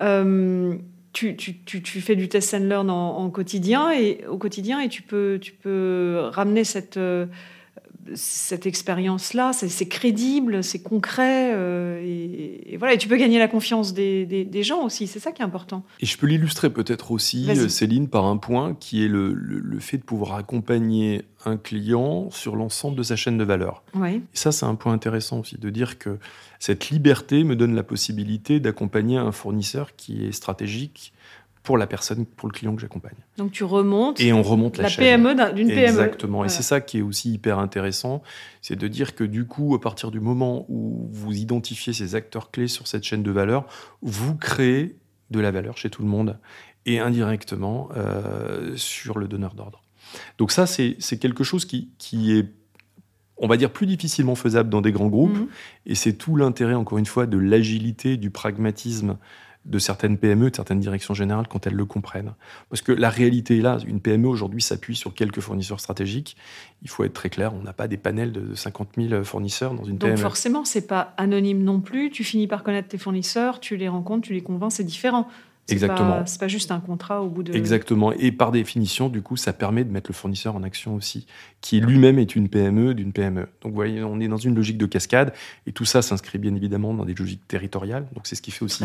euh, 0.00 0.74
tu, 1.12 1.36
tu, 1.36 2.00
fais 2.00 2.14
du 2.14 2.28
test 2.28 2.54
and 2.54 2.58
learn 2.58 2.90
en, 2.90 3.18
en, 3.18 3.30
quotidien 3.30 3.90
et 3.90 4.24
au 4.28 4.38
quotidien 4.38 4.80
et 4.80 4.88
tu 4.88 5.02
peux, 5.02 5.38
tu 5.40 5.52
peux 5.52 6.28
ramener 6.30 6.62
cette 6.62 6.98
cette 8.14 8.66
expérience-là, 8.66 9.52
c'est 9.52 9.88
crédible, 9.88 10.62
c'est 10.64 10.80
concret, 10.80 11.52
euh, 11.54 12.00
et, 12.04 12.76
voilà. 12.76 12.94
Et 12.94 12.98
tu 12.98 13.08
peux 13.08 13.16
gagner 13.16 13.38
la 13.38 13.48
confiance 13.48 13.94
des, 13.94 14.62
gens 14.62 14.84
aussi. 14.84 15.06
C'est 15.06 15.20
ça 15.20 15.32
qui 15.32 15.42
est 15.42 15.44
important. 15.44 15.84
Et 16.00 16.06
je 16.06 16.16
peux 16.18 16.26
l'illustrer 16.26 16.70
peut-être 16.70 17.12
aussi, 17.12 17.48
euh, 17.48 17.68
Céline, 17.68 18.08
par 18.08 18.24
un 18.26 18.36
point 18.36 18.74
qui 18.74 19.04
est 19.04 19.08
le, 19.08 19.78
fait 19.80 19.98
de 19.98 20.02
pouvoir 20.02 20.34
accompagner 20.34 21.22
un 21.44 21.56
client 21.56 22.30
sur 22.30 22.56
l'ensemble 22.56 22.96
de 22.96 23.02
sa 23.02 23.16
chaîne 23.16 23.38
de 23.38 23.44
valeur. 23.44 23.82
Et 24.04 24.20
ça, 24.32 24.52
c'est 24.52 24.66
un 24.66 24.74
point 24.74 24.92
intéressant 24.92 25.40
aussi 25.40 25.56
de 25.56 25.70
dire 25.70 25.98
que 25.98 26.18
cette 26.58 26.90
liberté 26.90 27.44
me 27.44 27.54
donne 27.54 27.74
la 27.74 27.84
possibilité 27.84 28.58
d'accompagner 28.58 29.16
un 29.16 29.32
fournisseur 29.32 29.94
qui 29.96 30.24
est 30.24 30.32
stratégique 30.32 31.12
pour 31.68 31.76
la 31.76 31.86
personne, 31.86 32.24
pour 32.24 32.48
le 32.48 32.54
client 32.54 32.74
que 32.74 32.80
j'accompagne. 32.80 33.18
Donc 33.36 33.52
tu 33.52 33.62
remontes. 33.62 34.18
Et 34.22 34.32
on 34.32 34.42
remonte 34.42 34.78
la, 34.78 34.88
PME 34.88 35.34
d'une 35.52 35.68
PME. 35.68 35.82
Exactement. 35.82 36.42
Et 36.42 36.48
c'est 36.48 36.62
ça 36.62 36.80
qui 36.80 36.96
est 36.96 37.02
aussi 37.02 37.30
hyper 37.30 37.58
intéressant, 37.58 38.22
c'est 38.62 38.74
de 38.74 38.88
dire 38.88 39.14
que 39.14 39.22
du 39.22 39.44
coup, 39.44 39.74
à 39.74 39.80
partir 39.82 40.10
du 40.10 40.18
moment 40.18 40.64
où 40.70 41.10
vous 41.12 41.36
identifiez 41.36 41.92
ces 41.92 42.14
acteurs 42.14 42.50
clés 42.50 42.68
sur 42.68 42.88
cette 42.88 43.04
chaîne 43.04 43.22
de 43.22 43.30
valeur, 43.30 43.66
vous 44.00 44.34
créez 44.34 44.96
de 45.30 45.40
la 45.40 45.50
valeur 45.50 45.76
chez 45.76 45.90
tout 45.90 46.00
le 46.00 46.08
monde 46.08 46.38
et 46.86 47.00
indirectement 47.00 47.90
euh, 47.98 48.74
sur 48.76 49.18
le 49.18 49.28
donneur 49.28 49.52
d'ordre. 49.52 49.82
Donc 50.38 50.52
ça, 50.52 50.64
c'est 50.66 50.96
quelque 51.20 51.44
chose 51.44 51.66
qui, 51.66 51.90
qui 51.98 52.32
est 52.32 52.46
on 53.36 53.46
va 53.46 53.58
dire, 53.58 53.70
plus 53.70 53.86
difficilement 53.86 54.34
faisable 54.34 54.70
dans 54.70 54.80
des 54.80 54.90
grands 54.90 55.08
groupes. 55.08 55.36
Mhm. 55.36 55.48
Et 55.84 55.94
c'est 55.94 56.14
tout 56.14 56.34
l'intérêt, 56.34 56.74
encore 56.74 56.96
une 56.96 57.06
fois, 57.06 57.26
de 57.26 57.36
l'agilité, 57.36 58.16
du 58.16 58.30
pragmatisme 58.30 59.18
de 59.68 59.78
certaines 59.78 60.16
PME, 60.16 60.50
de 60.50 60.56
certaines 60.56 60.80
directions 60.80 61.14
générales 61.14 61.46
quand 61.48 61.66
elles 61.66 61.74
le 61.74 61.84
comprennent. 61.84 62.32
Parce 62.70 62.80
que 62.80 62.92
la 62.92 63.10
réalité 63.10 63.58
est 63.58 63.62
là. 63.62 63.78
Une 63.86 64.00
PME 64.00 64.26
aujourd'hui 64.26 64.62
s'appuie 64.62 64.96
sur 64.96 65.14
quelques 65.14 65.40
fournisseurs 65.40 65.78
stratégiques. 65.78 66.36
Il 66.82 66.88
faut 66.88 67.04
être 67.04 67.12
très 67.12 67.28
clair, 67.28 67.52
on 67.54 67.62
n'a 67.62 67.72
pas 67.72 67.86
des 67.86 67.98
panels 67.98 68.32
de 68.32 68.54
50 68.54 68.88
000 68.96 69.24
fournisseurs 69.24 69.74
dans 69.74 69.84
une 69.84 69.98
PME. 69.98 70.14
Donc 70.14 70.22
forcément, 70.22 70.64
c'est 70.64 70.86
pas 70.86 71.14
anonyme 71.18 71.62
non 71.62 71.80
plus. 71.80 72.10
Tu 72.10 72.24
finis 72.24 72.46
par 72.46 72.62
connaître 72.62 72.88
tes 72.88 72.98
fournisseurs, 72.98 73.60
tu 73.60 73.76
les 73.76 73.88
rencontres, 73.88 74.26
tu 74.26 74.32
les 74.32 74.42
convaincs, 74.42 74.72
c'est 74.72 74.84
différent. 74.84 75.28
Exactement. 75.68 76.22
C'est 76.26 76.40
pas 76.40 76.48
juste 76.48 76.70
un 76.70 76.80
contrat 76.80 77.22
au 77.22 77.28
bout 77.28 77.42
de. 77.42 77.54
Exactement. 77.54 78.12
Et 78.12 78.32
par 78.32 78.52
définition, 78.52 79.08
du 79.08 79.22
coup, 79.22 79.36
ça 79.36 79.52
permet 79.52 79.84
de 79.84 79.90
mettre 79.90 80.10
le 80.10 80.14
fournisseur 80.14 80.56
en 80.56 80.62
action 80.62 80.94
aussi, 80.94 81.26
qui 81.60 81.80
lui-même 81.80 82.18
est 82.18 82.34
une 82.34 82.48
PME 82.48 82.94
d'une 82.94 83.12
PME. 83.12 83.48
Donc, 83.60 83.72
vous 83.72 83.74
voyez, 83.74 84.02
on 84.02 84.18
est 84.20 84.28
dans 84.28 84.38
une 84.38 84.54
logique 84.54 84.78
de 84.78 84.86
cascade, 84.86 85.32
et 85.66 85.72
tout 85.72 85.84
ça 85.84 86.02
s'inscrit 86.02 86.38
bien 86.38 86.54
évidemment 86.54 86.94
dans 86.94 87.04
des 87.04 87.14
logiques 87.14 87.46
territoriales. 87.48 88.06
Donc, 88.14 88.26
c'est 88.26 88.34
ce 88.34 88.42
qui 88.42 88.50
fait 88.50 88.64
aussi 88.64 88.84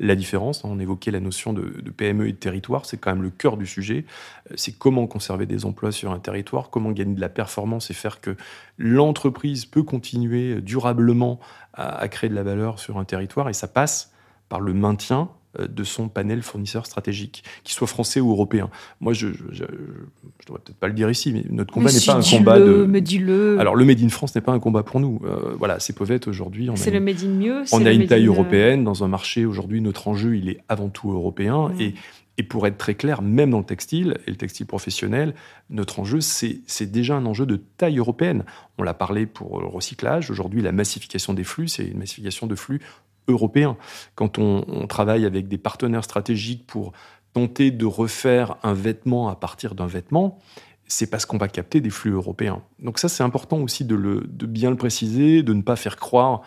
la 0.00 0.14
différence. 0.14 0.64
On 0.64 0.78
évoquait 0.78 1.10
la 1.10 1.20
notion 1.20 1.52
de, 1.52 1.80
de 1.82 1.90
PME 1.90 2.28
et 2.28 2.32
de 2.32 2.38
territoire, 2.38 2.86
c'est 2.86 2.96
quand 2.96 3.12
même 3.12 3.22
le 3.22 3.30
cœur 3.30 3.56
du 3.56 3.66
sujet. 3.66 4.04
Euh, 4.50 4.54
c'est 4.56 4.72
comment 4.72 5.06
conserver 5.06 5.46
des 5.46 5.64
emplois 5.64 5.92
sur 5.92 6.12
un 6.12 6.18
territoire, 6.18 6.70
comment 6.70 6.92
gagner 6.92 7.14
de 7.14 7.20
la 7.20 7.28
performance 7.28 7.90
et 7.90 7.94
faire 7.94 8.20
que 8.20 8.36
l'entreprise 8.78 9.66
peut 9.66 9.82
continuer 9.82 10.60
durablement 10.60 11.40
à, 11.74 11.96
à 11.98 12.08
créer 12.08 12.30
de 12.30 12.34
la 12.34 12.42
valeur 12.42 12.78
sur 12.78 12.98
un 12.98 13.04
territoire, 13.04 13.48
et 13.48 13.52
ça 13.52 13.68
passe 13.68 14.12
par 14.48 14.60
le 14.60 14.72
maintien 14.74 15.30
de 15.58 15.84
son 15.84 16.08
panel 16.08 16.42
fournisseur 16.42 16.86
stratégique, 16.86 17.44
qu'il 17.64 17.74
soit 17.74 17.86
français 17.86 18.20
ou 18.20 18.30
européen. 18.30 18.70
Moi, 19.00 19.12
je 19.12 19.28
ne 19.28 19.32
devrais 19.32 20.60
peut-être 20.64 20.78
pas 20.78 20.88
le 20.88 20.94
dire 20.94 21.10
ici, 21.10 21.32
mais 21.32 21.44
notre 21.50 21.72
combat 21.72 21.92
n'est 21.92 22.00
pas 22.00 22.16
un 22.16 22.22
combat 22.22 22.58
de. 22.58 22.84
Me 22.84 23.00
dis-le. 23.00 23.58
Alors, 23.58 23.76
le 23.76 23.84
Made 23.84 24.02
in 24.02 24.08
France 24.08 24.34
n'est 24.34 24.40
pas 24.40 24.52
un 24.52 24.60
combat 24.60 24.82
pour 24.82 25.00
nous. 25.00 25.20
Euh, 25.24 25.54
voilà, 25.58 25.78
c'est 25.78 25.92
peut-être 25.94 26.28
aujourd'hui. 26.28 26.70
C'est 26.76 26.90
le 26.90 27.00
Made 27.00 27.22
in 27.22 27.28
mieux. 27.28 27.62
On 27.72 27.84
a 27.84 27.92
une 27.92 28.06
taille 28.06 28.26
euh, 28.26 28.30
européenne 28.30 28.84
dans 28.84 29.04
un 29.04 29.08
marché. 29.08 29.44
Aujourd'hui, 29.44 29.80
notre 29.80 30.08
enjeu, 30.08 30.36
il 30.36 30.48
est 30.48 30.60
avant 30.68 30.88
tout 30.88 31.12
européen. 31.12 31.72
Et, 31.78 31.94
et 32.38 32.42
pour 32.42 32.66
être 32.66 32.78
très 32.78 32.94
clair, 32.94 33.20
même 33.20 33.50
dans 33.50 33.58
le 33.58 33.64
textile 33.64 34.16
et 34.26 34.30
le 34.30 34.36
textile 34.36 34.66
professionnel, 34.66 35.34
notre 35.68 36.00
enjeu, 36.00 36.20
c'est 36.20 36.90
déjà 36.90 37.14
un 37.14 37.26
enjeu 37.26 37.44
de 37.44 37.56
taille 37.56 37.98
européenne. 37.98 38.44
On 38.78 38.82
l'a 38.82 38.94
parlé 38.94 39.26
pour 39.26 39.60
le 39.60 39.66
recyclage. 39.66 40.30
Aujourd'hui, 40.30 40.62
la 40.62 40.72
massification 40.72 41.34
des 41.34 41.44
flux, 41.44 41.68
c'est 41.68 41.84
une 41.84 41.98
massification 41.98 42.46
de 42.46 42.54
flux 42.54 42.80
européen. 43.28 43.76
Quand 44.14 44.38
on, 44.38 44.86
travaille 44.86 45.24
avec 45.24 45.48
des 45.48 45.58
partenaires 45.58 46.04
stratégiques 46.04 46.66
pour 46.66 46.92
tenter 47.32 47.70
de 47.70 47.86
refaire 47.86 48.56
un 48.62 48.74
vêtement 48.74 49.28
à 49.28 49.36
partir 49.36 49.74
d'un 49.74 49.86
vêtement, 49.86 50.38
c'est 50.86 51.08
parce 51.08 51.24
qu'on 51.24 51.38
va 51.38 51.48
capter 51.48 51.80
des 51.80 51.90
flux 51.90 52.12
européens. 52.12 52.62
Donc 52.78 52.98
ça, 52.98 53.08
c'est 53.08 53.22
important 53.22 53.58
aussi 53.58 53.84
de, 53.84 53.94
le, 53.94 54.20
de 54.28 54.46
bien 54.46 54.70
le 54.70 54.76
préciser, 54.76 55.42
de 55.42 55.54
ne 55.54 55.62
pas 55.62 55.76
faire 55.76 55.96
croire 55.96 56.42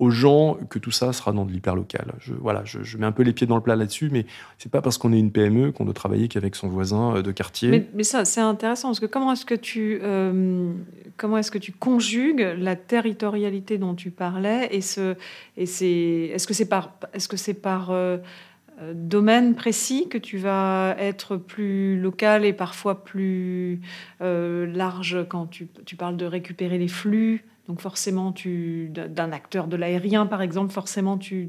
aux 0.00 0.10
gens 0.10 0.56
que 0.70 0.78
tout 0.78 0.90
ça 0.90 1.12
sera 1.12 1.30
dans 1.32 1.44
de 1.44 1.52
l'hyperlocal. 1.52 2.14
Je, 2.20 2.32
voilà, 2.32 2.62
je, 2.64 2.96
mets 2.96 3.04
un 3.04 3.12
peu 3.12 3.22
les 3.22 3.34
pieds 3.34 3.46
dans 3.46 3.56
le 3.56 3.62
plat 3.62 3.76
là-dessus, 3.76 4.08
mais 4.10 4.24
c'est 4.56 4.72
pas 4.72 4.80
parce 4.80 4.96
qu'on 4.96 5.12
est 5.12 5.18
une 5.18 5.30
PME 5.30 5.72
qu'on 5.72 5.84
doit 5.84 5.94
travailler 5.94 6.26
qu'avec 6.26 6.56
son 6.56 6.68
voisin 6.68 7.16
euh, 7.16 7.22
de 7.22 7.30
quartier. 7.32 7.86
Mais, 7.94 8.02
ça, 8.02 8.24
c'est 8.24 8.40
intéressant 8.40 8.88
parce 8.88 9.00
que 9.00 9.06
comment 9.06 9.30
est-ce 9.32 9.44
que 9.44 9.54
tu 9.54 10.00
euh, 10.02 10.72
comment 11.18 11.36
est-ce 11.36 11.50
que 11.50 11.58
tu 11.58 11.72
conjugues 11.72 12.56
la 12.58 12.76
territorialité 12.76 13.76
dont 13.76 13.94
tu 13.94 14.10
parlais 14.10 14.68
et 14.74 14.80
ce 14.80 15.16
et 15.58 15.66
c'est 15.66 16.30
est-ce 16.32 16.46
que 16.46 16.54
c'est 16.54 16.68
par 16.68 16.94
est-ce 17.12 17.28
que 17.28 17.36
c'est 17.36 17.54
par 17.54 17.90
euh, 17.90 18.16
domaine 18.94 19.54
précis 19.54 20.08
que 20.08 20.16
tu 20.16 20.38
vas 20.38 20.96
être 20.98 21.36
plus 21.36 22.00
local 22.00 22.46
et 22.46 22.54
parfois 22.54 23.04
plus 23.04 23.82
large 24.20 25.26
quand 25.28 25.46
tu, 25.46 25.68
tu, 25.84 25.96
parles 25.96 26.16
de 26.16 26.24
récupérer 26.24 26.78
les 26.78 26.88
flux 26.88 27.44
donc 27.70 27.80
forcément, 27.80 28.34
d'un 28.34 29.30
acteur 29.30 29.68
de 29.68 29.76
l'aérien, 29.76 30.26
par 30.26 30.42
exemple, 30.42 30.72
forcément, 30.72 31.18
tu, 31.18 31.48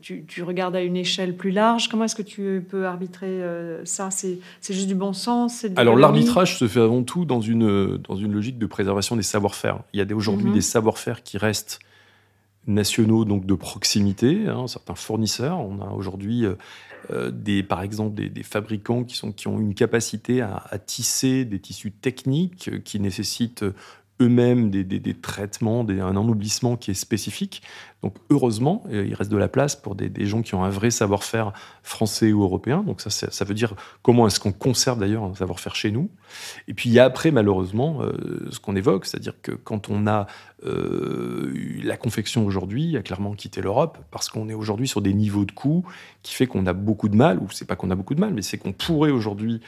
tu, 0.00 0.42
regardes 0.42 0.74
à 0.74 0.82
une 0.82 0.96
échelle 0.96 1.36
plus 1.36 1.52
large. 1.52 1.88
Comment 1.88 2.02
est-ce 2.02 2.16
que 2.16 2.22
tu 2.22 2.66
peux 2.68 2.84
arbitrer 2.84 3.28
euh, 3.28 3.84
ça? 3.84 4.10
C'est 4.10 4.40
juste 4.68 4.88
du 4.88 4.96
bon 4.96 5.12
sens? 5.12 5.64
Alors 5.76 5.94
l'arbitrage 5.94 6.58
se 6.58 6.66
fait 6.66 6.80
avant 6.80 7.04
tout 7.04 7.24
dans 7.24 7.40
une, 7.40 7.96
dans 7.98 8.16
une 8.16 8.32
logique 8.32 8.58
de 8.58 8.66
préservation 8.66 9.14
des 9.14 9.22
savoir-faire. 9.22 9.78
Il 9.92 10.00
y 10.00 10.02
a 10.02 10.16
aujourd'hui 10.16 10.48
mhm. 10.48 10.54
des 10.54 10.62
savoir-faire 10.62 11.22
qui 11.22 11.38
restent 11.38 11.78
nationaux, 12.66 13.24
donc 13.24 13.46
de 13.46 13.54
proximité, 13.54 14.48
hein, 14.48 14.66
certains 14.66 14.96
fournisseurs. 14.96 15.60
On 15.60 15.80
a 15.80 15.92
aujourd'hui... 15.92 16.44
Euh, 16.44 16.54
euh, 17.10 17.32
des, 17.32 17.64
par 17.64 17.82
exemple 17.82 18.14
des, 18.14 18.42
fabricants 18.44 19.02
qui, 19.02 19.16
sont, 19.16 19.32
qui 19.32 19.48
ont 19.48 19.58
une 19.58 19.74
capacité 19.74 20.40
à, 20.40 20.62
à 20.70 20.78
tisser 20.78 21.44
des 21.44 21.58
tissus 21.58 21.90
techniques 21.90 22.70
qui 22.84 23.00
nécessitent 23.00 23.64
eux-mêmes 24.20 24.70
des, 24.70 25.14
traitements, 25.14 25.86
un 25.88 26.16
ennoblissement 26.16 26.76
qui 26.76 26.90
est 26.90 26.94
spécifique. 26.94 27.62
Donc 28.02 28.16
heureusement, 28.30 28.82
euh, 28.90 29.06
il 29.06 29.14
reste 29.14 29.30
de 29.30 29.36
la 29.36 29.48
place 29.48 29.76
pour 29.76 29.94
des, 29.94 30.26
gens 30.26 30.42
qui 30.42 30.54
ont 30.54 30.64
un 30.64 30.70
vrai 30.70 30.90
savoir-faire 30.90 31.52
français 31.82 32.32
ou 32.32 32.42
européen. 32.42 32.82
Donc 32.82 33.00
ça, 33.00 33.10
ça 33.10 33.44
veut 33.44 33.54
dire 33.54 33.74
comment 34.02 34.26
est-ce 34.26 34.40
qu'on 34.40 34.52
conserve 34.52 34.98
d'ailleurs 34.98 35.22
un 35.22 35.34
savoir-faire 35.34 35.76
chez 35.76 35.90
nous. 35.90 36.10
Et 36.66 36.74
puis 36.74 36.88
il 36.88 36.92
y 36.92 36.98
a 36.98 37.04
après, 37.04 37.30
malheureusement, 37.30 38.02
euh, 38.02 38.48
ce 38.50 38.58
qu'on 38.58 38.74
évoque, 38.74 39.06
c'est-à-dire 39.06 39.34
que 39.40 39.52
quand 39.52 39.88
on 39.88 40.06
a 40.06 40.26
euh, 40.64 41.52
la 41.82 41.96
confection 41.96 42.46
aujourd'hui 42.46 42.96
a 42.96 43.02
clairement 43.02 43.34
quitté 43.34 43.60
l'Europe 43.60 43.98
parce 44.12 44.28
qu'on 44.28 44.48
est 44.48 44.54
aujourd'hui 44.54 44.86
sur 44.86 45.00
des 45.00 45.12
niveaux 45.12 45.44
de 45.44 45.50
coûts 45.50 45.84
qui 46.22 46.34
fait 46.34 46.46
qu'on 46.46 46.66
a 46.66 46.72
beaucoup 46.72 47.08
de 47.08 47.16
mal, 47.16 47.38
ou 47.38 47.48
c'est 47.50 47.66
pas 47.66 47.74
qu'on 47.74 47.90
a 47.90 47.96
beaucoup 47.96 48.14
de 48.14 48.20
mal, 48.20 48.32
mais 48.32 48.42
c'est 48.42 48.58
qu'on 48.58 48.72
pourrait 48.72 49.10
aujourd'hui 49.10 49.60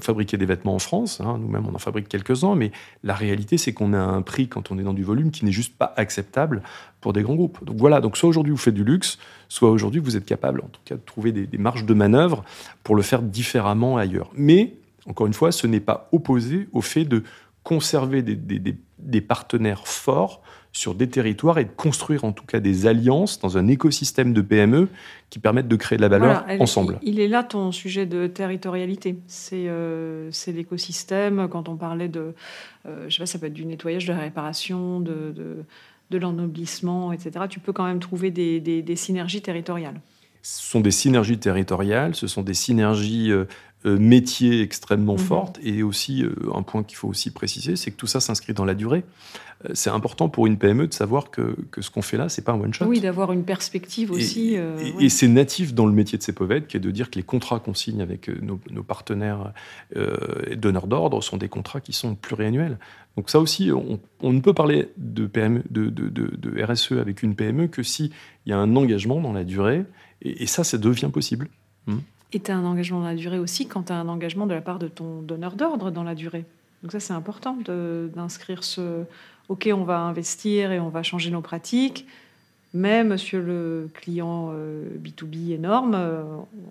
fabriquer 0.00 0.36
des 0.36 0.46
vêtements 0.46 0.74
en 0.74 0.78
France. 0.78 1.20
Hein. 1.20 1.38
Nous-mêmes, 1.40 1.66
on 1.66 1.74
en 1.74 1.78
fabrique 1.78 2.08
quelques-uns, 2.08 2.54
mais 2.54 2.70
la 3.02 3.14
réalité, 3.14 3.56
c'est 3.56 3.72
qu'on 3.72 3.94
a 3.94 3.98
un 3.98 4.22
prix 4.22 4.46
quand 4.46 4.70
on 4.70 4.78
est 4.78 4.82
dans 4.82 4.92
du 4.92 5.02
volume 5.02 5.30
qui 5.30 5.44
n'est 5.44 5.52
juste 5.52 5.76
pas 5.76 5.92
acceptable 5.96 6.62
pour 7.06 7.12
des 7.12 7.22
grands 7.22 7.36
groupes. 7.36 7.64
Donc 7.64 7.76
voilà, 7.76 8.00
donc 8.00 8.16
soit 8.16 8.28
aujourd'hui 8.28 8.50
vous 8.50 8.56
faites 8.56 8.74
du 8.74 8.82
luxe, 8.82 9.16
soit 9.48 9.70
aujourd'hui 9.70 10.00
vous 10.00 10.16
êtes 10.16 10.24
capable, 10.24 10.60
en 10.60 10.66
tout 10.66 10.80
cas, 10.84 10.96
de 10.96 11.00
trouver 11.06 11.30
des, 11.30 11.46
des 11.46 11.56
marges 11.56 11.84
de 11.84 11.94
manœuvre 11.94 12.42
pour 12.82 12.96
le 12.96 13.02
faire 13.02 13.22
différemment 13.22 13.96
ailleurs. 13.96 14.28
Mais 14.34 14.74
encore 15.08 15.28
une 15.28 15.32
fois, 15.32 15.52
ce 15.52 15.68
n'est 15.68 15.78
pas 15.78 16.08
opposé 16.10 16.66
au 16.72 16.80
fait 16.80 17.04
de 17.04 17.22
conserver 17.62 18.22
des, 18.22 19.20
partenaires 19.20 19.88
forts 19.88 20.40
sur 20.72 20.94
des 20.94 21.08
territoires 21.08 21.58
et 21.58 21.64
de 21.64 21.70
construire 21.70 22.24
en 22.24 22.30
tout 22.32 22.44
cas 22.44 22.60
des 22.60 22.86
alliances 22.86 23.40
dans 23.40 23.56
un 23.56 23.66
écosystème 23.66 24.32
de 24.32 24.40
PME 24.40 24.88
qui 25.30 25.38
permettent 25.38 25.66
de 25.66 25.76
créer 25.76 25.96
de 25.96 26.02
la 26.02 26.08
valeur 26.08 26.44
ensemble. 26.60 26.98
Il 27.02 27.18
est 27.18 27.26
là 27.28 27.42
ton 27.42 27.72
sujet 27.72 28.06
de 28.06 28.26
territorialité. 28.28 29.18
C'est 29.26 29.66
euh, 29.66 30.30
l'écosystème. 30.46 31.48
Quand 31.50 31.68
on 31.68 31.76
parlait 31.76 32.08
de, 32.08 32.34
euh, 32.86 33.06
je 33.08 33.14
sais 33.16 33.22
pas, 33.22 33.26
ça 33.26 33.38
peut 33.38 33.46
être 33.46 33.52
du 33.52 33.64
nettoyage, 33.64 34.06
de 34.06 34.12
la 34.12 34.20
réparation, 34.20 35.00
de, 35.00 35.32
de, 35.34 35.64
l'ennoblissement, 36.10 37.12
etc. 37.12 37.46
Tu 37.48 37.60
peux 37.60 37.72
quand 37.72 37.84
même 37.84 38.00
trouver 38.00 38.30
des, 38.30 38.96
synergies 38.96 39.42
territoriales. 39.42 40.00
Ce 40.42 40.62
sont 40.62 40.80
des 40.80 40.92
synergies 40.92 41.38
territoriales, 41.38 42.14
ce 42.14 42.26
sont 42.26 42.42
des 42.42 42.54
synergies 42.54 43.32
euh, 43.32 43.46
métier 43.90 44.62
extrêmement 44.62 45.14
mhm. 45.14 45.18
forte. 45.18 45.58
Et 45.62 45.82
aussi, 45.82 46.22
euh, 46.22 46.34
un 46.54 46.62
point 46.62 46.82
qu'il 46.82 46.96
faut 46.96 47.08
aussi 47.08 47.30
préciser, 47.30 47.76
c'est 47.76 47.90
que 47.90 47.96
tout 47.96 48.06
ça 48.06 48.20
s'inscrit 48.20 48.52
dans 48.52 48.64
la 48.64 48.74
durée. 48.74 49.04
Euh, 49.64 49.70
c'est 49.74 49.90
important 49.90 50.28
pour 50.28 50.46
une 50.46 50.58
PME 50.58 50.88
de 50.88 50.94
savoir 50.94 51.30
que, 51.30 51.56
que 51.70 51.80
ce 51.82 51.90
qu'on 51.90 52.02
fait 52.02 52.16
là, 52.16 52.28
c'est 52.28 52.42
pas 52.42 52.52
un 52.52 52.60
one-shot. 52.60 52.86
Oui, 52.86 53.00
d'avoir 53.00 53.32
une 53.32 53.44
perspective 53.44 54.10
aussi. 54.10 54.56
Et, 55.00 55.08
c'est 55.08 55.28
natif 55.28 55.72
dans 55.72 55.86
le 55.86 55.92
métier 55.92 56.18
de 56.18 56.22
CEPOVED, 56.22 56.66
qui 56.66 56.76
est 56.76 56.80
de 56.80 56.90
dire 56.90 57.10
que 57.10 57.16
les 57.16 57.22
contrats 57.22 57.60
qu'on 57.60 57.74
signe 57.74 58.02
avec 58.02 58.28
nos, 58.42 58.58
partenaires 58.82 59.52
et 59.94 60.56
donneurs 60.56 60.86
d'ordre 60.86 61.22
sont 61.22 61.36
des 61.36 61.48
contrats 61.48 61.80
qui 61.80 61.92
sont 61.92 62.14
pluriannuels. 62.14 62.78
Donc 63.16 63.30
ça 63.30 63.40
aussi, 63.40 63.70
on, 63.72 64.32
ne 64.32 64.40
peut 64.40 64.52
parler 64.52 64.90
de, 64.98 65.26
PME, 65.26 65.62
de, 65.70 65.88
de, 65.88 66.08
de, 66.08 66.62
RSE 66.62 66.92
avec 66.92 67.22
une 67.22 67.34
PME 67.34 67.68
que 67.68 67.82
s'il 67.82 68.10
y 68.44 68.52
a 68.52 68.58
un 68.58 68.76
engagement 68.76 69.20
dans 69.20 69.32
la 69.32 69.44
durée, 69.44 69.84
et, 70.22 70.46
ça, 70.46 70.64
ça 70.64 70.76
devient 70.76 71.10
possible. 71.12 71.48
Hmm. 71.86 71.98
Et 72.32 72.40
tu 72.40 72.50
as 72.50 72.56
un 72.56 72.64
engagement 72.64 73.00
dans 73.00 73.06
la 73.06 73.14
durée 73.14 73.38
aussi 73.38 73.66
quand 73.66 73.84
tu 73.84 73.92
as 73.92 73.96
un 73.96 74.08
engagement 74.08 74.46
de 74.46 74.54
la 74.54 74.60
part 74.60 74.78
de 74.78 74.88
ton 74.88 75.22
donneur 75.22 75.54
d'ordre 75.54 75.90
dans 75.90 76.02
la 76.02 76.14
durée. 76.14 76.44
Donc 76.82 76.92
ça, 76.92 77.00
c'est 77.00 77.12
important 77.12 77.56
d'inscrire 77.64 78.64
ce 78.64 79.04
OK, 79.48 79.68
on 79.72 79.84
va 79.84 80.00
investir 80.00 80.72
et 80.72 80.80
on 80.80 80.88
va 80.88 81.02
changer 81.02 81.30
nos 81.30 81.40
pratiques, 81.40 82.06
mais 82.74 83.04
monsieur 83.04 83.40
le 83.40 83.88
client 83.94 84.52
B2B 84.52 85.52
euh, 85.52 85.54
énorme, 85.54 85.94
euh, 85.94 86.22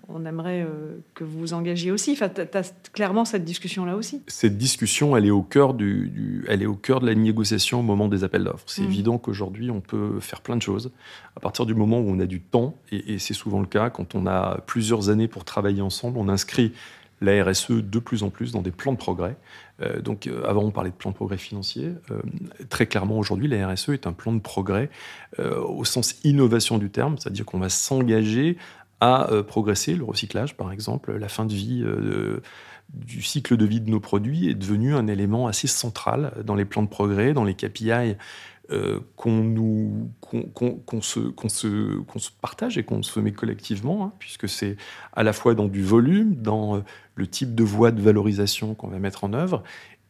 on 0.08 0.24
aimerait 0.24 0.62
euh, 0.62 0.98
que 1.14 1.24
vous 1.24 1.38
vous 1.38 1.54
engagiez 1.54 1.90
aussi. 1.90 2.12
Enfin, 2.12 2.28
tu 2.28 2.42
as 2.42 2.74
clairement 2.92 3.24
cette 3.24 3.44
discussion-là 3.44 3.96
aussi. 3.96 4.22
Cette 4.28 4.56
discussion, 4.56 5.16
elle 5.16 5.26
est, 5.26 5.30
au 5.30 5.42
cœur 5.42 5.74
du, 5.74 6.44
elle 6.48 6.62
est 6.62 6.66
au 6.66 6.74
cœur 6.74 7.00
de 7.00 7.06
la 7.06 7.14
négociation 7.14 7.80
au 7.80 7.82
moment 7.82 8.08
des 8.08 8.24
appels 8.24 8.44
d'offres. 8.44 8.64
C'est 8.66 8.82
mmh. 8.82 8.86
évident 8.86 9.18
qu'aujourd'hui, 9.18 9.70
on 9.70 9.80
peut 9.80 10.20
faire 10.20 10.42
plein 10.42 10.56
de 10.56 10.62
choses. 10.62 10.92
À 11.34 11.40
partir 11.40 11.66
du 11.66 11.74
moment 11.74 11.98
où 11.98 12.08
on 12.08 12.20
a 12.20 12.26
du 12.26 12.40
temps, 12.40 12.76
et, 12.92 13.14
et 13.14 13.18
c'est 13.18 13.34
souvent 13.34 13.60
le 13.60 13.66
cas, 13.66 13.90
quand 13.90 14.14
on 14.14 14.26
a 14.26 14.60
plusieurs 14.66 15.08
années 15.08 15.28
pour 15.28 15.44
travailler 15.44 15.82
ensemble, 15.82 16.18
on 16.18 16.28
inscrit 16.28 16.72
la 17.20 17.44
RSE 17.44 17.70
de 17.70 17.98
plus 17.98 18.22
en 18.22 18.30
plus 18.30 18.52
dans 18.52 18.62
des 18.62 18.70
plans 18.70 18.92
de 18.92 18.98
progrès. 18.98 19.36
Euh, 19.82 20.00
donc, 20.00 20.26
euh, 20.26 20.42
avant, 20.46 20.62
on 20.62 20.70
parlait 20.70 20.90
de 20.90 20.94
plan 20.94 21.10
de 21.10 21.16
progrès 21.16 21.38
financier. 21.38 21.92
Euh, 22.10 22.20
très 22.68 22.86
clairement, 22.86 23.18
aujourd'hui, 23.18 23.48
la 23.48 23.68
RSE 23.68 23.90
est 23.90 24.06
un 24.06 24.12
plan 24.12 24.32
de 24.32 24.40
progrès 24.40 24.90
au 25.38 25.84
sens 25.84 26.16
innovation 26.24 26.78
du 26.78 26.90
terme, 26.90 27.16
c'est-à-dire 27.18 27.44
qu'on 27.44 27.58
va 27.58 27.68
s'engager 27.68 28.56
à 29.00 29.28
progresser. 29.46 29.94
Le 29.94 30.04
recyclage, 30.04 30.56
par 30.56 30.72
exemple, 30.72 31.14
la 31.14 31.28
fin 31.28 31.44
de 31.44 31.52
vie 31.52 31.84
du 32.94 33.20
cycle 33.20 33.56
de 33.56 33.66
vie 33.66 33.80
de 33.80 33.90
nos 33.90 34.00
produits 34.00 34.48
est 34.48 34.54
devenu 34.54 34.94
un 34.94 35.06
élément 35.08 35.46
assez 35.46 35.66
central 35.66 36.32
dans 36.44 36.54
les 36.54 36.64
plans 36.64 36.82
de 36.82 36.88
progrès, 36.88 37.34
dans 37.34 37.44
les 37.44 37.54
KPI 37.54 38.16
euh, 38.70 39.00
qu'on 39.16 41.00
se, 41.00 42.30
partage 42.40 42.78
et 42.78 42.84
qu'on 42.84 43.02
se 43.02 43.20
met 43.20 43.32
collectivement, 43.32 44.04
hein, 44.04 44.12
puisque 44.18 44.48
c'est 44.48 44.76
à 45.12 45.22
la 45.22 45.32
fois 45.32 45.54
dans 45.54 45.68
du 45.68 45.82
volume, 45.82 46.34
dans 46.34 46.76
euh, 46.76 46.80
le 47.14 47.26
type 47.26 47.54
de 47.54 47.62
voie 47.62 47.92
de 47.92 48.00
valorisation 48.00 48.74
qu'on 48.74 48.88
va 48.88 48.98
mettre 48.98 49.24
en 49.24 49.32
œuvre, 49.32 49.62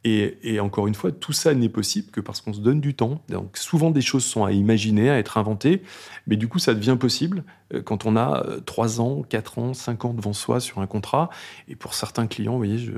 et, 0.09 0.61
encore 0.61 0.87
une 0.87 0.95
fois, 0.95 1.11
tout 1.11 1.33
ça 1.33 1.53
n'est 1.53 1.69
possible 1.69 2.13
que 2.13 2.21
parce 2.21 2.41
qu'on 2.41 2.53
se 2.53 2.61
donne 2.61 2.81
du 2.81 2.95
temps. 2.95 3.21
Donc 3.29 3.57
souvent 3.57 3.91
des 3.91 4.01
choses 4.01 4.25
sont 4.25 4.45
à 4.45 4.53
imaginer, 4.53 5.11
à 5.11 5.19
être 5.19 5.37
inventées, 5.37 5.83
mais 6.29 6.37
du 6.37 6.47
coup 6.47 6.61
ça 6.61 6.75
devient 6.75 6.97
possible 6.99 7.43
euh, 7.75 7.83
quand 7.83 8.07
on 8.07 8.17
a 8.17 8.47
3 8.67 9.01
ans, 9.01 9.23
4 9.29 9.59
ans, 9.59 9.75
5 9.75 10.05
ans 10.05 10.15
devant 10.15 10.33
soi 10.33 10.61
sur 10.61 10.79
un 10.79 10.87
contrat. 10.87 11.29
Et 11.69 11.75
pour 11.75 11.95
certains 11.95 12.29
clients, 12.29 12.53
vous 12.53 12.59
voyez, 12.59 12.89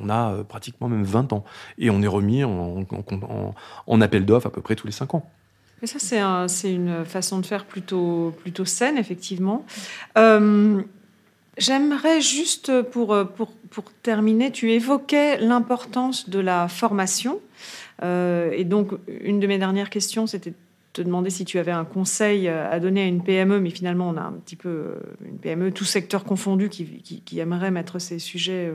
on 0.00 0.08
a 0.08 0.32
euh, 0.32 0.42
pratiquement 0.42 0.88
même 0.88 1.04
20 1.04 1.32
ans. 1.32 1.44
Et 1.78 1.88
on 1.88 2.02
est 2.02 2.08
remis 2.08 2.42
en, 2.42 4.00
appel 4.00 4.26
d'offres 4.26 4.48
à 4.48 4.50
peu 4.50 4.60
près 4.60 4.74
tous 4.74 4.88
les 4.88 4.92
5 4.92 5.14
ans. 5.14 5.30
Et 5.82 5.86
ça, 5.86 5.98
c'est 6.48 6.72
une 6.72 7.04
façon 7.04 7.38
de 7.38 7.46
faire 7.46 7.64
plutôt, 7.64 8.34
saine, 8.64 8.96
effectivement. 8.98 9.64
Euh, 10.18 10.82
J'aimerais 11.58 12.20
juste, 12.20 12.82
pour, 12.82 13.16
pour, 13.34 13.52
pour, 13.70 13.84
terminer, 14.02 14.52
tu 14.52 14.72
évoquais 14.72 15.38
l'importance 15.38 16.28
de 16.28 16.38
la 16.38 16.68
formation. 16.68 17.40
Euh, 18.02 18.50
et 18.52 18.64
donc, 18.64 18.92
une 19.08 19.40
de 19.40 19.46
mes 19.46 19.58
dernières 19.58 19.90
questions, 19.90 20.26
c'était 20.26 20.50
de 20.50 20.56
te 20.92 21.02
demander 21.02 21.30
si 21.30 21.44
tu 21.44 21.58
avais 21.58 21.72
un 21.72 21.84
conseil 21.84 22.48
à 22.48 22.78
donner 22.80 23.02
à 23.02 23.06
une 23.06 23.22
PME, 23.22 23.60
mais 23.60 23.70
finalement, 23.70 24.08
on 24.08 24.16
a 24.16 24.22
un 24.22 24.32
petit 24.32 24.56
peu 24.56 24.68
euh, 24.68 24.94
une 25.24 25.38
PME, 25.38 25.72
tout 25.72 25.84
secteur 25.84 26.24
confondu, 26.24 26.68
qui, 26.68 27.38
aimerait 27.38 27.70
mettre 27.70 27.98
ces 27.98 28.18
sujets 28.18 28.72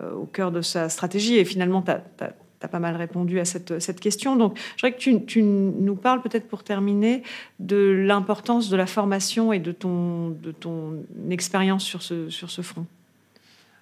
euh, 0.00 0.12
au 0.12 0.26
cœur 0.26 0.50
de 0.52 0.60
sa 0.60 0.88
stratégie. 0.88 1.36
Et 1.36 1.44
finalement, 1.44 1.82
tu 1.82 1.90
as, 1.90 2.32
as 2.64 2.68
pas 2.68 2.78
mal 2.78 2.96
répondu 2.96 3.40
à 3.40 3.44
cette, 3.44 3.80
cette 3.80 4.00
question. 4.00 4.36
Donc, 4.36 4.58
je 4.76 4.86
voudrais 4.86 4.92
que 4.92 5.24
tu, 5.24 5.42
nous 5.42 5.96
parles 5.96 6.22
peut-être 6.22 6.48
pour 6.48 6.64
terminer 6.64 7.22
de 7.58 7.76
l'importance 8.06 8.68
de 8.68 8.76
la 8.76 8.86
formation 8.86 9.52
et 9.52 9.58
de 9.58 9.72
ton, 9.72 10.30
de 10.30 10.52
ton 10.52 11.04
expérience 11.30 11.84
sur 11.84 12.02
ce, 12.02 12.28
sur 12.28 12.50
ce 12.50 12.62
front. 12.62 12.86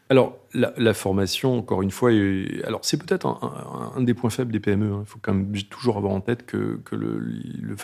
Alors, 0.08 0.36
la, 0.54 0.92
formation, 0.92 1.56
encore 1.56 1.82
une 1.82 1.92
fois, 1.92 2.10
alors 2.64 2.80
c'est 2.82 2.96
peut-être 2.96 3.26
un, 3.26 3.92
un, 3.96 4.02
des 4.02 4.12
points 4.12 4.30
faibles 4.30 4.50
des 4.50 4.58
PME. 4.58 4.92
Hein. 4.92 5.02
Il 5.06 5.08
faut 5.08 5.20
quand 5.22 5.32
même 5.32 5.52
toujours 5.70 5.98
avoir 5.98 6.12
en 6.12 6.20
tête 6.20 6.44
que, 6.46 6.80
que 6.84 6.96
le, 6.96 7.22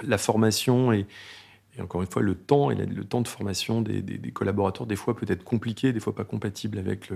la 0.02 0.18
formation 0.18 0.92
est, 0.92 1.06
Et 1.78 1.82
encore 1.82 2.00
une 2.00 2.08
fois, 2.08 2.22
le 2.22 2.34
temps 2.34 2.70
et 2.70 2.74
le 2.74 3.04
temps 3.04 3.20
de 3.20 3.28
formation 3.28 3.82
des, 3.82 4.02
collaborateurs, 4.32 4.86
des 4.86 4.96
fois 4.96 5.14
peut 5.14 5.26
être 5.28 5.44
compliqué, 5.44 5.92
des 5.92 6.00
fois 6.00 6.14
pas 6.14 6.24
compatible 6.24 6.78
avec 6.78 7.10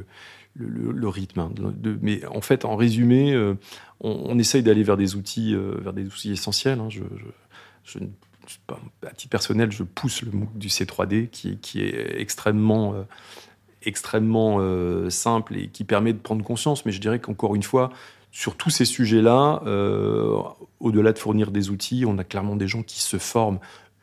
le, 0.55 1.09
rythme. 1.09 1.41
Hein, 1.41 1.53
mais 2.03 2.25
en 2.27 2.43
fait, 2.43 2.65
en 2.65 2.77
résumé, 2.77 3.33
euh, 3.33 3.55
on, 4.01 4.39
essaye 4.39 4.63
d'aller 4.63 4.83
vers 4.83 4.99
des 4.99 5.17
outils, 5.17 5.55
euh, 5.55 5.77
vers 5.81 5.93
des 5.95 6.07
outils 6.07 6.33
essentiels. 6.33 6.79
Hein. 6.79 6.89
Je, 6.91 7.03
à 9.07 9.11
titre 9.15 9.31
personnel, 9.31 9.73
je 9.73 9.83
pousse 9.83 10.23
le 10.23 10.33
MOOC 10.33 10.59
du 10.59 10.69
C3D 10.69 11.29
qui, 11.29 11.57
qui 11.59 11.81
est 11.81 12.21
extrêmement, 12.21 12.95
euh, 12.95 13.03
extrêmement 13.83 14.59
simple 15.09 15.57
et 15.57 15.69
qui 15.69 15.85
permet 15.85 16.13
de 16.13 16.19
prendre 16.19 16.45
conscience. 16.45 16.85
Mais 16.85 16.93
je 16.93 17.01
dirais 17.01 17.19
qu'encore 17.19 17.55
une 17.55 17.63
fois, 17.63 17.91
sur 18.31 18.57
tous 18.57 18.71
ces 18.71 18.85
sujets-là, 18.85 19.63
au-delà 20.81 21.13
de 21.13 21.19
fournir 21.19 21.51
des 21.51 21.71
outils, 21.71 22.05
on 22.07 22.19
a 22.19 22.25
clairement 22.25 22.57
des 22.57 22.69
gens 22.69 22.83
qui 22.83 23.01
se 23.01 23.17
forment 23.17 23.59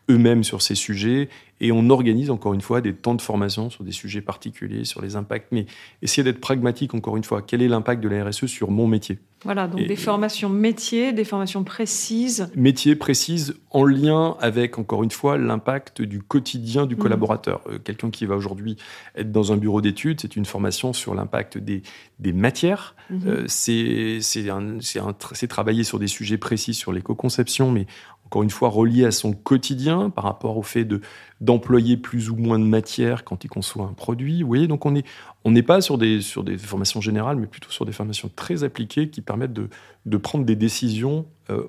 eux-mêmes 0.09 0.43
sur 0.43 0.61
ces 0.61 0.75
sujets 0.75 1.29
et 1.59 1.71
on 1.71 1.89
organise 1.89 2.29
encore 2.29 2.53
une 2.53 2.61
fois 2.61 2.81
des 2.81 2.93
temps 2.93 3.15
de 3.15 3.21
formation 3.21 3.69
sur 3.69 3.83
des 3.83 3.91
sujets 3.91 4.21
particuliers, 4.21 4.85
sur 4.85 5.01
les 5.01 5.15
impacts. 5.15 5.47
Mais 5.51 5.65
essayer 6.01 6.23
d'être 6.23 6.39
pragmatique 6.39 6.93
encore 6.93 7.17
une 7.17 7.23
fois. 7.23 7.41
Quel 7.41 7.61
est 7.61 7.67
l'impact 7.67 8.01
de 8.01 8.09
la 8.09 8.25
RSE 8.25 8.45
sur 8.45 8.69
mon 8.69 8.87
métier 8.87 9.19
Voilà, 9.43 9.67
donc 9.67 9.85
des 9.85 9.95
formations 9.95 10.49
métiers, 10.49 11.13
des 11.13 11.23
formations 11.23 11.63
précises. 11.63 12.49
Métiers 12.55 12.95
précises 12.95 13.55
en 13.71 13.85
lien 13.85 14.37
avec 14.39 14.77
encore 14.77 15.03
une 15.03 15.11
fois 15.11 15.37
l'impact 15.37 16.01
du 16.01 16.21
quotidien 16.21 16.85
du 16.85 16.95
mmh. 16.95 16.99
collaborateur. 16.99 17.61
Euh, 17.67 17.79
quelqu'un 17.79 18.11
qui 18.11 18.25
va 18.25 18.35
aujourd'hui 18.35 18.77
être 19.15 19.31
dans 19.31 19.51
un 19.51 19.57
bureau 19.57 19.81
d'études, 19.81 20.21
c'est 20.21 20.35
une 20.35 20.45
formation 20.45 20.93
sur 20.93 21.15
l'impact 21.15 21.57
des, 21.57 21.81
des 22.19 22.33
matières. 22.33 22.95
Mmh. 23.09 23.17
Euh, 23.25 23.45
c'est 23.47 25.47
travailler 25.47 25.83
sur 25.83 25.97
des 25.97 26.07
sujets 26.07 26.37
précis 26.37 26.75
sur 26.75 26.91
l'éco-conception, 26.91 27.71
mais 27.71 27.87
encore 28.27 28.43
une 28.43 28.49
fois 28.49 28.67
relié 28.67 29.05
à 29.05 29.11
son 29.11 29.31
quotidien 29.31 30.09
par 30.09 30.25
rapport 30.25 30.57
au 30.57 30.61
fait 30.61 30.83
de 30.83 30.99
d'employer 31.39 31.95
plus 31.95 32.29
ou 32.29 32.35
moins 32.35 32.59
de 32.59 32.65
matière 32.65 33.23
quand 33.23 33.45
il 33.45 33.47
conçoit 33.47 33.85
un 33.85 33.93
produit. 33.93 34.41
Vous 34.41 34.47
voyez, 34.47 34.67
donc 34.67 34.85
on 34.85 34.91
n'est 34.91 35.05
on 35.45 35.51
n'est 35.51 35.63
pas 35.63 35.79
sur 35.79 35.97
des, 35.97 36.19
sur 36.19 36.43
des 36.43 36.57
formations 36.57 36.99
générales, 36.99 37.37
mais 37.37 37.47
plutôt 37.47 37.69
sur 37.69 37.85
des 37.85 37.93
formations 37.93 38.29
très 38.35 38.65
appliquées 38.65 39.09
qui 39.09 39.21
permettent 39.21 39.53
de, 39.53 39.69
de 40.05 40.17
prendre 40.17 40.43
des 40.43 40.57
décisions 40.57 41.25
euh, 41.49 41.67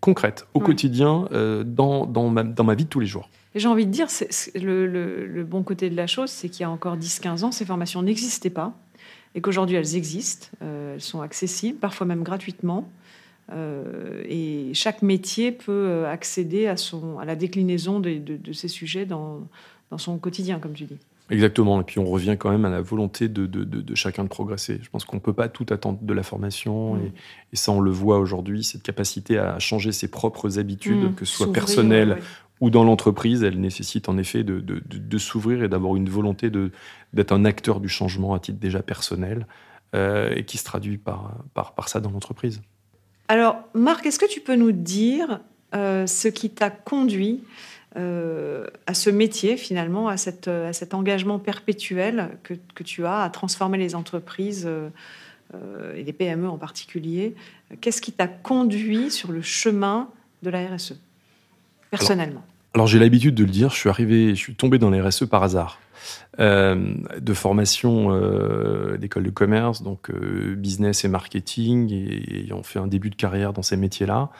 concrètes 0.00 0.46
au 0.54 0.60
quotidien 0.60 1.28
euh, 1.32 1.62
dans, 1.62 2.06
dans, 2.06 2.30
ma, 2.30 2.42
dans 2.42 2.64
ma 2.64 2.74
vie 2.74 2.84
de 2.84 2.88
tous 2.88 3.00
les 3.00 3.06
jours. 3.06 3.28
Et 3.54 3.58
j'ai 3.58 3.68
envie 3.68 3.86
de 3.86 3.90
dire, 3.90 4.06
le, 4.54 4.86
le, 5.26 5.44
bon 5.44 5.62
côté 5.62 5.90
de 5.90 5.96
la 5.96 6.06
chose, 6.06 6.30
c'est 6.30 6.48
qu'il 6.48 6.62
y 6.62 6.64
a 6.64 6.70
encore 6.70 6.96
10-15 6.96 7.44
ans, 7.44 7.52
ces 7.52 7.64
formations 7.66 8.02
n'existaient 8.02 8.50
pas 8.50 8.74
et 9.34 9.42
qu'aujourd'hui 9.42 9.76
elles 9.76 9.96
existent, 9.96 10.48
euh, 10.62 10.94
elles 10.94 11.02
sont 11.02 11.20
accessibles, 11.20 11.78
parfois 11.78 12.06
même 12.06 12.22
gratuitement. 12.22 12.88
Euh, 13.52 14.22
et 14.28 14.72
chaque 14.74 15.02
métier 15.02 15.52
peut 15.52 15.72
euh, 15.72 16.10
accéder 16.10 16.66
à, 16.66 16.76
son, 16.76 17.18
à 17.18 17.24
la 17.24 17.36
déclinaison 17.36 18.00
de, 18.00 18.20
ces 18.52 18.68
sujets 18.68 19.06
dans, 19.06 19.46
dans, 19.90 19.98
son 19.98 20.18
quotidien, 20.18 20.58
comme 20.58 20.72
tu 20.72 20.84
dis. 20.84 20.98
Exactement. 21.30 21.80
Et 21.80 21.84
puis 21.84 21.98
on 21.98 22.04
revient 22.04 22.36
quand 22.38 22.50
même 22.50 22.64
à 22.64 22.70
la 22.70 22.80
volonté 22.80 23.28
de, 23.28 23.46
de 23.46 23.94
chacun 23.94 24.24
de 24.24 24.28
progresser. 24.28 24.78
Je 24.82 24.88
pense 24.90 25.04
qu'on 25.04 25.16
ne 25.16 25.20
peut 25.20 25.32
pas 25.32 25.48
tout 25.48 25.66
attendre 25.70 25.98
de 26.02 26.12
la 26.12 26.22
formation. 26.22 26.94
Mm. 26.94 27.12
Et, 27.52 27.56
ça, 27.56 27.72
on 27.72 27.80
le 27.80 27.90
voit 27.90 28.18
aujourd'hui, 28.18 28.62
cette 28.64 28.82
capacité 28.82 29.38
à 29.38 29.58
changer 29.58 29.92
ses 29.92 30.08
propres 30.08 30.58
habitudes, 30.58 31.10
mm. 31.10 31.14
que 31.14 31.24
ce 31.24 31.36
soit 31.36 31.52
personnelles 31.52 32.18
ou 32.60 32.70
dans 32.70 32.84
l'entreprise, 32.84 33.42
elle 33.42 33.60
nécessite 33.60 34.08
en 34.08 34.16
effet 34.16 34.42
de, 34.42 34.60
de 34.60 35.18
s'ouvrir 35.18 35.62
et 35.62 35.68
d'avoir 35.68 35.94
une 35.96 36.08
volonté 36.08 36.50
d'être 37.12 37.32
un 37.32 37.44
acteur 37.44 37.80
du 37.80 37.88
changement 37.88 38.34
à 38.34 38.40
titre 38.40 38.58
déjà 38.58 38.82
personnel 38.82 39.46
euh, 39.94 40.32
et 40.34 40.44
qui 40.44 40.56
se 40.56 40.64
traduit 40.64 40.96
par, 40.96 41.34
par, 41.54 41.74
par 41.74 41.88
ça 41.88 42.00
dans 42.00 42.10
l'entreprise. 42.10 42.62
Alors, 43.28 43.58
Marc, 43.74 44.06
est-ce 44.06 44.18
que 44.18 44.28
tu 44.28 44.40
peux 44.40 44.56
nous 44.56 44.72
dire 44.72 45.40
euh, 45.74 46.06
ce 46.06 46.28
qui 46.28 46.50
t'a 46.50 46.70
conduit 46.70 47.42
euh, 47.96 48.66
à 48.86 48.94
ce 48.94 49.10
métier, 49.10 49.56
finalement, 49.56 50.08
à, 50.08 50.16
cet 50.16 50.48
engagement 50.94 51.38
perpétuel 51.38 52.38
que, 52.42 52.82
tu 52.82 53.04
as 53.04 53.22
à 53.22 53.30
transformer 53.30 53.78
les 53.78 53.94
entreprises 53.94 54.66
euh, 54.66 55.94
et 55.94 56.04
les 56.04 56.12
PME 56.12 56.48
en 56.48 56.58
particulier? 56.58 57.34
Qu'est-ce 57.80 58.00
qui 58.00 58.12
t'a 58.12 58.28
conduit 58.28 59.10
sur 59.10 59.32
le 59.32 59.42
chemin 59.42 60.08
de 60.42 60.50
la 60.50 60.66
RSE, 60.68 60.94
personnellement? 61.90 62.44
Alors 62.74 62.86
j'ai 62.86 62.98
l'habitude 62.98 63.34
de 63.34 63.42
le 63.42 63.50
dire, 63.50 63.70
je 63.70 63.76
suis 63.76 63.88
arrivé, 63.88 64.34
je 64.34 64.40
suis 64.40 64.54
tombé 64.54 64.78
dans 64.78 64.90
la 64.90 65.02
RSE 65.02 65.24
par 65.24 65.42
hasard. 65.42 65.80
Euh, 66.38 66.94
de 67.18 67.32
formation 67.32 68.08
euh, 68.10 68.98
d'école 68.98 69.22
de 69.22 69.30
commerce, 69.30 69.82
donc 69.82 70.10
euh, 70.10 70.54
business 70.54 71.02
et 71.04 71.08
marketing, 71.08 71.90
et, 71.90 72.40
ayant 72.40 72.62
fait 72.62 72.78
un 72.78 72.86
début 72.86 73.08
de 73.08 73.14
carrière 73.14 73.54
dans 73.54 73.62
ces 73.62 73.78
métiers-là. 73.78 74.30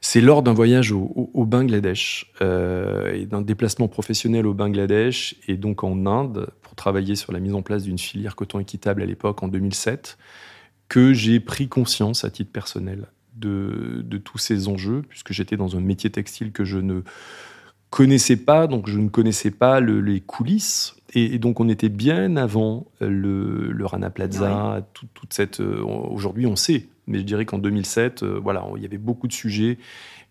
C'est 0.00 0.22
lors 0.22 0.42
d'un 0.42 0.54
voyage 0.54 0.92
au, 0.92 1.44
Bangladesh 1.44 2.32
et 2.40 3.26
d'un 3.26 3.42
déplacement 3.42 3.88
professionnel 3.88 4.46
au 4.46 4.54
Bangladesh 4.54 5.34
et 5.48 5.56
donc 5.56 5.82
en 5.82 6.06
Inde 6.06 6.50
pour 6.62 6.76
travailler 6.76 7.16
sur 7.16 7.32
la 7.32 7.40
mise 7.40 7.52
en 7.52 7.62
place 7.62 7.82
d'une 7.82 7.98
filière 7.98 8.36
coton 8.36 8.60
équitable 8.60 9.02
à 9.02 9.06
l'époque 9.06 9.42
en 9.42 9.48
2007 9.48 10.16
que 10.88 11.12
j'ai 11.12 11.40
pris 11.40 11.66
conscience 11.66 12.24
à 12.24 12.30
titre 12.30 12.52
personnel 12.52 13.08
de, 13.34 14.02
de 14.04 14.18
tous 14.18 14.38
ces 14.38 14.68
enjeux 14.68 15.02
puisque 15.08 15.32
j'étais 15.32 15.56
dans 15.56 15.76
un 15.76 15.80
métier 15.80 16.10
textile 16.10 16.52
que 16.52 16.64
je 16.64 16.78
ne 16.78 17.02
connaissais 17.90 18.36
pas, 18.36 18.66
donc 18.66 18.88
je 18.88 18.98
ne 18.98 19.08
connaissais 19.08 19.50
pas 19.50 19.80
les 19.80 20.20
coulisses. 20.20 20.94
Et, 21.14 21.38
donc 21.38 21.60
on 21.60 21.68
était 21.68 21.88
bien 21.88 22.36
avant 22.36 22.86
le, 23.00 23.72
le 23.72 23.86
Rana 23.86 24.10
Plaza, 24.10 24.86
toute 24.92 25.32
cette. 25.32 25.60
Euh, 25.60 25.82
aujourd'hui, 25.82 26.46
on 26.46 26.56
sait, 26.56 26.86
mais 27.06 27.18
je 27.18 27.24
dirais 27.24 27.46
qu'en 27.46 27.58
2007, 27.58 28.22
euh, 28.22 28.38
voilà, 28.42 28.64
il 28.76 28.82
y 28.82 28.86
avait 28.86 28.98
beaucoup 28.98 29.26
de 29.26 29.32
sujets 29.32 29.78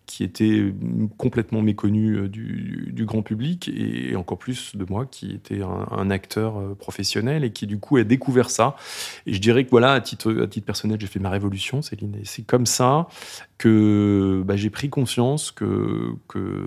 qui 0.08 0.24
était 0.24 0.72
complètement 1.18 1.60
méconnu 1.60 2.14
euh, 2.14 2.28
du, 2.28 3.04
grand 3.04 3.22
public 3.22 3.70
et 3.72 4.16
encore 4.16 4.38
plus 4.38 4.74
de 4.74 4.84
moi 4.88 5.06
qui 5.06 5.32
était 5.32 5.60
un, 5.62 6.10
acteur 6.10 6.56
euh, 6.56 6.74
professionnel 6.74 7.44
et 7.44 7.52
qui 7.52 7.66
du 7.66 7.78
coup 7.78 7.98
a 7.98 8.04
découvert 8.04 8.50
ça. 8.50 8.74
Et 9.26 9.34
je 9.34 9.40
dirais 9.40 9.64
que 9.64 9.70
voilà, 9.70 9.92
à 9.92 10.00
titre, 10.00 10.42
à 10.42 10.46
titre 10.46 10.66
personnel, 10.66 10.98
j'ai 10.98 11.06
fait 11.06 11.20
ma 11.20 11.30
révolution, 11.30 11.82
Céline. 11.82 12.16
Et 12.16 12.24
c'est 12.24 12.42
comme 12.42 12.66
ça 12.66 13.06
que 13.58 14.42
bah, 14.46 14.56
j'ai 14.56 14.70
pris 14.70 14.88
conscience 14.88 15.50
que, 15.50 16.16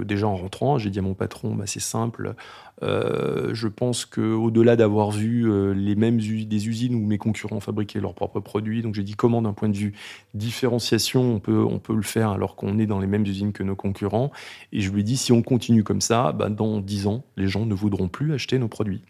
déjà 0.03 0.27
en 0.27 0.35
rentrant, 0.35 0.77
j'ai 0.77 0.89
dit 0.89 0.99
à 0.99 1.01
mon 1.01 1.13
patron, 1.13 1.55
bah, 1.55 1.63
c'est 1.65 1.79
simple, 1.79 2.35
euh, 2.83 3.53
je 3.53 3.67
pense 3.67 4.05
qu'au-delà 4.05 4.75
d'avoir 4.75 5.11
vu 5.11 5.49
euh, 5.49 5.73
les 5.73 5.95
mêmes 5.95 6.17
des 6.17 6.67
usines 6.67 6.95
où 6.95 7.05
mes 7.05 7.17
concurrents 7.17 7.59
fabriquaient 7.59 7.99
leurs 7.99 8.13
propres 8.15 8.39
produits, 8.39 8.81
donc 8.81 8.95
j'ai 8.95 9.03
dit 9.03 9.13
comment 9.13 9.41
d'un 9.41 9.53
point 9.53 9.69
de 9.69 9.77
vue 9.77 9.93
différenciation 10.33 11.35
on 11.35 11.39
peut, 11.79 11.95
le 11.95 12.01
faire 12.01 12.29
alors 12.29 12.55
qu'on 12.55 12.79
est 12.79 12.87
dans 12.87 12.99
les 12.99 13.07
mêmes 13.07 13.25
usines 13.25 13.53
que 13.53 13.63
nos 13.63 13.75
concurrents. 13.75 14.31
Et 14.73 14.81
je 14.81 14.91
lui 14.91 15.01
ai 15.01 15.03
dit 15.03 15.17
si 15.17 15.31
on 15.31 15.41
continue 15.41 15.83
comme 15.83 16.01
ça, 16.01 16.33
bah, 16.33 16.49
dans 16.49 16.79
10 16.79 17.07
ans, 17.07 17.23
les 17.37 17.47
gens 17.47 17.65
ne 17.65 17.73
voudront 17.73 18.09
plus 18.09 18.33
acheter 18.33 18.59
nos 18.59 18.67
produits. 18.67 19.01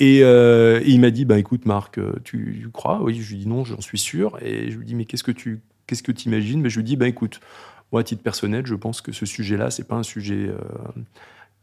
Et, 0.00 0.20
euh, 0.22 0.80
il 0.84 1.00
m'a 1.00 1.10
dit 1.10 1.26
écoute 1.36 1.66
Marc, 1.66 1.98
tu, 2.24 2.68
crois? 2.72 3.00
Oui, 3.02 3.20
je 3.20 3.30
lui 3.30 3.38
dit 3.40 3.48
non, 3.48 3.64
j'en 3.64 3.80
suis 3.80 3.98
sûr. 3.98 4.38
Et 4.42 4.70
je 4.70 4.78
lui 4.78 4.84
dit 4.84 4.94
mais 4.94 5.06
qu'est-ce 5.06 5.24
que 5.24 5.32
tu 5.32 5.62
qu'est-ce 5.86 6.02
que 6.02 6.12
imagines 6.26 6.60
Mais 6.60 6.70
je 6.70 6.76
lui 6.76 6.84
dit 6.84 6.96
bah, 6.96 7.08
écoute, 7.08 7.40
moi 7.92 8.00
à 8.00 8.04
titre 8.04 8.22
personnel, 8.22 8.66
je 8.66 8.74
pense 8.74 9.00
que 9.00 9.12
ce 9.12 9.26
sujet-là, 9.26 9.70
c'est 9.70 9.86
pas 9.86 9.96
un 9.96 10.02
sujet 10.02 10.50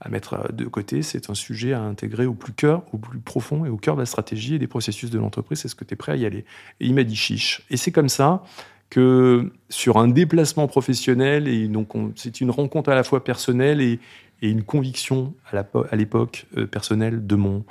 à 0.02 0.10
mettre 0.10 0.34
euh, 0.34 0.52
de 0.52 0.66
côté. 0.66 1.02
C'est 1.04 1.30
un 1.30 1.36
sujet 1.36 1.74
à 1.74 1.82
intégrer 1.82 2.26
au 2.26 2.34
plus 2.34 2.54
cœur, 2.54 2.84
au 2.92 2.98
plus 2.98 3.20
profond 3.20 3.66
et 3.66 3.70
au 3.70 3.78
cœur 3.78 3.96
de 3.96 4.02
la 4.02 4.06
stratégie 4.06 4.56
et 4.56 4.60
des 4.60 4.68
processus 4.68 5.10
de 5.10 5.20
l'entreprise. 5.20 5.64
Est-ce 5.64 5.76
que 5.76 5.86
tu 5.86 5.94
es 5.94 5.98
prêt 5.98 6.12
à 6.12 6.16
y 6.16 6.26
aller? 6.26 6.46
Et 6.80 6.88
il 6.88 6.94
m'a 6.94 7.04
dit 7.04 7.16
chiche. 7.16 7.62
Et 7.70 7.78
c'est 7.78 7.92
comme 7.92 8.10
ça 8.10 8.44
que 8.90 9.54
sur 9.70 9.98
un 9.98 10.10
déplacement 10.10 10.68
professionnel, 10.68 11.48
et 11.48 11.68
donc 11.70 11.94
c'est 12.16 12.42
une 12.42 12.52
rencontre 12.52 12.90
à 12.90 12.96
la 12.96 13.04
fois 13.04 13.24
personnelle 13.24 13.80
et, 13.80 14.00
une 14.44 14.64
conviction 14.64 15.36
à 15.52 15.96
l'époque 15.96 16.48
euh, 16.58 16.66
personnelle 16.66 17.28
de 17.28 17.36
mon, 17.36 17.58
euh, 17.58 17.62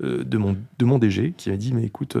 de, 0.00 0.38
mon, 0.38 0.56
de 0.78 0.84
mon 0.84 0.98
DG 0.98 1.34
qui 1.36 1.50
a 1.50 1.56
dit 1.56 1.72
mais 1.72 1.84
écoute, 1.84 2.16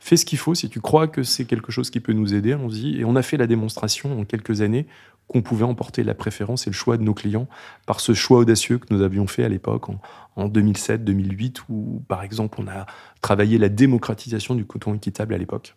fais 0.00 0.16
ce 0.16 0.24
qu'il 0.24 0.38
faut, 0.38 0.54
si 0.54 0.68
tu 0.68 0.80
crois 0.80 1.06
que 1.06 1.22
c'est 1.22 1.44
quelque 1.44 1.70
chose 1.70 1.90
qui 1.90 2.00
peut 2.00 2.12
nous 2.12 2.34
aider, 2.34 2.52
allons-y. 2.52 2.98
Et 2.98 3.04
on 3.04 3.16
a 3.16 3.22
fait 3.22 3.36
la 3.36 3.46
démonstration 3.46 4.18
en 4.18 4.24
quelques 4.24 4.62
années 4.62 4.86
qu'on 5.30 5.42
pouvait 5.42 5.64
emporter 5.64 6.02
la 6.02 6.14
préférence 6.14 6.66
et 6.66 6.70
le 6.70 6.74
choix 6.74 6.96
de 6.96 7.04
nos 7.04 7.14
clients 7.14 7.46
par 7.86 8.00
ce 8.00 8.14
choix 8.14 8.40
audacieux 8.40 8.78
que 8.78 8.92
nous 8.92 9.00
avions 9.00 9.28
fait 9.28 9.44
à 9.44 9.48
l'époque 9.48 9.88
en, 9.88 10.00
2007-2008 10.48 11.60
où 11.68 12.02
par 12.08 12.22
exemple 12.22 12.58
on 12.60 12.66
a 12.66 12.86
travaillé 13.20 13.58
la 13.58 13.68
démocratisation 13.68 14.54
du 14.54 14.64
coton 14.64 14.94
équitable 14.94 15.34
à 15.34 15.38
l'époque 15.38 15.76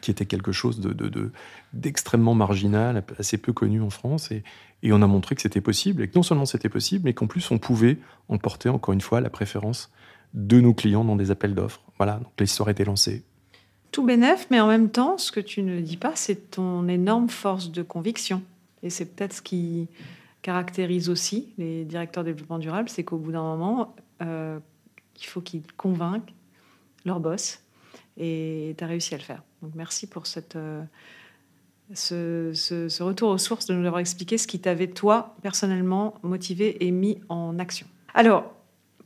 qui 0.00 0.10
était 0.10 0.26
quelque 0.26 0.50
chose 0.50 0.80
d'extrêmement 1.72 2.32
de, 2.32 2.38
marginal, 2.38 3.04
assez 3.18 3.38
peu 3.38 3.52
connu 3.52 3.80
en 3.80 3.88
France, 3.88 4.30
et, 4.30 4.42
et 4.82 4.92
on 4.92 5.00
a 5.00 5.06
montré 5.06 5.34
que 5.34 5.40
c'était 5.40 5.62
possible, 5.62 6.02
et 6.02 6.08
que 6.08 6.14
non 6.16 6.22
seulement 6.22 6.44
c'était 6.44 6.68
possible, 6.68 7.04
mais 7.04 7.14
qu'en 7.14 7.26
plus 7.26 7.50
on 7.50 7.56
pouvait 7.56 7.98
emporter 8.28 8.68
encore 8.68 8.92
une 8.92 9.00
fois 9.00 9.22
la 9.22 9.30
préférence 9.30 9.90
de 10.34 10.60
nos 10.60 10.74
clients 10.74 11.04
dans 11.04 11.16
des 11.16 11.30
appels 11.30 11.54
d'offres. 11.54 11.82
Voilà, 11.96 12.16
donc 12.16 12.32
l'histoire 12.38 12.68
était 12.68 12.84
lancée. 12.84 13.22
Tout 13.92 14.04
bénef, 14.04 14.46
mais 14.50 14.60
en 14.60 14.68
même 14.68 14.90
temps, 14.90 15.16
ce 15.16 15.32
que 15.32 15.40
tu 15.40 15.62
ne 15.62 15.80
dis 15.80 15.96
pas, 15.96 16.12
c'est 16.14 16.50
ton 16.50 16.88
énorme 16.88 17.28
force 17.28 17.70
de 17.70 17.82
conviction. 17.82 18.42
Et 18.82 18.90
c'est 18.90 19.06
peut-être 19.06 19.32
ce 19.32 19.42
qui 19.42 19.88
caractérise 20.42 21.08
aussi 21.08 21.52
les 21.58 21.84
directeurs 21.84 22.22
de 22.22 22.30
développement 22.30 22.58
durable, 22.58 22.88
c'est 22.88 23.02
qu'au 23.02 23.16
bout 23.16 23.32
d'un 23.32 23.42
moment, 23.42 23.96
euh, 24.22 24.60
il 25.20 25.26
faut 25.26 25.40
qu'ils 25.40 25.62
convainquent 25.76 26.34
leur 27.04 27.20
boss. 27.20 27.60
Et 28.16 28.74
tu 28.78 28.84
as 28.84 28.86
réussi 28.86 29.14
à 29.14 29.18
le 29.18 29.22
faire. 29.22 29.42
Donc 29.62 29.72
merci 29.74 30.06
pour 30.06 30.22
euh, 30.56 30.84
ce, 31.94 33.02
retour 33.02 33.30
aux 33.30 33.38
sources, 33.38 33.66
de 33.66 33.74
nous 33.74 33.86
avoir 33.86 34.00
expliqué 34.00 34.38
ce 34.38 34.46
qui 34.46 34.60
t'avait, 34.60 34.86
toi, 34.86 35.34
personnellement, 35.42 36.14
motivé 36.22 36.84
et 36.86 36.90
mis 36.90 37.18
en 37.28 37.58
action. 37.58 37.86
Alors, 38.14 38.54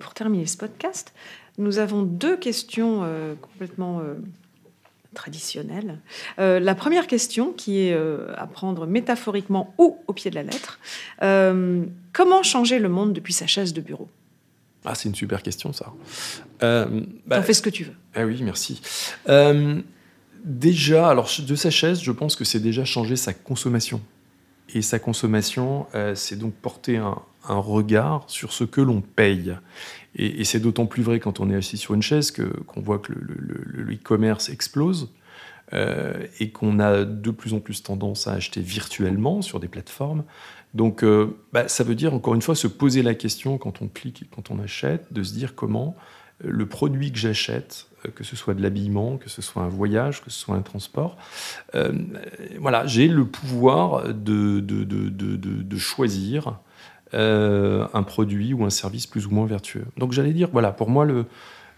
pour 0.00 0.14
terminer 0.14 0.46
ce 0.46 0.56
podcast, 0.56 1.12
nous 1.58 1.78
avons 1.78 2.02
deux 2.02 2.36
questions 2.36 3.02
euh, 3.04 3.34
complètement 3.40 4.00
euh, 4.00 4.14
traditionnelles. 5.14 6.00
Euh, 6.40 6.58
la 6.58 6.74
première 6.74 7.06
question, 7.06 7.52
qui 7.52 7.78
est 7.78 7.94
à 8.36 8.46
prendre 8.46 8.86
métaphoriquement 8.86 9.74
ou 9.78 9.98
au 10.08 10.12
pied 10.12 10.30
de 10.30 10.36
la 10.36 10.42
lettre, 10.42 10.80
comment 12.12 12.42
changer 12.42 12.80
le 12.80 12.88
monde 12.88 13.12
depuis 13.12 13.32
sa 13.32 13.46
chaise 13.46 13.72
de 13.72 13.80
bureau? 13.80 14.08
Ah, 14.84 14.94
c'est 14.94 15.10
une 15.10 15.14
super 15.14 15.42
question, 15.42 15.72
ça. 15.72 15.92
Bah, 16.60 17.42
fais 17.42 17.52
ce 17.52 17.62
que 17.62 17.70
tu 17.70 17.84
veux. 17.84 17.94
Ah 18.14 18.24
oui, 18.24 18.42
merci. 18.42 18.80
Déjà, 20.42 21.10
alors 21.10 21.30
de 21.38 21.54
sa 21.54 21.70
chaise, 21.70 22.00
je 22.00 22.12
pense 22.12 22.34
que 22.34 22.44
c'est 22.44 22.60
déjà 22.60 22.86
changer 22.86 23.16
sa 23.16 23.34
consommation. 23.34 24.00
Et 24.72 24.80
sa 24.80 24.98
consommation, 24.98 25.86
c'est 26.14 26.38
donc 26.38 26.54
porter 26.54 26.96
un, 26.96 27.20
regard 27.48 28.24
sur 28.28 28.52
ce 28.52 28.64
que 28.64 28.80
l'on 28.80 29.00
paye. 29.00 29.56
Et, 30.16 30.44
c'est 30.44 30.60
d'autant 30.60 30.86
plus 30.86 31.02
vrai 31.02 31.20
quand 31.20 31.40
on 31.40 31.50
est 31.50 31.54
assis 31.54 31.76
sur 31.76 31.94
une 31.94 32.02
chaise 32.02 32.30
que, 32.30 32.42
qu'on 32.42 32.80
voit 32.80 32.98
que 32.98 33.12
le 33.12 33.94
e-commerce 33.94 34.48
explose. 34.48 35.10
Euh, 35.72 36.26
et 36.40 36.50
qu'on 36.50 36.80
a 36.80 37.04
de 37.04 37.30
plus 37.30 37.54
en 37.54 37.60
plus 37.60 37.84
tendance 37.84 38.26
à 38.26 38.32
acheter 38.32 38.60
virtuellement 38.60 39.40
sur 39.40 39.60
des 39.60 39.68
plateformes. 39.68 40.24
Donc, 40.74 41.04
euh, 41.04 41.38
bah, 41.52 41.68
ça 41.68 41.84
veut 41.84 41.94
dire, 41.94 42.12
encore 42.12 42.34
une 42.34 42.42
fois, 42.42 42.56
se 42.56 42.66
poser 42.66 43.02
la 43.02 43.14
question 43.14 43.56
quand 43.56 43.80
on 43.80 43.86
clique 43.86 44.22
et 44.22 44.26
quand 44.34 44.50
on 44.50 44.58
achète, 44.58 45.12
de 45.12 45.22
se 45.22 45.32
dire 45.32 45.54
comment 45.54 45.94
le 46.42 46.66
produit 46.66 47.12
que 47.12 47.18
j'achète, 47.18 47.86
euh, 48.04 48.10
que 48.10 48.24
ce 48.24 48.34
soit 48.34 48.54
de 48.54 48.62
l'habillement, 48.62 49.16
que 49.16 49.30
ce 49.30 49.42
soit 49.42 49.62
un 49.62 49.68
voyage, 49.68 50.24
que 50.24 50.30
ce 50.30 50.40
soit 50.40 50.56
un 50.56 50.62
transport, 50.62 51.16
euh, 51.76 51.92
voilà, 52.58 52.84
j'ai 52.88 53.06
le 53.06 53.24
pouvoir 53.24 54.12
de, 54.12 54.58
de, 54.58 54.82
de, 54.82 55.08
de 55.08 55.78
choisir 55.78 56.58
euh, 57.14 57.86
un 57.92 58.02
produit 58.02 58.54
ou 58.54 58.64
un 58.64 58.70
service 58.70 59.06
plus 59.06 59.26
ou 59.26 59.30
moins 59.30 59.46
vertueux. 59.46 59.84
Donc 59.96 60.12
j'allais 60.12 60.32
dire, 60.32 60.48
voilà, 60.52 60.72
pour 60.72 60.88
moi, 60.88 61.06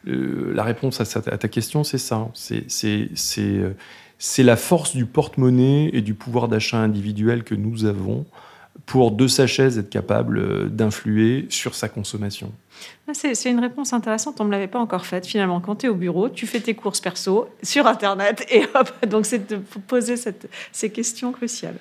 la 0.04 0.62
réponse 0.62 1.00
à, 1.00 1.18
à, 1.18 1.38
ta 1.38 1.48
question, 1.48 1.84
c'est 1.84 1.98
ça. 1.98 2.28
C'est 2.34 4.42
la 4.42 4.56
force 4.56 4.94
du 4.94 5.06
porte-monnaie 5.06 5.90
et 5.92 6.00
du 6.00 6.14
pouvoir 6.14 6.48
d'achat 6.48 6.78
individuel 6.78 7.44
que 7.44 7.54
nous 7.54 7.84
avons 7.84 8.26
pour 8.86 9.12
de 9.12 9.26
sa 9.26 9.46
chaise 9.46 9.78
être 9.78 9.90
capable 9.90 10.38
euh, 10.38 10.68
d'influer 10.68 11.46
sur 11.50 11.74
sa 11.74 11.88
consommation 11.88 12.52
ah, 13.06 13.12
c'est 13.14 13.50
une 13.50 13.60
réponse 13.60 13.92
intéressante, 13.92 14.40
on 14.40 14.44
ne 14.44 14.48
me 14.48 14.52
l'avait 14.52 14.66
pas 14.66 14.78
encore 14.78 15.06
faite. 15.06 15.26
Finalement, 15.26 15.60
quand 15.60 15.76
tu 15.76 15.86
es 15.86 15.88
au 15.88 15.94
bureau, 15.94 16.28
tu 16.28 16.46
fais 16.46 16.58
tes 16.58 16.74
courses 16.74 17.00
perso 17.00 17.48
sur 17.62 17.86
Internet 17.86 18.44
et 18.50 18.64
donc 19.06 19.26
c'est 19.26 19.50
de 19.50 19.56
poser 19.56 20.14
ces 20.72 20.90
questions 20.90 21.30
cruciales. 21.30 21.76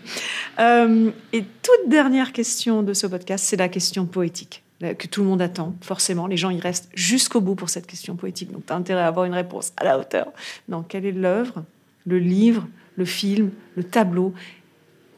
Euh, 0.59 1.09
et 1.33 1.43
toute 1.43 1.89
dernière 1.89 2.33
question 2.33 2.83
de 2.83 2.93
ce 2.93 3.07
podcast, 3.07 3.45
c'est 3.47 3.55
la 3.55 3.69
question 3.69 4.05
poétique 4.05 4.63
que 4.97 5.07
tout 5.07 5.21
le 5.21 5.27
monde 5.27 5.41
attend, 5.41 5.75
forcément. 5.81 6.27
Les 6.27 6.37
gens 6.37 6.49
y 6.49 6.59
restent 6.59 6.89
jusqu'au 6.95 7.39
bout 7.39 7.55
pour 7.55 7.69
cette 7.69 7.85
question 7.85 8.15
poétique. 8.15 8.51
Donc, 8.51 8.65
tu 8.65 8.73
as 8.73 8.75
intérêt 8.75 9.01
à 9.01 9.07
avoir 9.07 9.25
une 9.25 9.33
réponse 9.35 9.73
à 9.77 9.83
la 9.83 9.99
hauteur. 9.99 10.27
Donc, 10.69 10.87
quelle 10.89 11.05
est 11.05 11.11
l'œuvre, 11.11 11.63
le 12.05 12.17
livre, 12.17 12.67
le 12.95 13.05
film, 13.05 13.51
le 13.75 13.83
tableau 13.83 14.33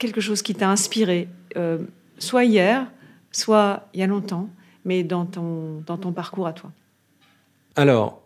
quelque 0.04 0.20
chose 0.20 0.42
qui 0.42 0.54
t'a 0.54 0.70
inspiré, 0.70 1.30
euh, 1.58 1.80
soit 2.18 2.46
hier, 2.46 2.88
soit 3.32 3.88
il 3.94 4.00
y 4.00 4.04
a 4.04 4.08
longtemps, 4.08 4.50
mais 4.86 5.04
dans 5.04 5.26
ton, 5.26 5.82
dans 5.86 5.98
ton 5.98 6.12
parcours 6.12 6.48
à 6.48 6.54
toi 6.54 6.72
Alors, 7.76 8.22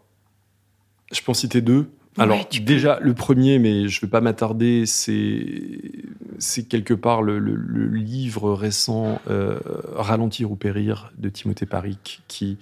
je 1.12 1.22
peux 1.22 1.32
en 1.32 1.36
citer 1.36 1.62
deux. 1.62 1.90
Alors, 2.20 2.48
déjà, 2.62 2.98
le 3.00 3.14
premier, 3.14 3.60
mais 3.60 3.88
je 3.88 4.00
ne 4.00 4.02
vais 4.02 4.10
pas 4.10 4.22
m'attarder, 4.22 4.86
c'est 4.88 6.64
quelque 6.68 6.96
part 6.96 7.22
le, 7.22 7.38
livre 7.38 8.54
récent 8.54 9.22
euh, 9.30 9.60
Ralentir 9.94 10.52
ou 10.52 10.56
périr 10.56 11.12
de 11.20 11.30
Timothée 11.30 11.68
Paric 11.68 12.24
qui 12.28 12.58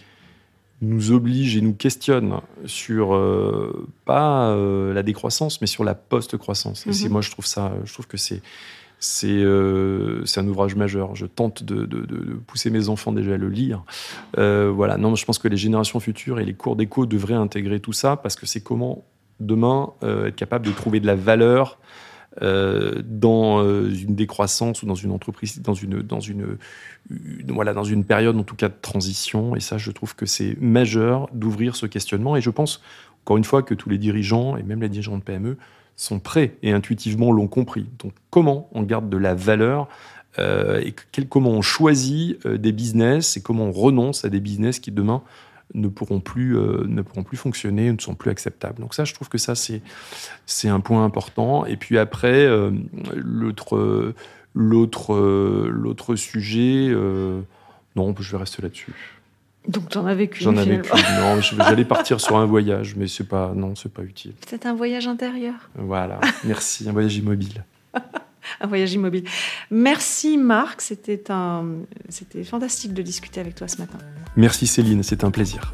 nous 0.81 1.13
oblige 1.13 1.55
et 1.55 1.61
nous 1.61 1.73
questionne 1.73 2.41
sur 2.65 3.15
euh, 3.15 3.87
pas 4.03 4.53
la 4.93 5.03
décroissance, 5.03 5.61
mais 5.61 5.67
sur 5.67 5.85
la 5.85 5.95
post-croissance. 5.95 6.85
Et 6.85 7.05
mhm. 7.05 7.13
moi, 7.13 7.21
je 7.21 7.31
trouve 7.31 7.45
ça, 7.45 7.71
je 7.85 7.93
trouve 7.93 8.07
que 8.07 8.17
c'est 8.17 8.41
euh, 9.23 10.21
c'est 10.25 10.39
un 10.39 10.47
ouvrage 10.47 10.75
majeur. 10.75 11.15
Je 11.15 11.25
tente 11.25 11.63
de, 11.63 11.85
pousser 12.47 12.69
mes 12.69 12.89
enfants 12.89 13.11
déjà 13.11 13.33
à 13.33 13.37
le 13.37 13.49
lire. 13.49 13.83
Euh, 14.37 14.71
voilà, 14.73 14.97
non, 14.97 15.15
je 15.15 15.25
pense 15.25 15.39
que 15.39 15.47
les 15.47 15.57
générations 15.57 15.99
futures 15.99 16.39
et 16.39 16.45
les 16.45 16.53
cours 16.53 16.75
d'éco 16.75 17.05
devraient 17.05 17.33
intégrer 17.33 17.79
tout 17.79 17.93
ça 17.93 18.15
parce 18.15 18.35
que 18.35 18.45
c'est 18.45 18.61
comment 18.61 19.03
demain 19.39 19.91
euh, 20.03 20.27
être 20.27 20.35
capable 20.35 20.65
de 20.65 20.71
trouver 20.71 20.99
de 20.99 21.07
la 21.07 21.15
valeur 21.15 21.79
dans 22.41 23.63
une 23.63 24.13
décroissance 24.13 24.83
ou 24.83 24.85
dans 24.85 24.95
une 24.95 25.11
entreprise, 25.11 25.61
dans 25.61 25.73
une, 25.73 26.01
dans 26.01 26.19
une, 26.19 26.57
voilà, 27.47 27.73
dans 27.73 27.85
une 27.85 28.03
période 28.03 28.35
en 28.35 28.43
tout 28.43 28.57
cas 28.57 28.67
de 28.67 28.75
transition. 28.81 29.55
Et 29.55 29.61
ça, 29.61 29.77
je 29.77 29.89
trouve 29.89 30.17
que 30.17 30.25
c'est 30.25 30.57
majeur 30.59 31.29
d'ouvrir 31.31 31.77
ce 31.77 31.85
questionnement. 31.85 32.35
Et 32.35 32.41
je 32.41 32.49
pense, 32.49 32.81
encore 33.23 33.37
une 33.37 33.45
fois, 33.45 33.63
que 33.63 33.73
tous 33.73 33.87
les 33.87 33.97
dirigeants 33.97 34.57
et 34.57 34.63
même 34.63 34.81
les 34.81 34.89
dirigeants 34.89 35.17
de 35.17 35.23
PME 35.23 35.55
sont 35.95 36.19
prêts 36.19 36.57
et 36.61 36.71
intuitivement 36.71 37.31
l'ont 37.31 37.47
compris. 37.47 37.87
Donc 37.99 38.13
comment 38.29 38.69
on 38.73 38.83
garde 38.83 39.09
de 39.09 39.17
la 39.17 39.33
valeur 39.33 39.87
euh, 40.39 40.81
et 40.81 40.93
comment 41.25 41.51
on 41.51 41.61
choisit 41.61 42.45
euh, 42.45 42.57
des 42.57 42.71
business 42.71 43.37
et 43.37 43.41
comment 43.41 43.65
on 43.65 43.71
renonce 43.71 44.25
à 44.25 44.29
des 44.29 44.39
business 44.39 44.79
qui 44.79 44.91
demain 44.91 45.23
ne 45.73 45.87
pourront 45.87 46.19
plus 46.19 46.57
euh, 46.57 46.85
ne 46.87 47.01
pourront 47.01 47.23
plus 47.23 47.37
fonctionner, 47.37 47.91
ne 47.91 47.99
sont 47.99 48.15
plus 48.15 48.29
acceptables. 48.29 48.81
Donc 48.81 48.93
ça, 48.93 49.05
je 49.05 49.13
trouve 49.13 49.29
que 49.29 49.37
ça 49.37 49.53
c'est 49.55 50.67
un 50.67 50.79
point 50.79 51.05
important. 51.05 51.65
Et 51.65 51.77
puis 51.77 51.97
après 51.97 52.47
l'autre 53.15 54.13
l'autre 54.53 55.15
l'autre 55.69 56.15
sujet, 56.15 56.93
non, 57.95 58.13
je 58.19 58.31
vais 58.31 58.37
rester 58.37 58.61
là-dessus. 58.61 59.14
Donc 59.67 59.89
tu 59.89 59.97
en 59.97 60.05
as 60.05 60.15
vécu. 60.15 60.43
J'en 60.43 60.55
avais 60.57 60.77
vécu. 60.77 60.91
Non, 61.19 61.41
j'allais 61.41 61.85
partir 61.85 62.19
sur 62.21 62.37
un 62.37 62.45
voyage, 62.45 62.95
mais 62.95 63.07
c'est 63.07 63.27
pas, 63.27 63.53
non, 63.55 63.75
c'est 63.75 63.91
pas 63.91 64.03
utile. 64.03 64.33
Peut-être 64.47 64.65
un 64.65 64.75
voyage 64.75 65.07
intérieur. 65.07 65.55
Voilà. 65.75 66.19
Merci, 66.43 66.87
un 66.87 66.91
voyage 66.91 67.15
immobile. 67.17 67.63
un 68.61 68.67
voyage 68.67 68.93
immobile. 68.93 69.25
Merci 69.71 70.37
Marc, 70.37 70.81
c'était 70.81 71.31
un, 71.31 71.65
c'était 72.09 72.43
fantastique 72.43 72.93
de 72.93 73.01
discuter 73.01 73.39
avec 73.39 73.55
toi 73.55 73.67
ce 73.67 73.77
matin. 73.77 73.97
Merci 74.35 74.67
Céline, 74.67 75.03
c'est 75.03 75.23
un 75.23 75.31
plaisir. 75.31 75.73